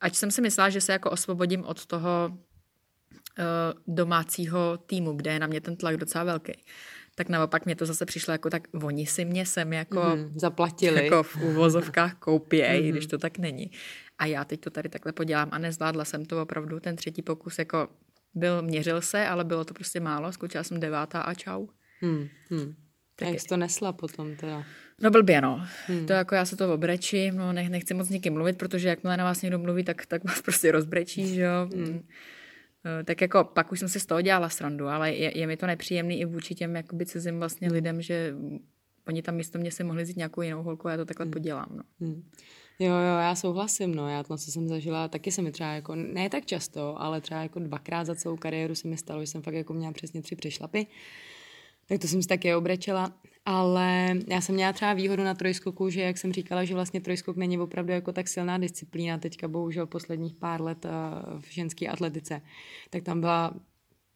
ať 0.00 0.16
jsem 0.16 0.30
si 0.30 0.40
myslela, 0.42 0.70
že 0.70 0.80
se 0.80 0.92
jako 0.92 1.10
osvobodím 1.10 1.64
od 1.64 1.86
toho 1.86 2.32
uh, 2.32 3.94
domácího 3.94 4.78
týmu, 4.86 5.12
kde 5.12 5.32
je 5.32 5.38
na 5.38 5.46
mě 5.46 5.60
ten 5.60 5.76
tlak 5.76 5.96
docela 5.96 6.24
velký, 6.24 6.64
tak 7.14 7.28
naopak 7.28 7.64
mě 7.64 7.76
to 7.76 7.86
zase 7.86 8.06
přišlo 8.06 8.32
jako 8.32 8.50
tak, 8.50 8.68
oni 8.82 9.06
si 9.06 9.24
mě 9.24 9.46
sem 9.46 9.72
jako 9.72 10.02
mm, 10.16 10.32
zaplatili. 10.36 11.04
Jako 11.04 11.22
v 11.22 11.36
úvozovkách 11.36 12.14
koupěj, 12.18 12.82
mm. 12.82 12.88
když 12.88 13.06
to 13.06 13.18
tak 13.18 13.38
není. 13.38 13.70
A 14.18 14.26
já 14.26 14.44
teď 14.44 14.60
to 14.60 14.70
tady 14.70 14.88
takhle 14.88 15.12
podělám 15.12 15.48
a 15.52 15.58
nezvládla 15.58 16.04
jsem 16.04 16.24
to 16.24 16.42
opravdu, 16.42 16.80
ten 16.80 16.96
třetí 16.96 17.22
pokus 17.22 17.58
jako 17.58 17.88
byl, 18.34 18.62
měřil 18.62 19.00
se, 19.00 19.26
ale 19.26 19.44
bylo 19.44 19.64
to 19.64 19.74
prostě 19.74 20.00
málo, 20.00 20.32
skočila 20.32 20.64
jsem 20.64 20.80
devátá 20.80 21.20
a 21.20 21.34
čau. 21.34 21.66
Hmm, 22.00 22.28
hmm. 22.50 22.74
Tak 23.16 23.28
jak 23.28 23.40
jsi 23.40 23.46
to 23.46 23.56
nesla 23.56 23.92
potom 23.92 24.36
teda? 24.36 24.64
No 25.02 25.10
blbě, 25.10 25.40
no. 25.40 25.66
Hmm. 25.86 26.06
To 26.06 26.12
jako 26.12 26.34
já 26.34 26.44
se 26.44 26.56
to 26.56 26.74
obrečím, 26.74 27.36
no 27.36 27.52
nech, 27.52 27.70
nechci 27.70 27.94
moc 27.94 28.08
nikým 28.08 28.32
mluvit, 28.32 28.58
protože 28.58 28.88
jakmile 28.88 29.16
na 29.16 29.24
vás 29.24 29.42
někdo 29.42 29.58
mluví, 29.58 29.84
tak, 29.84 30.06
tak 30.06 30.24
vás 30.24 30.42
prostě 30.42 30.72
rozbrečí, 30.72 31.34
že 31.34 31.42
jo. 31.42 31.68
Hmm. 31.74 32.06
Eh, 32.86 33.04
tak 33.04 33.20
jako 33.20 33.44
pak 33.44 33.72
už 33.72 33.78
jsem 33.78 33.88
si 33.88 34.00
z 34.00 34.06
toho 34.06 34.20
dělala 34.20 34.48
srandu, 34.48 34.86
ale 34.86 35.12
je, 35.12 35.38
je 35.38 35.46
mi 35.46 35.56
to 35.56 35.66
nepříjemný 35.66 36.20
i 36.20 36.24
vůči 36.24 36.54
těm 36.54 36.76
jakoby 36.76 37.06
cizím 37.06 37.38
vlastně 37.38 37.68
hmm. 37.68 37.74
lidem, 37.74 38.02
že 38.02 38.34
oni 39.08 39.22
tam 39.22 39.34
místo 39.34 39.58
mě 39.58 39.70
si 39.70 39.84
mohli 39.84 40.02
vzít 40.02 40.16
nějakou 40.16 40.42
jinou 40.42 40.62
holku 40.62 40.88
a 40.88 40.90
já 40.90 40.96
to 40.96 41.04
takhle 41.04 41.24
hmm. 41.24 41.32
podělám, 41.32 41.68
no. 41.70 41.82
Hmm. 42.00 42.22
Jo, 42.78 42.94
jo, 42.94 43.18
já 43.18 43.34
souhlasím, 43.34 43.94
no, 43.94 44.08
já 44.08 44.22
to, 44.22 44.36
co 44.36 44.50
jsem 44.50 44.68
zažila, 44.68 45.08
taky 45.08 45.32
se 45.32 45.42
mi 45.42 45.52
třeba 45.52 45.72
jako, 45.72 45.94
ne 45.94 46.30
tak 46.30 46.46
často, 46.46 47.02
ale 47.02 47.20
třeba 47.20 47.42
jako 47.42 47.58
dvakrát 47.58 48.04
za 48.04 48.14
celou 48.14 48.36
kariéru 48.36 48.74
se 48.74 48.88
mi 48.88 48.96
stalo, 48.96 49.20
že 49.20 49.26
jsem 49.26 49.42
fakt 49.42 49.54
jako 49.54 49.72
měla 49.72 49.92
přesně 49.92 50.22
tři 50.22 50.36
přešlapy, 50.36 50.86
tak 51.88 52.00
to 52.00 52.08
jsem 52.08 52.22
si 52.22 52.28
taky 52.28 52.54
obrečela, 52.54 53.12
ale 53.44 54.14
já 54.28 54.40
jsem 54.40 54.54
měla 54.54 54.72
třeba 54.72 54.92
výhodu 54.92 55.24
na 55.24 55.34
trojskoku, 55.34 55.90
že 55.90 56.00
jak 56.00 56.18
jsem 56.18 56.32
říkala, 56.32 56.64
že 56.64 56.74
vlastně 56.74 57.00
trojskok 57.00 57.36
není 57.36 57.58
opravdu 57.58 57.92
jako 57.92 58.12
tak 58.12 58.28
silná 58.28 58.58
disciplína, 58.58 59.18
teďka 59.18 59.48
bohužel 59.48 59.86
posledních 59.86 60.34
pár 60.34 60.62
let 60.62 60.84
eh, 60.84 60.90
v 61.40 61.52
ženské 61.52 61.88
atletice, 61.88 62.42
tak 62.90 63.02
tam 63.02 63.20
byla 63.20 63.54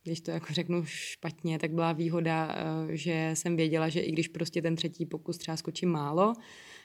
když 0.07 0.21
to 0.21 0.31
jako 0.31 0.47
řeknu 0.51 0.85
špatně, 0.85 1.59
tak 1.59 1.71
byla 1.71 1.93
výhoda, 1.93 2.55
eh, 2.57 2.97
že 2.97 3.31
jsem 3.35 3.57
věděla, 3.57 3.89
že 3.89 4.01
i 4.01 4.13
když 4.13 4.29
prostě 4.29 4.63
ten 4.63 4.77
třetí 4.77 5.07
pokus 5.07 5.39
třeba 5.39 5.57
skočí 5.57 5.87
málo, 5.87 6.35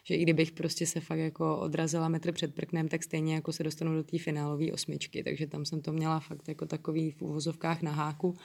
že 0.04 0.16
i 0.16 0.24
kdybych 0.24 0.52
prostě 0.52 0.86
se 0.86 1.00
fakt 1.00 1.20
jako 1.20 1.58
odrazila 1.58 2.10
metr 2.10 2.32
před 2.32 2.56
prknem, 2.56 2.88
tak 2.88 3.04
stejně 3.04 3.36
jako 3.36 3.52
se 3.52 3.64
dostanu 3.64 3.96
do 3.96 4.04
té 4.04 4.18
finálové 4.18 4.72
osmičky, 4.72 5.24
takže 5.24 5.48
tam 5.48 5.66
jsem 5.66 5.82
to 5.82 5.94
měla 5.94 6.20
fakt 6.20 6.48
jako 6.48 6.66
takový 6.66 7.12
v 7.12 7.22
uvozovkách 7.22 7.82
na 7.82 7.92
háku. 7.92 8.36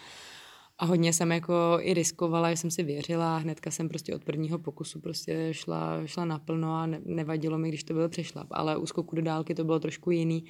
A 0.79 0.85
hodně 0.85 1.13
jsem 1.13 1.33
jako 1.33 1.55
i 1.81 1.95
riskovala, 1.95 2.51
že 2.51 2.57
jsem 2.57 2.71
si 2.71 2.83
věřila, 2.83 3.39
hnedka 3.39 3.71
jsem 3.71 3.89
prostě 3.89 4.15
od 4.15 4.25
prvního 4.25 4.59
pokusu 4.59 5.01
prostě 5.01 5.49
šla, 5.53 6.07
šla 6.07 6.25
naplno 6.25 6.75
a 6.75 6.87
ne, 6.87 7.01
nevadilo 7.05 7.59
mi, 7.59 7.69
když 7.69 7.85
to 7.85 7.95
byl 7.95 8.09
přešlap, 8.09 8.47
ale 8.51 8.77
u 8.77 8.87
skoku 8.87 9.17
do 9.17 9.23
dálky 9.23 9.55
to 9.55 9.65
bylo 9.65 9.81
trošku 9.81 10.11
jiný, 10.11 10.45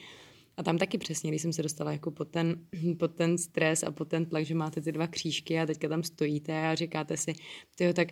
A 0.56 0.62
tam 0.62 0.78
taky 0.78 0.98
přesně, 0.98 1.30
když 1.30 1.42
jsem 1.42 1.52
se 1.52 1.62
dostala 1.62 1.92
jako 1.92 2.10
pod 2.10 2.28
ten, 2.28 2.66
pod 2.98 3.14
ten 3.14 3.38
stres 3.38 3.82
a 3.82 3.90
pod 3.90 4.08
ten 4.08 4.26
tlak, 4.26 4.44
že 4.44 4.54
máte 4.54 4.80
ty 4.80 4.92
dva 4.92 5.06
křížky 5.06 5.60
a 5.60 5.66
teďka 5.66 5.88
tam 5.88 6.02
stojíte 6.02 6.68
a 6.68 6.74
říkáte 6.74 7.16
si, 7.16 7.32
tyjo, 7.76 7.92
tak 7.92 8.08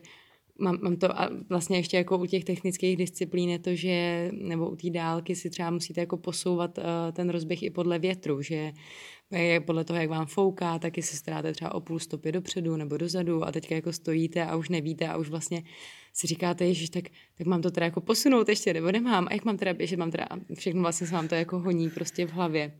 mám, 0.58 0.78
mám 0.82 0.96
to 0.96 1.20
a 1.20 1.30
vlastně 1.48 1.76
ještě 1.76 1.96
jako 1.96 2.18
u 2.18 2.26
těch 2.26 2.44
technických 2.44 2.96
disciplín 2.96 3.50
je 3.50 3.58
to, 3.58 3.74
že 3.74 4.30
nebo 4.32 4.70
u 4.70 4.76
té 4.76 4.90
dálky 4.90 5.36
si 5.36 5.50
třeba 5.50 5.70
musíte 5.70 6.00
jako 6.00 6.16
posouvat 6.16 6.78
uh, 6.78 6.84
ten 7.12 7.30
rozběh 7.30 7.62
i 7.62 7.70
podle 7.70 7.98
větru, 7.98 8.42
že 8.42 8.72
je 9.30 9.60
podle 9.60 9.84
toho, 9.84 9.98
jak 9.98 10.10
vám 10.10 10.26
fouká, 10.26 10.78
tak 10.78 10.94
se 11.00 11.16
staráte 11.16 11.52
třeba 11.52 11.74
o 11.74 11.80
půl 11.80 11.98
stopy 11.98 12.32
dopředu 12.32 12.76
nebo 12.76 12.96
dozadu 12.96 13.44
a 13.44 13.52
teďka 13.52 13.74
jako 13.74 13.92
stojíte 13.92 14.44
a 14.44 14.56
už 14.56 14.68
nevíte 14.68 15.08
a 15.08 15.16
už 15.16 15.28
vlastně 15.28 15.62
si 16.12 16.26
říkáte, 16.26 16.64
ježiš, 16.64 16.90
tak, 16.90 17.04
tak 17.38 17.46
mám 17.46 17.62
to 17.62 17.70
teda 17.70 17.86
jako 17.86 18.00
posunout 18.00 18.48
ještě, 18.48 18.74
nebo 18.74 18.92
nemám, 18.92 19.26
a 19.30 19.34
jak 19.34 19.44
mám 19.44 19.56
teda 19.56 19.74
běžet, 19.74 19.96
mám 19.96 20.10
teda, 20.10 20.28
všechno 20.58 20.82
vlastně 20.82 21.06
se 21.06 21.14
vám 21.14 21.28
to 21.28 21.34
jako 21.34 21.58
honí 21.58 21.90
prostě 21.90 22.26
v 22.26 22.30
hlavě. 22.30 22.72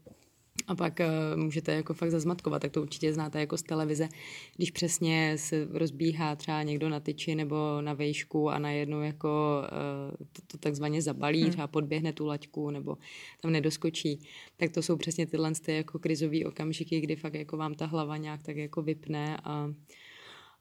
A 0.66 0.74
pak 0.74 1.00
uh, 1.00 1.42
můžete 1.42 1.72
jako 1.72 1.94
fakt 1.94 2.10
zazmatkovat, 2.10 2.62
tak 2.62 2.72
to 2.72 2.82
určitě 2.82 3.12
znáte 3.12 3.40
jako 3.40 3.56
z 3.56 3.62
televize, 3.62 4.08
když 4.56 4.70
přesně 4.70 5.34
se 5.38 5.68
rozbíhá 5.70 6.36
třeba 6.36 6.62
někdo 6.62 6.88
na 6.88 7.00
tyči 7.00 7.34
nebo 7.34 7.56
na 7.80 7.92
vejšku 7.92 8.50
a 8.50 8.58
najednou 8.58 9.02
jako 9.02 9.62
uh, 9.62 10.26
to, 10.32 10.42
to 10.46 10.58
takzvaně 10.58 11.02
zabalí, 11.02 11.42
hmm. 11.42 11.50
třeba 11.50 11.66
podběhne 11.66 12.12
tu 12.12 12.26
laťku 12.26 12.70
nebo 12.70 12.98
tam 13.40 13.52
nedoskočí, 13.52 14.20
tak 14.56 14.70
to 14.72 14.82
jsou 14.82 14.96
přesně 14.96 15.26
tyhle 15.26 15.52
ty 15.64 15.76
jako 15.76 15.98
krizové 15.98 16.44
okamžiky, 16.44 17.00
kdy 17.00 17.16
fakt 17.16 17.34
jako 17.34 17.56
vám 17.56 17.74
ta 17.74 17.86
hlava 17.86 18.16
nějak 18.16 18.42
tak 18.42 18.56
jako 18.56 18.82
vypne 18.82 19.36
a 19.44 19.74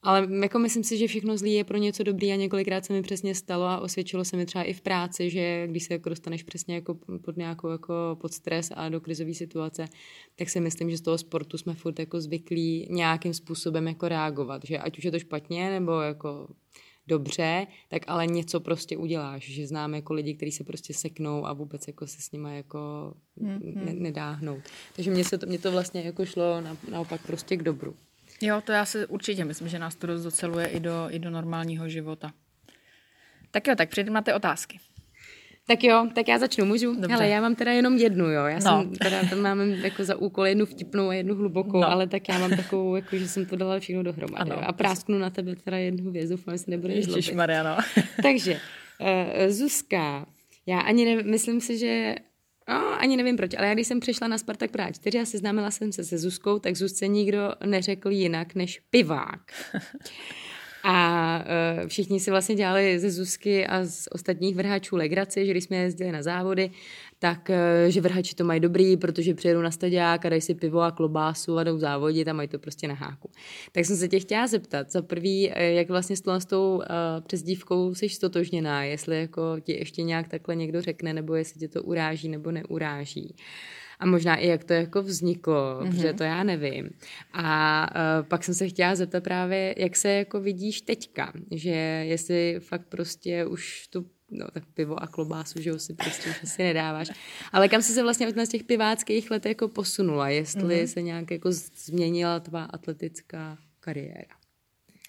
ale 0.03 0.27
jako 0.41 0.59
myslím 0.59 0.83
si, 0.83 0.97
že 0.97 1.07
všechno 1.07 1.37
zlý 1.37 1.53
je 1.53 1.63
pro 1.63 1.77
něco 1.77 2.03
dobrý 2.03 2.31
a 2.31 2.35
několikrát 2.35 2.85
se 2.85 2.93
mi 2.93 3.01
přesně 3.01 3.35
stalo 3.35 3.65
a 3.65 3.79
osvědčilo 3.79 4.25
se 4.25 4.37
mi 4.37 4.45
třeba 4.45 4.63
i 4.63 4.73
v 4.73 4.81
práci, 4.81 5.29
že 5.29 5.67
když 5.67 5.83
se 5.83 5.93
jako 5.93 6.09
dostaneš 6.09 6.43
přesně 6.43 6.75
jako 6.75 6.97
pod 7.25 7.37
nějakou 7.37 7.69
jako 7.69 8.17
pod 8.21 8.33
stres 8.33 8.69
a 8.75 8.89
do 8.89 9.01
krizové 9.01 9.33
situace, 9.33 9.85
tak 10.35 10.49
si 10.49 10.59
myslím, 10.59 10.89
že 10.89 10.97
z 10.97 11.01
toho 11.01 11.17
sportu 11.17 11.57
jsme 11.57 11.73
furt 11.73 11.99
jako 11.99 12.21
zvyklí 12.21 12.87
nějakým 12.89 13.33
způsobem 13.33 13.87
jako 13.87 14.07
reagovat, 14.07 14.61
že 14.65 14.77
ať 14.77 14.97
už 14.97 15.03
je 15.03 15.11
to 15.11 15.19
špatně 15.19 15.69
nebo 15.69 16.01
jako 16.01 16.47
dobře, 17.07 17.67
tak 17.89 18.01
ale 18.07 18.27
něco 18.27 18.59
prostě 18.59 18.97
uděláš, 18.97 19.43
že 19.43 19.67
znám 19.67 19.93
jako 19.93 20.13
lidi, 20.13 20.33
kteří 20.33 20.51
se 20.51 20.63
prostě 20.63 20.93
seknou 20.93 21.45
a 21.45 21.53
vůbec 21.53 21.87
jako 21.87 22.07
se 22.07 22.21
s 22.21 22.31
nimi 22.31 22.55
jako 22.55 23.13
mm-hmm. 23.41 23.85
ne, 23.85 23.93
nedá 23.93 24.31
hnout. 24.31 24.61
Takže 24.95 25.11
mně, 25.11 25.23
se 25.23 25.37
to, 25.37 25.45
mě 25.45 25.59
to 25.59 25.71
vlastně 25.71 26.01
jako 26.01 26.25
šlo 26.25 26.61
na, 26.61 26.77
naopak 26.91 27.27
prostě 27.27 27.57
k 27.57 27.63
dobru. 27.63 27.95
Jo, 28.41 28.61
to 28.61 28.71
já 28.71 28.85
si 28.85 29.05
určitě 29.05 29.45
myslím, 29.45 29.67
že 29.67 29.79
nás 29.79 29.95
to 29.95 30.07
dost 30.07 30.23
doceluje 30.23 30.65
i 30.67 30.79
do, 30.79 31.07
i 31.09 31.19
do 31.19 31.29
normálního 31.29 31.89
života. 31.89 32.31
Tak 33.51 33.67
jo, 33.67 33.75
tak 33.75 33.89
přejdeme 33.89 34.15
na 34.15 34.21
ty 34.21 34.33
otázky. 34.33 34.79
Tak 35.67 35.83
jo, 35.83 36.07
tak 36.15 36.27
já 36.27 36.39
začnu, 36.39 36.65
můžu? 36.65 36.95
Dobře. 36.95 37.13
Ale 37.15 37.27
já 37.27 37.41
mám 37.41 37.55
teda 37.55 37.71
jenom 37.71 37.97
jednu, 37.97 38.25
jo. 38.25 38.45
Já 38.45 38.55
no. 38.55 38.61
jsem 38.61 38.95
teda 38.95 39.23
tam 39.29 39.39
mám 39.39 39.61
jako 39.61 40.03
za 40.03 40.15
úkol 40.15 40.45
jednu 40.45 40.65
vtipnou 40.65 41.09
a 41.09 41.13
jednu 41.13 41.35
hlubokou, 41.35 41.79
no. 41.79 41.91
ale 41.91 42.07
tak 42.07 42.29
já 42.29 42.39
mám 42.39 42.49
takovou, 42.49 42.95
jako, 42.95 43.17
že 43.17 43.27
jsem 43.27 43.45
to 43.45 43.55
dala 43.55 43.79
všechno 43.79 44.03
dohromady. 44.03 44.51
Ano. 44.51 44.67
A 44.67 44.73
prásknu 44.73 45.17
na 45.17 45.29
tebe 45.29 45.55
teda 45.55 45.77
jednu 45.77 46.11
věc, 46.11 46.29
doufám, 46.29 46.53
že 46.53 46.57
se 46.57 46.71
nebudeš 46.71 47.05
zlobit. 47.05 47.33
Mariano. 47.33 47.77
Takže, 48.23 48.53
uh, 48.53 49.49
Zuzka, 49.49 50.25
já 50.65 50.79
ani 50.79 51.05
nevím, 51.05 51.31
myslím 51.31 51.61
si, 51.61 51.77
že 51.77 52.15
No, 52.69 53.01
ani 53.01 53.17
nevím 53.17 53.37
proč, 53.37 53.51
ale 53.57 53.67
já 53.67 53.73
když 53.73 53.87
jsem 53.87 53.99
přišla 53.99 54.27
na 54.27 54.37
Spartak 54.37 54.71
Praha 54.71 54.91
4 54.91 55.19
a 55.19 55.25
seznámila 55.25 55.71
jsem 55.71 55.91
se 55.91 56.03
se 56.03 56.17
Zuzkou, 56.17 56.59
tak 56.59 56.75
Zuzce 56.75 57.07
nikdo 57.07 57.51
neřekl 57.65 58.11
jinak 58.11 58.55
než 58.55 58.81
pivák. 58.89 59.41
A 60.85 61.37
uh, 61.81 61.87
všichni 61.87 62.19
si 62.19 62.31
vlastně 62.31 62.55
dělali 62.55 62.99
ze 62.99 63.11
Zuzky 63.11 63.67
a 63.67 63.85
z 63.85 64.07
ostatních 64.11 64.55
vrhačů 64.55 64.95
legraci, 64.95 65.45
že 65.45 65.51
když 65.51 65.63
jsme 65.63 65.77
jezdili 65.77 66.11
na 66.11 66.23
závody, 66.23 66.71
tak 67.23 67.49
uh, 67.49 67.89
že 67.89 68.01
vrhači 68.01 68.35
to 68.35 68.43
mají 68.43 68.59
dobrý, 68.59 68.97
protože 68.97 69.33
přijedou 69.33 69.61
na 69.61 69.71
stadiák 69.71 70.25
a 70.25 70.29
dají 70.29 70.41
si 70.41 70.55
pivo 70.55 70.81
a 70.81 70.91
klobásu 70.91 71.57
a 71.57 71.63
jdou 71.63 71.77
závodit 71.77 72.27
a 72.27 72.33
mají 72.33 72.47
to 72.47 72.59
prostě 72.59 72.87
na 72.87 72.93
háku. 72.93 73.31
Tak 73.71 73.85
jsem 73.85 73.97
se 73.97 74.07
tě 74.07 74.19
chtěla 74.19 74.47
zeptat, 74.47 74.91
za 74.91 75.01
prvý, 75.01 75.47
uh, 75.47 75.55
jak 75.57 75.89
vlastně 75.89 76.15
s, 76.15 76.23
s 76.37 76.45
tou 76.45 76.75
uh, 76.75 76.83
přezdívkou 77.27 77.95
jsi 77.95 78.09
stotožněná, 78.09 78.83
jestli 78.83 79.19
jako 79.19 79.55
ti 79.61 79.73
ještě 79.73 80.03
nějak 80.03 80.27
takhle 80.27 80.55
někdo 80.55 80.81
řekne, 80.81 81.13
nebo 81.13 81.35
jestli 81.35 81.59
tě 81.59 81.67
to 81.67 81.83
uráží 81.83 82.29
nebo 82.29 82.51
neuráží. 82.51 83.35
A 83.99 84.05
možná 84.05 84.35
i 84.35 84.47
jak 84.47 84.63
to 84.63 84.73
jako 84.73 85.01
vzniklo, 85.01 85.53
mm-hmm. 85.53 85.89
protože 85.89 86.13
to 86.13 86.23
já 86.23 86.43
nevím. 86.43 86.89
A 87.33 87.87
uh, 87.95 88.27
pak 88.27 88.43
jsem 88.43 88.53
se 88.53 88.67
chtěla 88.67 88.95
zeptat 88.95 89.23
právě, 89.23 89.75
jak 89.77 89.95
se 89.95 90.09
jako 90.09 90.39
vidíš 90.41 90.81
teďka, 90.81 91.33
že 91.51 91.69
jestli 92.07 92.55
fakt 92.59 92.87
prostě 92.89 93.45
už 93.45 93.87
tu 93.87 94.05
no 94.33 94.47
tak 94.53 94.63
pivo 94.73 95.03
a 95.03 95.07
klobásu, 95.07 95.61
že 95.61 95.69
jo, 95.69 95.79
si 95.79 95.93
prostě 95.93 96.29
už 96.29 96.43
asi 96.43 96.63
nedáváš. 96.63 97.11
Ale 97.51 97.69
kam 97.69 97.81
jsi 97.81 97.93
se 97.93 98.03
vlastně 98.03 98.27
od 98.27 98.49
těch 98.49 98.63
piváckých 98.63 99.31
let 99.31 99.45
jako 99.45 99.67
posunula, 99.67 100.29
jestli 100.29 100.83
mm-hmm. 100.83 100.93
se 100.93 101.01
nějak 101.01 101.31
jako 101.31 101.51
změnila 101.51 102.39
tvá 102.39 102.63
atletická 102.63 103.57
kariéra? 103.79 104.35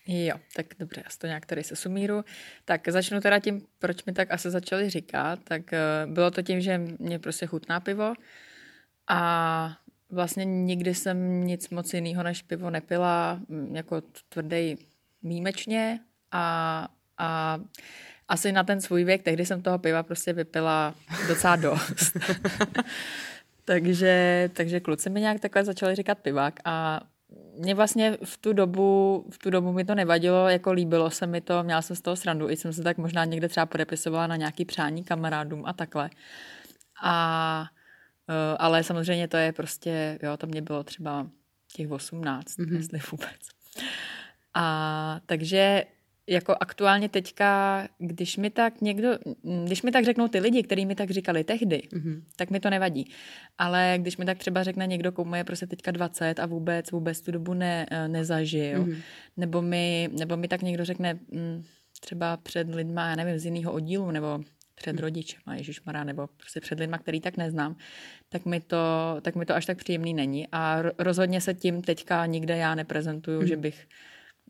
Jo, 0.07 0.37
tak 0.57 0.67
dobře, 0.79 1.03
já 1.05 1.11
to 1.19 1.27
nějak 1.27 1.47
tady 1.47 1.65
se 1.65 1.77
sumíru. 1.77 2.25
Tak 2.65 2.89
začnu 2.89 3.21
teda 3.21 3.39
tím, 3.39 3.63
proč 3.79 4.05
mi 4.05 4.13
tak 4.13 4.31
asi 4.31 4.51
začali 4.51 4.91
říkat. 4.91 5.39
Tak 5.45 5.63
uh, 6.07 6.13
bylo 6.13 6.31
to 6.31 6.43
tím, 6.43 6.61
že 6.61 6.79
mě 6.99 7.19
prostě 7.19 7.47
chutná 7.47 7.81
pivo. 7.81 8.15
A 9.09 9.79
vlastně 10.11 10.45
nikdy 10.45 10.95
jsem 10.95 11.47
nic 11.47 11.71
moc 11.71 11.95
jiného 11.95 12.23
než 12.23 12.43
pivo 12.43 12.71
nepila, 12.71 13.41
jako 13.73 14.03
tvrdý 14.29 14.77
výjimečně 15.23 16.01
a, 16.33 16.89
a 17.19 17.59
asi 18.29 18.53
na 18.53 18.65
ten 18.65 18.81
svůj 18.81 19.05
věk, 19.05 19.23
tehdy 19.23 19.47
jsem 19.47 19.63
toho 19.63 19.79
piva 19.79 20.03
prostě 20.03 20.33
vypila 20.33 20.95
docela 21.29 21.57
dost. 21.57 22.17
takže, 23.65 24.51
takže 24.53 24.81
kluci 24.81 25.11
mi 25.11 25.21
nějak 25.21 25.41
takhle 25.41 25.65
začali 25.65 25.95
říkat 25.95 26.19
pivák 26.19 26.61
a 26.65 27.01
mě 27.59 27.75
vlastně 27.75 28.19
v 28.25 28.37
tu 28.37 28.53
dobu, 28.53 29.25
v 29.31 29.39
tu 29.39 29.51
dobu 29.51 29.73
mi 29.73 29.85
to 29.85 29.95
nevadilo, 29.95 30.49
jako 30.49 30.73
líbilo 30.73 31.11
se 31.11 31.27
mi 31.27 31.41
to, 31.41 31.63
měla 31.63 31.83
jsem 31.83 31.97
z 31.97 32.01
toho 32.01 32.17
srandu, 32.17 32.51
i 32.51 32.57
jsem 32.57 32.73
se 32.73 32.83
tak 32.83 32.99
možná 32.99 33.25
někde 33.25 33.49
třeba 33.49 33.67
podepisovala 33.67 34.27
na 34.27 34.37
nějaký 34.37 34.65
přání 34.65 35.05
kamarádům 35.05 35.63
a 35.67 35.73
takhle. 35.73 36.11
A 37.03 37.67
Uh, 38.29 38.57
ale 38.59 38.85
samozřejmě 38.85 39.29
to 39.29 39.37
je 39.37 39.53
prostě, 39.53 40.19
jo, 40.23 40.37
to 40.37 40.47
mě 40.47 40.63
bylo 40.63 40.85
třeba 40.85 41.27
těch 41.73 41.91
18, 41.91 42.45
mm-hmm. 42.45 42.77
jestli 42.77 43.01
vůbec. 43.11 43.41
A 44.55 45.21
takže 45.27 45.85
jako 46.27 46.55
aktuálně 46.61 47.09
teďka, 47.09 47.89
když 47.99 48.37
mi 48.37 48.51
tak 48.51 48.81
někdo, 48.81 49.09
když 49.65 49.83
mi 49.83 49.91
tak 49.91 50.05
řeknou 50.05 50.29
ty 50.29 50.41
lidi, 50.41 50.63
kteří 50.63 50.87
mi 50.87 50.95
tak 50.95 51.11
říkali 51.11 51.45
tehdy, 51.45 51.83
mm-hmm. 51.93 52.23
tak 52.37 52.51
mi 52.51 52.61
to 52.61 52.71
nevadí. 52.71 53.11
Ale 53.59 53.95
když 53.99 54.17
mi 54.17 54.25
tak 54.25 54.39
třeba 54.39 54.63
řekne 54.63 54.87
někdo, 54.87 55.13
komu 55.13 55.35
je 55.35 55.45
prostě 55.45 55.67
teďka 55.67 55.91
20 55.91 56.39
a 56.39 56.47
vůbec, 56.47 56.91
vůbec 56.91 57.21
tu 57.21 57.33
dobu 57.33 57.55
ne, 57.55 57.87
eh, 57.91 58.09
nezažil, 58.09 58.85
mm-hmm. 58.85 58.97
nebo, 59.37 59.63
mi, 59.63 60.09
nebo 60.19 60.37
mi 60.37 60.49
tak 60.49 60.63
někdo 60.63 60.85
řekne 60.85 61.15
mm, 61.15 61.65
třeba 62.01 62.37
před 62.37 62.75
lidma, 62.75 63.09
já 63.09 63.17
nevím, 63.17 63.39
z 63.39 63.45
jiného 63.45 63.73
oddílu, 63.73 64.11
nebo 64.11 64.41
před 64.75 65.01
rodičema, 65.01 65.55
Ježišmará, 65.55 66.05
nebo 66.05 66.27
prostě 66.27 66.61
před 66.61 66.81
lidma, 66.81 66.99
který 66.99 67.21
tak 67.21 67.37
neznám, 67.37 67.77
tak 68.29 68.47
mi 68.47 68.61
to, 68.61 68.77
tak 69.23 69.35
mi 69.35 69.47
to 69.47 69.55
až 69.55 69.67
tak 69.67 69.79
příjemný 69.79 70.15
není. 70.15 70.49
A 70.53 70.83
rozhodně 70.99 71.41
se 71.41 71.55
tím 71.55 71.83
teďka 71.83 72.27
nikde 72.27 72.57
já 72.57 72.75
neprezentuju, 72.75 73.39
hmm. 73.39 73.49
že 73.49 73.57
bych 73.57 73.87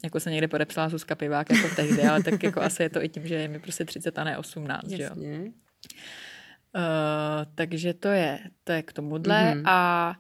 jako 0.05 0.21
se 0.21 0.31
někde 0.31 0.49
podepsala 0.49 0.89
Zuzka 0.89 1.15
Pivák 1.15 1.51
jako 1.51 1.75
tehdy, 1.77 2.03
ale 2.03 2.23
tak 2.23 2.43
jako 2.43 2.61
asi 2.61 2.83
je 2.83 2.91
to 2.91 3.05
i 3.05 3.09
tím, 3.09 3.27
že 3.27 3.35
je 3.35 3.49
mi 3.49 3.59
prostě 3.59 3.85
30 3.85 4.19
a 4.19 4.25
ne 4.25 4.39
18, 4.39 4.83
Jasně. 4.83 4.97
že 4.97 5.03
jo. 5.03 5.11
Uh, 6.77 7.53
takže 7.55 7.95
to 7.95 8.09
je, 8.09 8.39
to 8.65 8.73
je 8.73 8.83
k 8.83 8.93
tomuhle 8.93 9.55
mm-hmm. 9.55 9.63
a 9.67 10.15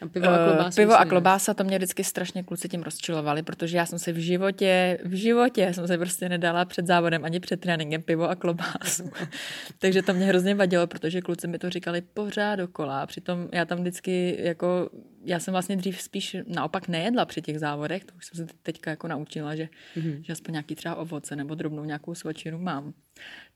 a 0.00 0.08
pivo 0.08 0.26
a 0.28 0.38
klobása. 0.46 0.68
Uh, 0.68 0.74
pivo 0.74 1.00
a 1.00 1.04
klobása, 1.04 1.54
to 1.54 1.64
mě 1.64 1.78
vždycky 1.78 2.04
strašně 2.04 2.42
kluci 2.42 2.68
tím 2.68 2.82
rozčilovali, 2.82 3.42
protože 3.42 3.76
já 3.76 3.86
jsem 3.86 3.98
si 3.98 4.12
v 4.12 4.16
životě, 4.16 4.98
v 5.04 5.12
životě 5.12 5.74
jsem 5.74 5.86
se 5.86 5.98
prostě 5.98 6.28
nedala 6.28 6.64
před 6.64 6.86
závodem 6.86 7.24
ani 7.24 7.40
před 7.40 7.60
tréninkem 7.60 8.02
pivo 8.02 8.30
a 8.30 8.34
klobásu. 8.34 9.10
Takže 9.78 10.02
to 10.02 10.14
mě 10.14 10.26
hrozně 10.26 10.54
vadilo, 10.54 10.86
protože 10.86 11.20
kluci 11.20 11.48
mi 11.48 11.58
to 11.58 11.70
říkali 11.70 12.00
pořád 12.00 12.56
dokola. 12.56 13.06
Přitom 13.06 13.48
já 13.52 13.64
tam 13.64 13.78
vždycky 13.78 14.36
jako, 14.40 14.90
já 15.24 15.40
jsem 15.40 15.52
vlastně 15.52 15.76
dřív 15.76 16.02
spíš 16.02 16.36
naopak 16.46 16.88
nejedla 16.88 17.24
při 17.24 17.42
těch 17.42 17.58
závodech, 17.58 18.04
to 18.04 18.14
už 18.16 18.26
jsem 18.26 18.48
se 18.48 18.54
teďka 18.62 18.90
jako 18.90 19.08
naučila, 19.08 19.54
že, 19.54 19.68
mm-hmm. 19.96 20.20
že 20.22 20.32
aspoň 20.32 20.52
nějaký 20.52 20.74
třeba 20.74 20.94
ovoce 20.94 21.36
nebo 21.36 21.54
drobnou 21.54 21.84
nějakou 21.84 22.14
svačinu 22.14 22.58
mám. 22.58 22.92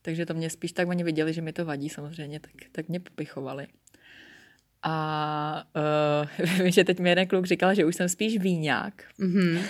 Takže 0.03 0.27
to 0.27 0.35
mě 0.35 0.51
spíš 0.51 0.73
tak 0.73 0.89
oni 0.89 1.05
viděli, 1.05 1.33
že 1.33 1.43
mi 1.43 1.53
to 1.53 1.65
vadí 1.65 1.89
samozřejmě, 1.89 2.41
tak, 2.41 2.53
tak 2.73 2.89
mě 2.89 3.01
popichovali. 3.01 3.67
A 4.85 5.67
uh, 6.39 6.47
vím, 6.59 6.71
že 6.71 6.85
teď 6.85 7.01
mi 7.01 7.09
jeden 7.09 7.27
kluk 7.27 7.47
říkal, 7.47 7.75
že 7.75 7.85
už 7.85 7.97
jsem 7.97 8.09
spíš 8.09 8.39
výňák. 8.39 9.03
Mm-hmm. 9.21 9.61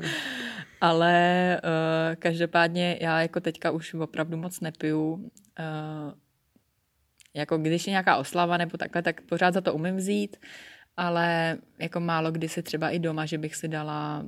Ale 0.80 1.60
uh, 1.64 2.14
každopádně 2.16 2.98
já 3.00 3.22
jako 3.22 3.40
teďka 3.40 3.70
už 3.70 3.94
opravdu 3.94 4.36
moc 4.36 4.60
nepiju. 4.60 5.12
Uh, 5.12 6.12
jako 7.34 7.58
když 7.58 7.86
je 7.86 7.90
nějaká 7.90 8.16
oslava 8.16 8.56
nebo 8.56 8.76
takhle, 8.76 9.02
tak 9.02 9.20
pořád 9.20 9.54
za 9.54 9.60
to 9.60 9.74
umím 9.74 9.96
vzít, 9.96 10.36
ale 10.96 11.58
jako 11.78 12.00
málo 12.00 12.30
kdy 12.30 12.48
si 12.48 12.62
třeba 12.62 12.90
i 12.90 12.98
doma, 12.98 13.26
že 13.26 13.38
bych 13.38 13.56
si 13.56 13.68
dala 13.68 14.24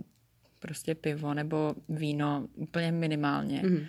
prostě 0.61 0.95
pivo 0.95 1.35
nebo 1.35 1.75
víno 1.89 2.49
úplně 2.55 2.93
minimálně. 2.93 3.63
Mm-hmm. 3.63 3.87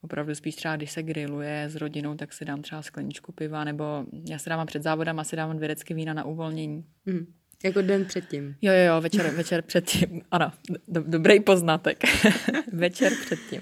Opravdu 0.00 0.34
spíš 0.34 0.56
třeba, 0.56 0.76
když 0.76 0.90
se 0.90 1.02
grilluje 1.02 1.64
s 1.68 1.76
rodinou, 1.76 2.14
tak 2.14 2.32
si 2.32 2.44
dám 2.44 2.62
třeba 2.62 2.82
skleničku 2.82 3.32
piva, 3.32 3.64
nebo 3.64 3.84
já 4.30 4.38
si 4.38 4.50
dávám 4.50 4.66
před 4.66 4.82
závodem, 4.82 5.18
asi 5.18 5.36
dávám 5.36 5.56
dvě 5.56 5.68
decky 5.68 5.94
vína 5.94 6.14
na 6.14 6.24
uvolnění. 6.24 6.84
Mm. 7.06 7.26
Jako 7.64 7.82
den 7.82 8.04
předtím. 8.04 8.56
Jo, 8.62 8.72
jo, 8.72 8.94
jo, 8.94 9.00
večer, 9.00 9.30
večer 9.30 9.62
předtím. 9.62 10.22
Ano, 10.30 10.52
do, 10.88 11.02
dobrý 11.06 11.40
poznatek. 11.40 12.02
večer 12.72 13.12
předtím. 13.24 13.60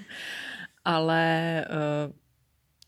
Ale 0.84 1.64
uh, 1.70 2.12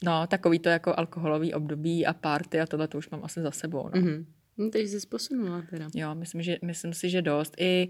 no, 0.04 0.26
takový 0.26 0.58
to 0.58 0.68
jako 0.68 0.94
alkoholový 0.98 1.54
období 1.54 2.06
a 2.06 2.12
party 2.12 2.60
a 2.60 2.66
tohle 2.66 2.88
to 2.88 2.98
už 2.98 3.10
mám 3.10 3.24
asi 3.24 3.40
za 3.40 3.50
sebou. 3.50 3.90
No. 3.94 4.00
Mm-hmm. 4.00 4.24
No, 4.58 4.70
takže 4.70 5.00
jsi 5.00 5.06
posunula 5.06 5.62
teda. 5.70 5.88
Jo, 5.94 6.14
myslím, 6.14 6.42
že, 6.42 6.56
myslím 6.64 6.92
si, 6.92 7.10
že 7.10 7.22
dost. 7.22 7.54
I, 7.58 7.88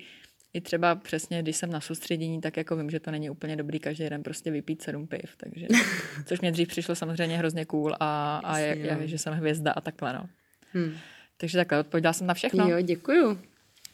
I 0.53 0.61
třeba 0.61 0.95
přesně, 0.95 1.43
když 1.43 1.57
jsem 1.57 1.71
na 1.71 1.81
soustředění, 1.81 2.41
tak 2.41 2.57
jako 2.57 2.77
vím, 2.77 2.91
že 2.91 3.01
to 3.01 3.11
není 3.11 3.31
úplně 3.31 3.57
dobrý 3.57 3.79
každý 3.79 4.09
den 4.09 4.23
prostě 4.23 4.51
vypít 4.51 4.83
sedm 4.83 5.07
piv, 5.07 5.37
takže, 5.37 5.67
což 6.27 6.41
mě 6.41 6.53
dřív 6.53 6.69
přišlo 6.69 6.95
samozřejmě 6.95 7.39
hrozně 7.39 7.65
cool 7.65 7.95
a, 8.01 8.41
a 8.45 8.59
je, 8.59 8.79
je, 8.79 8.99
že 9.09 9.19
jsem 9.19 9.35
hvězda 9.35 9.73
a 9.73 9.81
takhle, 9.81 10.13
no. 10.13 10.29
Hmm. 10.73 10.95
Takže 11.37 11.59
takhle, 11.59 11.79
odpověděla 11.79 12.13
jsem 12.13 12.27
na 12.27 12.35
všechno. 12.35 12.69
Jo, 12.69 12.81
děkuju. 12.81 13.39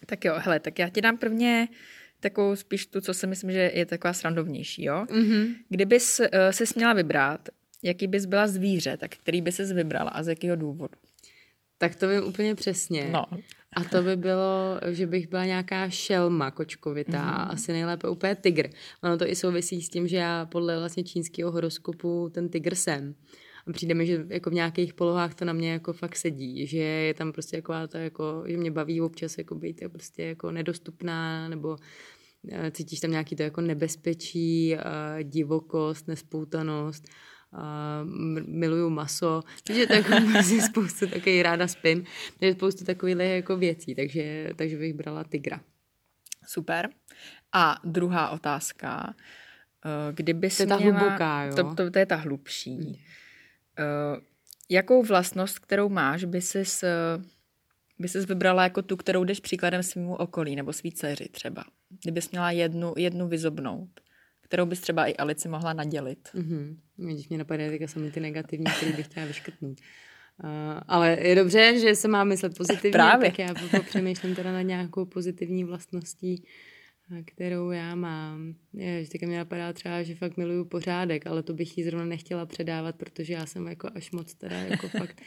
Tak 0.07 0.25
jo, 0.25 0.35
hele, 0.39 0.61
tak 0.61 0.79
já 0.79 0.89
ti 0.89 1.01
dám 1.01 1.19
prvně 1.19 1.69
takovou 2.21 2.57
spíš 2.57 2.87
tu, 2.87 3.01
co 3.01 3.15
si 3.15 3.27
myslím, 3.27 3.53
že 3.53 3.71
je 3.75 3.87
taková 3.87 4.13
srandovnější, 4.13 4.85
jo? 4.85 5.05
Mm-hmm. 5.05 5.55
Kdybys 5.69 6.21
uh, 6.21 6.27
si 6.51 6.67
směla 6.67 6.93
vybrat, 6.93 7.49
jaký 7.83 8.07
bys 8.07 8.27
byla 8.27 8.47
zvíře, 8.47 8.97
tak 8.97 9.11
který 9.11 9.41
bys 9.41 9.57
si 9.57 9.75
vybrala 9.75 10.11
a 10.11 10.23
z 10.23 10.29
jakého 10.29 10.57
důvodu? 10.57 10.95
Tak 11.79 11.97
to 11.97 12.09
vím 12.09 12.25
úplně 12.25 12.55
přesně. 12.55 13.09
No. 13.13 13.27
A 13.77 13.85
to 13.85 14.03
by 14.03 14.17
bylo, 14.17 14.81
že 14.91 15.07
bych 15.07 15.29
byla 15.29 15.45
nějaká 15.45 15.91
šelma 15.91 16.51
kočkovitá, 16.51 17.23
mm. 17.23 17.51
asi 17.51 17.73
nejlépe 17.73 18.09
úplně 18.09 18.35
tygr. 18.35 18.69
Ono 19.03 19.19
to 19.19 19.29
i 19.29 19.37
souvisí 19.37 19.83
s 19.83 19.89
tím, 19.89 20.09
že 20.09 20.17
já 20.17 20.47
podle 20.47 20.79
vlastně 20.79 21.05
čínského 21.05 21.51
horoskopu 21.53 22.31
ten 22.35 22.49
tygr 22.49 22.75
jsem. 22.75 23.15
A 23.67 23.73
přijde 23.73 23.95
mi, 23.95 24.07
že 24.07 24.27
jako 24.29 24.51
v 24.51 24.55
nějakých 24.55 24.95
polohách 24.95 25.35
to 25.35 25.45
na 25.45 25.53
mě 25.53 25.73
jako 25.73 25.93
fakt 25.93 26.17
sedí, 26.17 26.67
že 26.67 26.79
je 26.79 27.15
tam 27.15 27.33
prostě 27.33 27.57
jako 27.57 27.73
to 27.89 27.99
jako, 27.99 28.45
že 28.47 28.57
mě 28.57 28.71
baví 28.71 29.01
občas 29.01 29.39
jako 29.39 29.55
být 29.55 29.83
prostě 29.93 30.23
jako 30.23 30.51
nedostupná, 30.51 31.49
nebo 31.49 31.77
eh, 32.53 32.71
cítíš 32.71 33.01
tam 33.01 33.11
nějaký 33.11 33.37
to 33.37 33.43
jako 33.43 33.61
nebezpečí, 33.61 34.77
divokost, 35.23 36.09
nespoutanost 36.09 37.05
miluju 38.47 38.91
maso, 38.91 39.43
takže 39.65 39.87
tak 39.87 40.09
vlastně 40.33 40.63
spoustu 40.63 41.07
takových 41.07 41.43
ráda 41.43 41.69
spin, 41.69 42.05
takže 42.39 42.55
spoustu 42.55 42.85
takových 42.85 43.17
jako 43.19 43.57
věcí, 43.57 43.95
takže, 43.95 44.51
takže 44.57 44.77
bych 44.77 44.95
brala 44.95 45.25
tygra. 45.25 45.61
Super. 46.47 46.91
A 47.53 47.81
druhá 47.85 48.31
otázka. 48.31 49.15
Eh, 49.85 50.13
kdyby 50.13 50.51
to 50.51 50.63
je 50.63 50.67
ta 50.67 50.77
měla, 50.77 50.99
hluboká, 50.99 51.45
jo? 51.45 51.55
To, 51.55 51.75
to, 51.75 51.91
to 51.91 51.99
je 51.99 52.07
ta 52.07 52.17
hlubší. 52.17 52.77
Hmm. 52.77 52.89
Uh, 52.89 54.23
jakou 54.69 55.03
vlastnost, 55.03 55.59
kterou 55.59 55.89
máš, 55.89 56.25
by 56.25 56.41
jsi 56.41 56.65
by 57.99 58.09
ses 58.09 58.27
vybrala 58.27 58.63
jako 58.63 58.83
tu, 58.83 58.97
kterou 58.97 59.25
jdeš 59.25 59.41
příkladem 59.41 59.83
svýmu 59.83 60.15
okolí 60.15 60.57
nebo 60.57 60.73
svý 60.73 60.93
dceři 60.93 61.29
třeba? 61.29 61.65
Kdybys 62.03 62.31
měla 62.31 62.51
jednu, 62.51 62.95
jednu 62.97 63.29
vyzobnout, 63.29 63.89
kterou 64.55 64.67
bys 64.67 64.81
třeba 64.81 65.07
i 65.07 65.17
Alici 65.17 65.49
mohla 65.49 65.73
nadělit. 65.73 66.29
Mm-hmm. 66.35 66.77
Když 66.97 67.29
mě 67.29 67.39
napadá 67.39 67.69
teďka 67.69 67.87
sami 67.87 68.11
ty 68.11 68.21
negativní, 68.21 68.65
které 68.77 68.93
bych 68.93 69.07
chtěla 69.07 69.27
vyškrtnout. 69.27 69.79
Uh, 70.45 70.51
ale 70.89 71.19
je 71.21 71.35
dobře, 71.35 71.79
že 71.79 71.95
se 71.95 72.09
má 72.09 72.25
myslet 72.25 72.57
pozitivně, 72.57 72.93
Právě. 72.93 73.31
tak 73.31 73.39
já 73.39 73.55
přemýšlím 73.81 74.35
teda 74.35 74.53
na 74.53 74.63
nějakou 74.63 75.05
pozitivní 75.05 75.65
vlastností, 75.65 76.45
kterou 77.25 77.71
já 77.71 77.95
mám. 77.95 78.55
Je, 78.73 79.05
že 79.05 79.11
teďka 79.11 79.27
mě 79.27 79.39
napadá 79.39 79.73
třeba, 79.73 80.03
že 80.03 80.15
fakt 80.15 80.37
miluju 80.37 80.65
pořádek, 80.65 81.27
ale 81.27 81.43
to 81.43 81.55
bych 81.55 81.79
jí 81.79 81.85
zrovna 81.85 82.05
nechtěla 82.05 82.47
předávat, 82.47 82.97
protože 82.97 83.33
já 83.33 83.47
jsem 83.47 83.67
jako 83.67 83.89
až 83.95 84.11
moc 84.11 84.35
teda 84.35 84.57
jako 84.57 84.89
fakt 84.99 85.23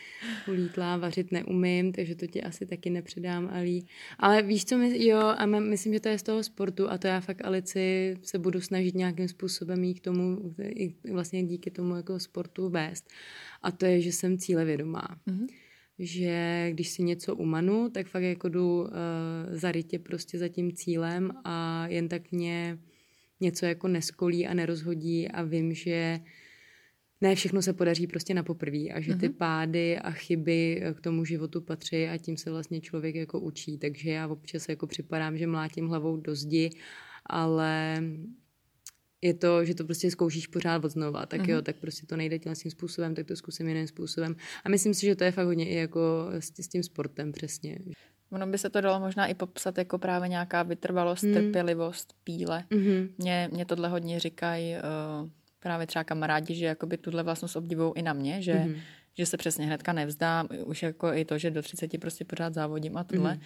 ulítlá, 0.48 0.98
vařit 0.98 1.32
neumím, 1.32 1.92
takže 1.92 2.16
to 2.16 2.28
ti 2.28 2.44
asi 2.44 2.66
taky 2.66 2.90
nepředám, 2.90 3.50
Alí. 3.54 3.88
Ale 4.20 4.42
víš, 4.42 4.66
co 4.66 4.78
my, 4.78 5.06
jo, 5.06 5.20
a 5.20 5.46
myslím, 5.46 5.94
že 5.94 6.00
to 6.00 6.10
je 6.10 6.20
z 6.20 6.24
toho 6.24 6.44
sportu 6.44 6.90
a 6.90 6.98
to 6.98 7.08
já 7.08 7.20
fakt 7.20 7.46
Alici 7.46 8.18
se 8.24 8.40
budu 8.40 8.62
snažit 8.62 8.96
nějakým 8.96 9.28
způsobem 9.28 9.84
jí 9.84 9.94
k 9.94 10.02
tomu, 10.02 10.56
vlastně 11.12 11.44
díky 11.44 11.72
tomu 11.72 11.96
jako 11.96 12.20
sportu 12.20 12.70
vést. 12.70 13.10
A 13.62 13.72
to 13.72 13.86
je, 13.86 14.02
že 14.02 14.12
jsem 14.12 14.38
cílevědomá. 14.38 15.18
Mm-hmm 15.28 15.67
že 16.00 16.68
když 16.72 16.90
si 16.90 17.04
něco 17.04 17.36
umanu, 17.36 17.90
tak 17.90 18.08
fakt 18.08 18.24
jako 18.24 18.50
jdu 18.50 18.82
uh, 18.82 18.88
zarytě 19.50 20.00
prostě 20.00 20.40
za 20.40 20.48
tím 20.48 20.72
cílem 20.72 21.32
a 21.44 21.88
jen 21.88 22.08
tak 22.08 22.32
mě 22.32 22.78
něco 23.40 23.66
jako 23.66 23.88
neskolí 23.88 24.48
a 24.48 24.54
nerozhodí 24.54 25.28
a 25.28 25.44
vím, 25.44 25.74
že 25.74 26.20
ne 27.22 27.36
všechno 27.36 27.62
se 27.62 27.74
podaří 27.74 28.08
prostě 28.08 28.34
na 28.34 28.44
poprví 28.44 28.92
a 28.92 29.02
že 29.02 29.16
ty 29.16 29.30
mm-hmm. 29.30 29.34
pády 29.34 30.00
a 30.00 30.12
chyby 30.12 30.84
k 30.94 31.02
tomu 31.02 31.26
životu 31.26 31.62
patří 31.62 32.08
a 32.08 32.18
tím 32.18 32.38
se 32.38 32.52
vlastně 32.52 32.82
člověk 32.82 33.16
jako 33.16 33.40
učí. 33.40 33.78
Takže 33.78 34.12
já 34.12 34.28
občas 34.28 34.70
jako 34.70 34.88
připadám, 34.88 35.38
že 35.38 35.48
mlátím 35.48 35.88
hlavou 35.88 36.18
do 36.18 36.36
zdi, 36.36 36.70
ale 37.26 38.04
je 39.22 39.34
to, 39.34 39.66
že 39.66 39.76
to 39.76 39.84
prostě 39.84 40.12
zkoušíš 40.12 40.48
pořád 40.48 40.86
od 40.86 40.90
znova, 40.90 41.26
tak 41.26 41.42
mm-hmm. 41.42 41.50
jo, 41.50 41.62
tak 41.62 41.76
prostě 41.76 42.06
to 42.06 42.18
nejde 42.18 42.40
tím 42.40 42.56
způsobem, 42.56 43.16
tak 43.16 43.26
to 43.26 43.36
zkusím 43.36 43.68
jiným 43.68 43.88
způsobem. 43.88 44.36
A 44.64 44.70
myslím 44.70 44.94
si, 44.94 45.06
že 45.06 45.16
to 45.16 45.24
je 45.24 45.32
fakt 45.32 45.46
hodně 45.46 45.70
i 45.70 45.76
jako 45.76 46.28
s, 46.40 46.52
s 46.60 46.68
tím 46.68 46.84
sportem 46.84 47.32
přesně. 47.32 47.80
Ono 48.32 48.48
by 48.48 48.58
se 48.58 48.70
to 48.70 48.82
dalo 48.82 49.00
možná 49.00 49.28
i 49.28 49.34
popsat 49.34 49.78
jako 49.78 49.98
právě 49.98 50.30
nějaká 50.30 50.64
vytrvalost, 50.64 51.24
mm. 51.24 51.34
trpělivost, 51.34 52.14
píle. 52.24 52.64
Mm-hmm. 52.72 53.10
Mě, 53.18 53.50
mě 53.52 53.66
tohle 53.66 53.90
hodně 53.90 54.20
říkají 54.20 54.76
uh, 54.76 55.30
právě 55.60 55.88
třeba 55.88 56.04
kamarádi, 56.04 56.56
že 56.56 56.66
jakoby 56.66 56.98
tuhle 56.98 57.24
vlastnost 57.24 57.56
obdivují 57.56 57.94
i 57.96 58.02
na 58.02 58.14
mě, 58.14 58.42
že, 58.42 58.54
mm-hmm. 58.54 58.80
že 59.18 59.26
se 59.26 59.38
přesně 59.38 59.66
hnedka 59.66 59.94
nevzdám, 59.94 60.48
už 60.66 60.84
jako 60.84 61.14
i 61.14 61.26
to, 61.26 61.38
že 61.38 61.52
do 61.52 61.62
30 61.62 62.02
prostě 62.02 62.26
pořád 62.26 62.54
závodím 62.54 62.98
a 62.98 63.04
tohle. 63.04 63.34
Mm-hmm. 63.34 63.42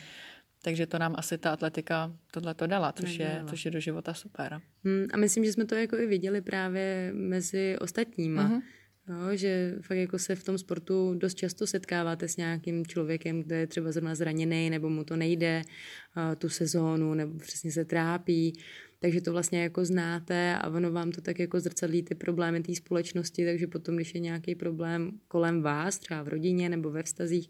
Takže 0.62 0.88
to 0.88 1.00
nám 1.00 1.16
asi 1.18 1.38
ta 1.38 1.52
atletika 1.52 2.16
tohle 2.32 2.54
to 2.54 2.68
dala, 2.68 2.92
což 2.92 3.20
je, 3.20 3.44
což 3.50 3.66
je 3.66 3.72
do 3.72 3.80
života 3.80 4.14
super. 4.14 4.62
Hmm, 4.84 5.06
a 5.14 5.18
myslím, 5.18 5.46
že 5.46 5.54
jsme 5.54 5.66
to 5.66 5.76
jako 5.76 5.98
i 5.98 6.06
viděli 6.06 6.42
právě 6.42 7.12
mezi 7.14 7.76
ostatníma. 7.80 8.50
Uh-huh. 8.50 8.62
Jo, 9.08 9.36
že 9.36 9.76
fakt 9.82 9.98
jako 9.98 10.20
se 10.20 10.36
v 10.36 10.44
tom 10.44 10.58
sportu 10.58 11.14
dost 11.14 11.34
často 11.34 11.68
setkáváte 11.68 12.28
s 12.28 12.38
nějakým 12.38 12.86
člověkem, 12.86 13.44
kde 13.44 13.56
je 13.56 13.68
třeba 13.68 13.92
zrovna 13.92 14.16
zraněný, 14.16 14.70
nebo 14.70 14.90
mu 14.90 15.04
to 15.04 15.16
nejde 15.16 15.62
uh, 15.62 16.36
tu 16.36 16.50
sezónu, 16.50 17.14
nebo 17.14 17.40
přesně 17.40 17.72
se 17.72 17.86
trápí. 17.86 18.54
Takže 19.00 19.22
to 19.22 19.32
vlastně 19.32 19.64
jako 19.64 19.86
znáte 19.86 20.58
a 20.58 20.70
ono 20.70 20.92
vám 20.92 21.12
to 21.12 21.22
tak 21.22 21.40
jako 21.40 21.60
zrcadlí 21.60 22.04
ty 22.04 22.16
problémy 22.16 22.64
té 22.64 22.76
společnosti, 22.76 23.46
takže 23.46 23.68
potom, 23.68 23.96
když 23.96 24.14
je 24.14 24.20
nějaký 24.20 24.56
problém 24.56 25.12
kolem 25.28 25.62
vás, 25.62 26.00
třeba 26.00 26.24
v 26.24 26.28
rodině 26.28 26.70
nebo 26.70 26.92
ve 26.92 27.04
vztazích, 27.04 27.50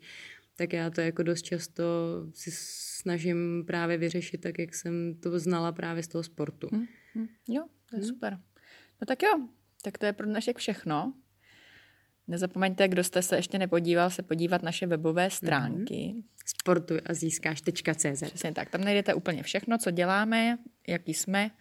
tak 0.55 0.73
já 0.73 0.89
to 0.89 1.01
jako 1.01 1.23
dost 1.23 1.41
často 1.41 1.83
si 2.33 2.51
snažím 2.53 3.63
právě 3.67 3.97
vyřešit 3.97 4.37
tak, 4.37 4.59
jak 4.59 4.75
jsem 4.75 5.15
to 5.15 5.39
znala 5.39 5.71
právě 5.71 6.03
z 6.03 6.07
toho 6.07 6.23
sportu. 6.23 6.67
Hmm, 6.71 6.85
hmm. 7.13 7.27
Jo, 7.47 7.63
to 7.89 7.95
je 7.95 7.99
hmm. 7.99 8.09
super. 8.09 8.39
No 9.01 9.05
tak 9.07 9.23
jo, 9.23 9.47
tak 9.81 9.97
to 9.97 10.05
je 10.05 10.13
pro 10.13 10.27
dnešek 10.27 10.57
všechno. 10.57 11.13
Nezapomeňte, 12.27 12.87
kdo 12.87 13.03
jste 13.03 13.21
se 13.21 13.35
ještě 13.35 13.59
nepodíval, 13.59 14.09
se 14.09 14.23
podívat 14.23 14.63
naše 14.63 14.87
webové 14.87 15.29
stránky. 15.29 15.93
Mm-hmm. 15.93 16.23
Sportuj 16.45 17.01
a 17.05 17.13
získáš.cz 17.13 18.23
Přesně 18.23 18.51
tak, 18.51 18.69
tam 18.69 18.83
najdete 18.83 19.13
úplně 19.13 19.43
všechno, 19.43 19.77
co 19.77 19.91
děláme, 19.91 20.57
jaký 20.87 21.13
jsme 21.13 21.51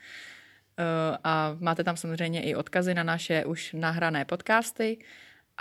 eh, 0.78 1.18
a 1.24 1.56
máte 1.60 1.84
tam 1.84 1.96
samozřejmě 1.96 2.42
i 2.42 2.54
odkazy 2.54 2.94
na 2.94 3.02
naše 3.02 3.44
už 3.44 3.72
nahrané 3.72 4.24
podcasty 4.24 4.98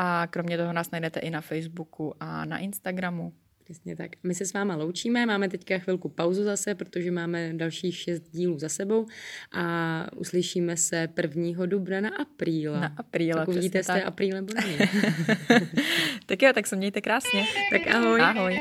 a 0.01 0.27
kromě 0.27 0.57
toho 0.57 0.73
nás 0.73 0.91
najdete 0.91 1.19
i 1.19 1.29
na 1.29 1.41
Facebooku 1.41 2.13
a 2.19 2.45
na 2.45 2.57
Instagramu. 2.57 3.33
Přesně 3.63 3.95
tak. 3.95 4.11
My 4.23 4.35
se 4.35 4.45
s 4.45 4.53
váma 4.53 4.75
loučíme, 4.75 5.25
máme 5.25 5.49
teďka 5.49 5.77
chvilku 5.77 6.09
pauzu 6.09 6.43
zase, 6.43 6.75
protože 6.75 7.11
máme 7.11 7.53
dalších 7.53 7.97
šest 7.97 8.29
dílů 8.31 8.59
za 8.59 8.69
sebou 8.69 9.07
a 9.51 10.05
uslyšíme 10.15 10.77
se 10.77 11.07
1. 11.21 11.65
dubna 11.65 12.01
na 12.01 12.09
apríla. 12.09 12.79
Na 12.79 12.93
apríla, 12.97 13.39
Tak 13.39 13.47
uvidíte, 13.47 13.77
jestli 13.77 14.03
apríl 14.03 14.35
nebo 14.35 14.53
tak 16.25 16.41
jo, 16.41 16.51
tak 16.53 16.67
se 16.67 16.75
mějte 16.75 17.01
krásně. 17.01 17.45
Tak 17.71 17.95
ahoj. 17.95 18.21
Ahoj. 18.21 18.59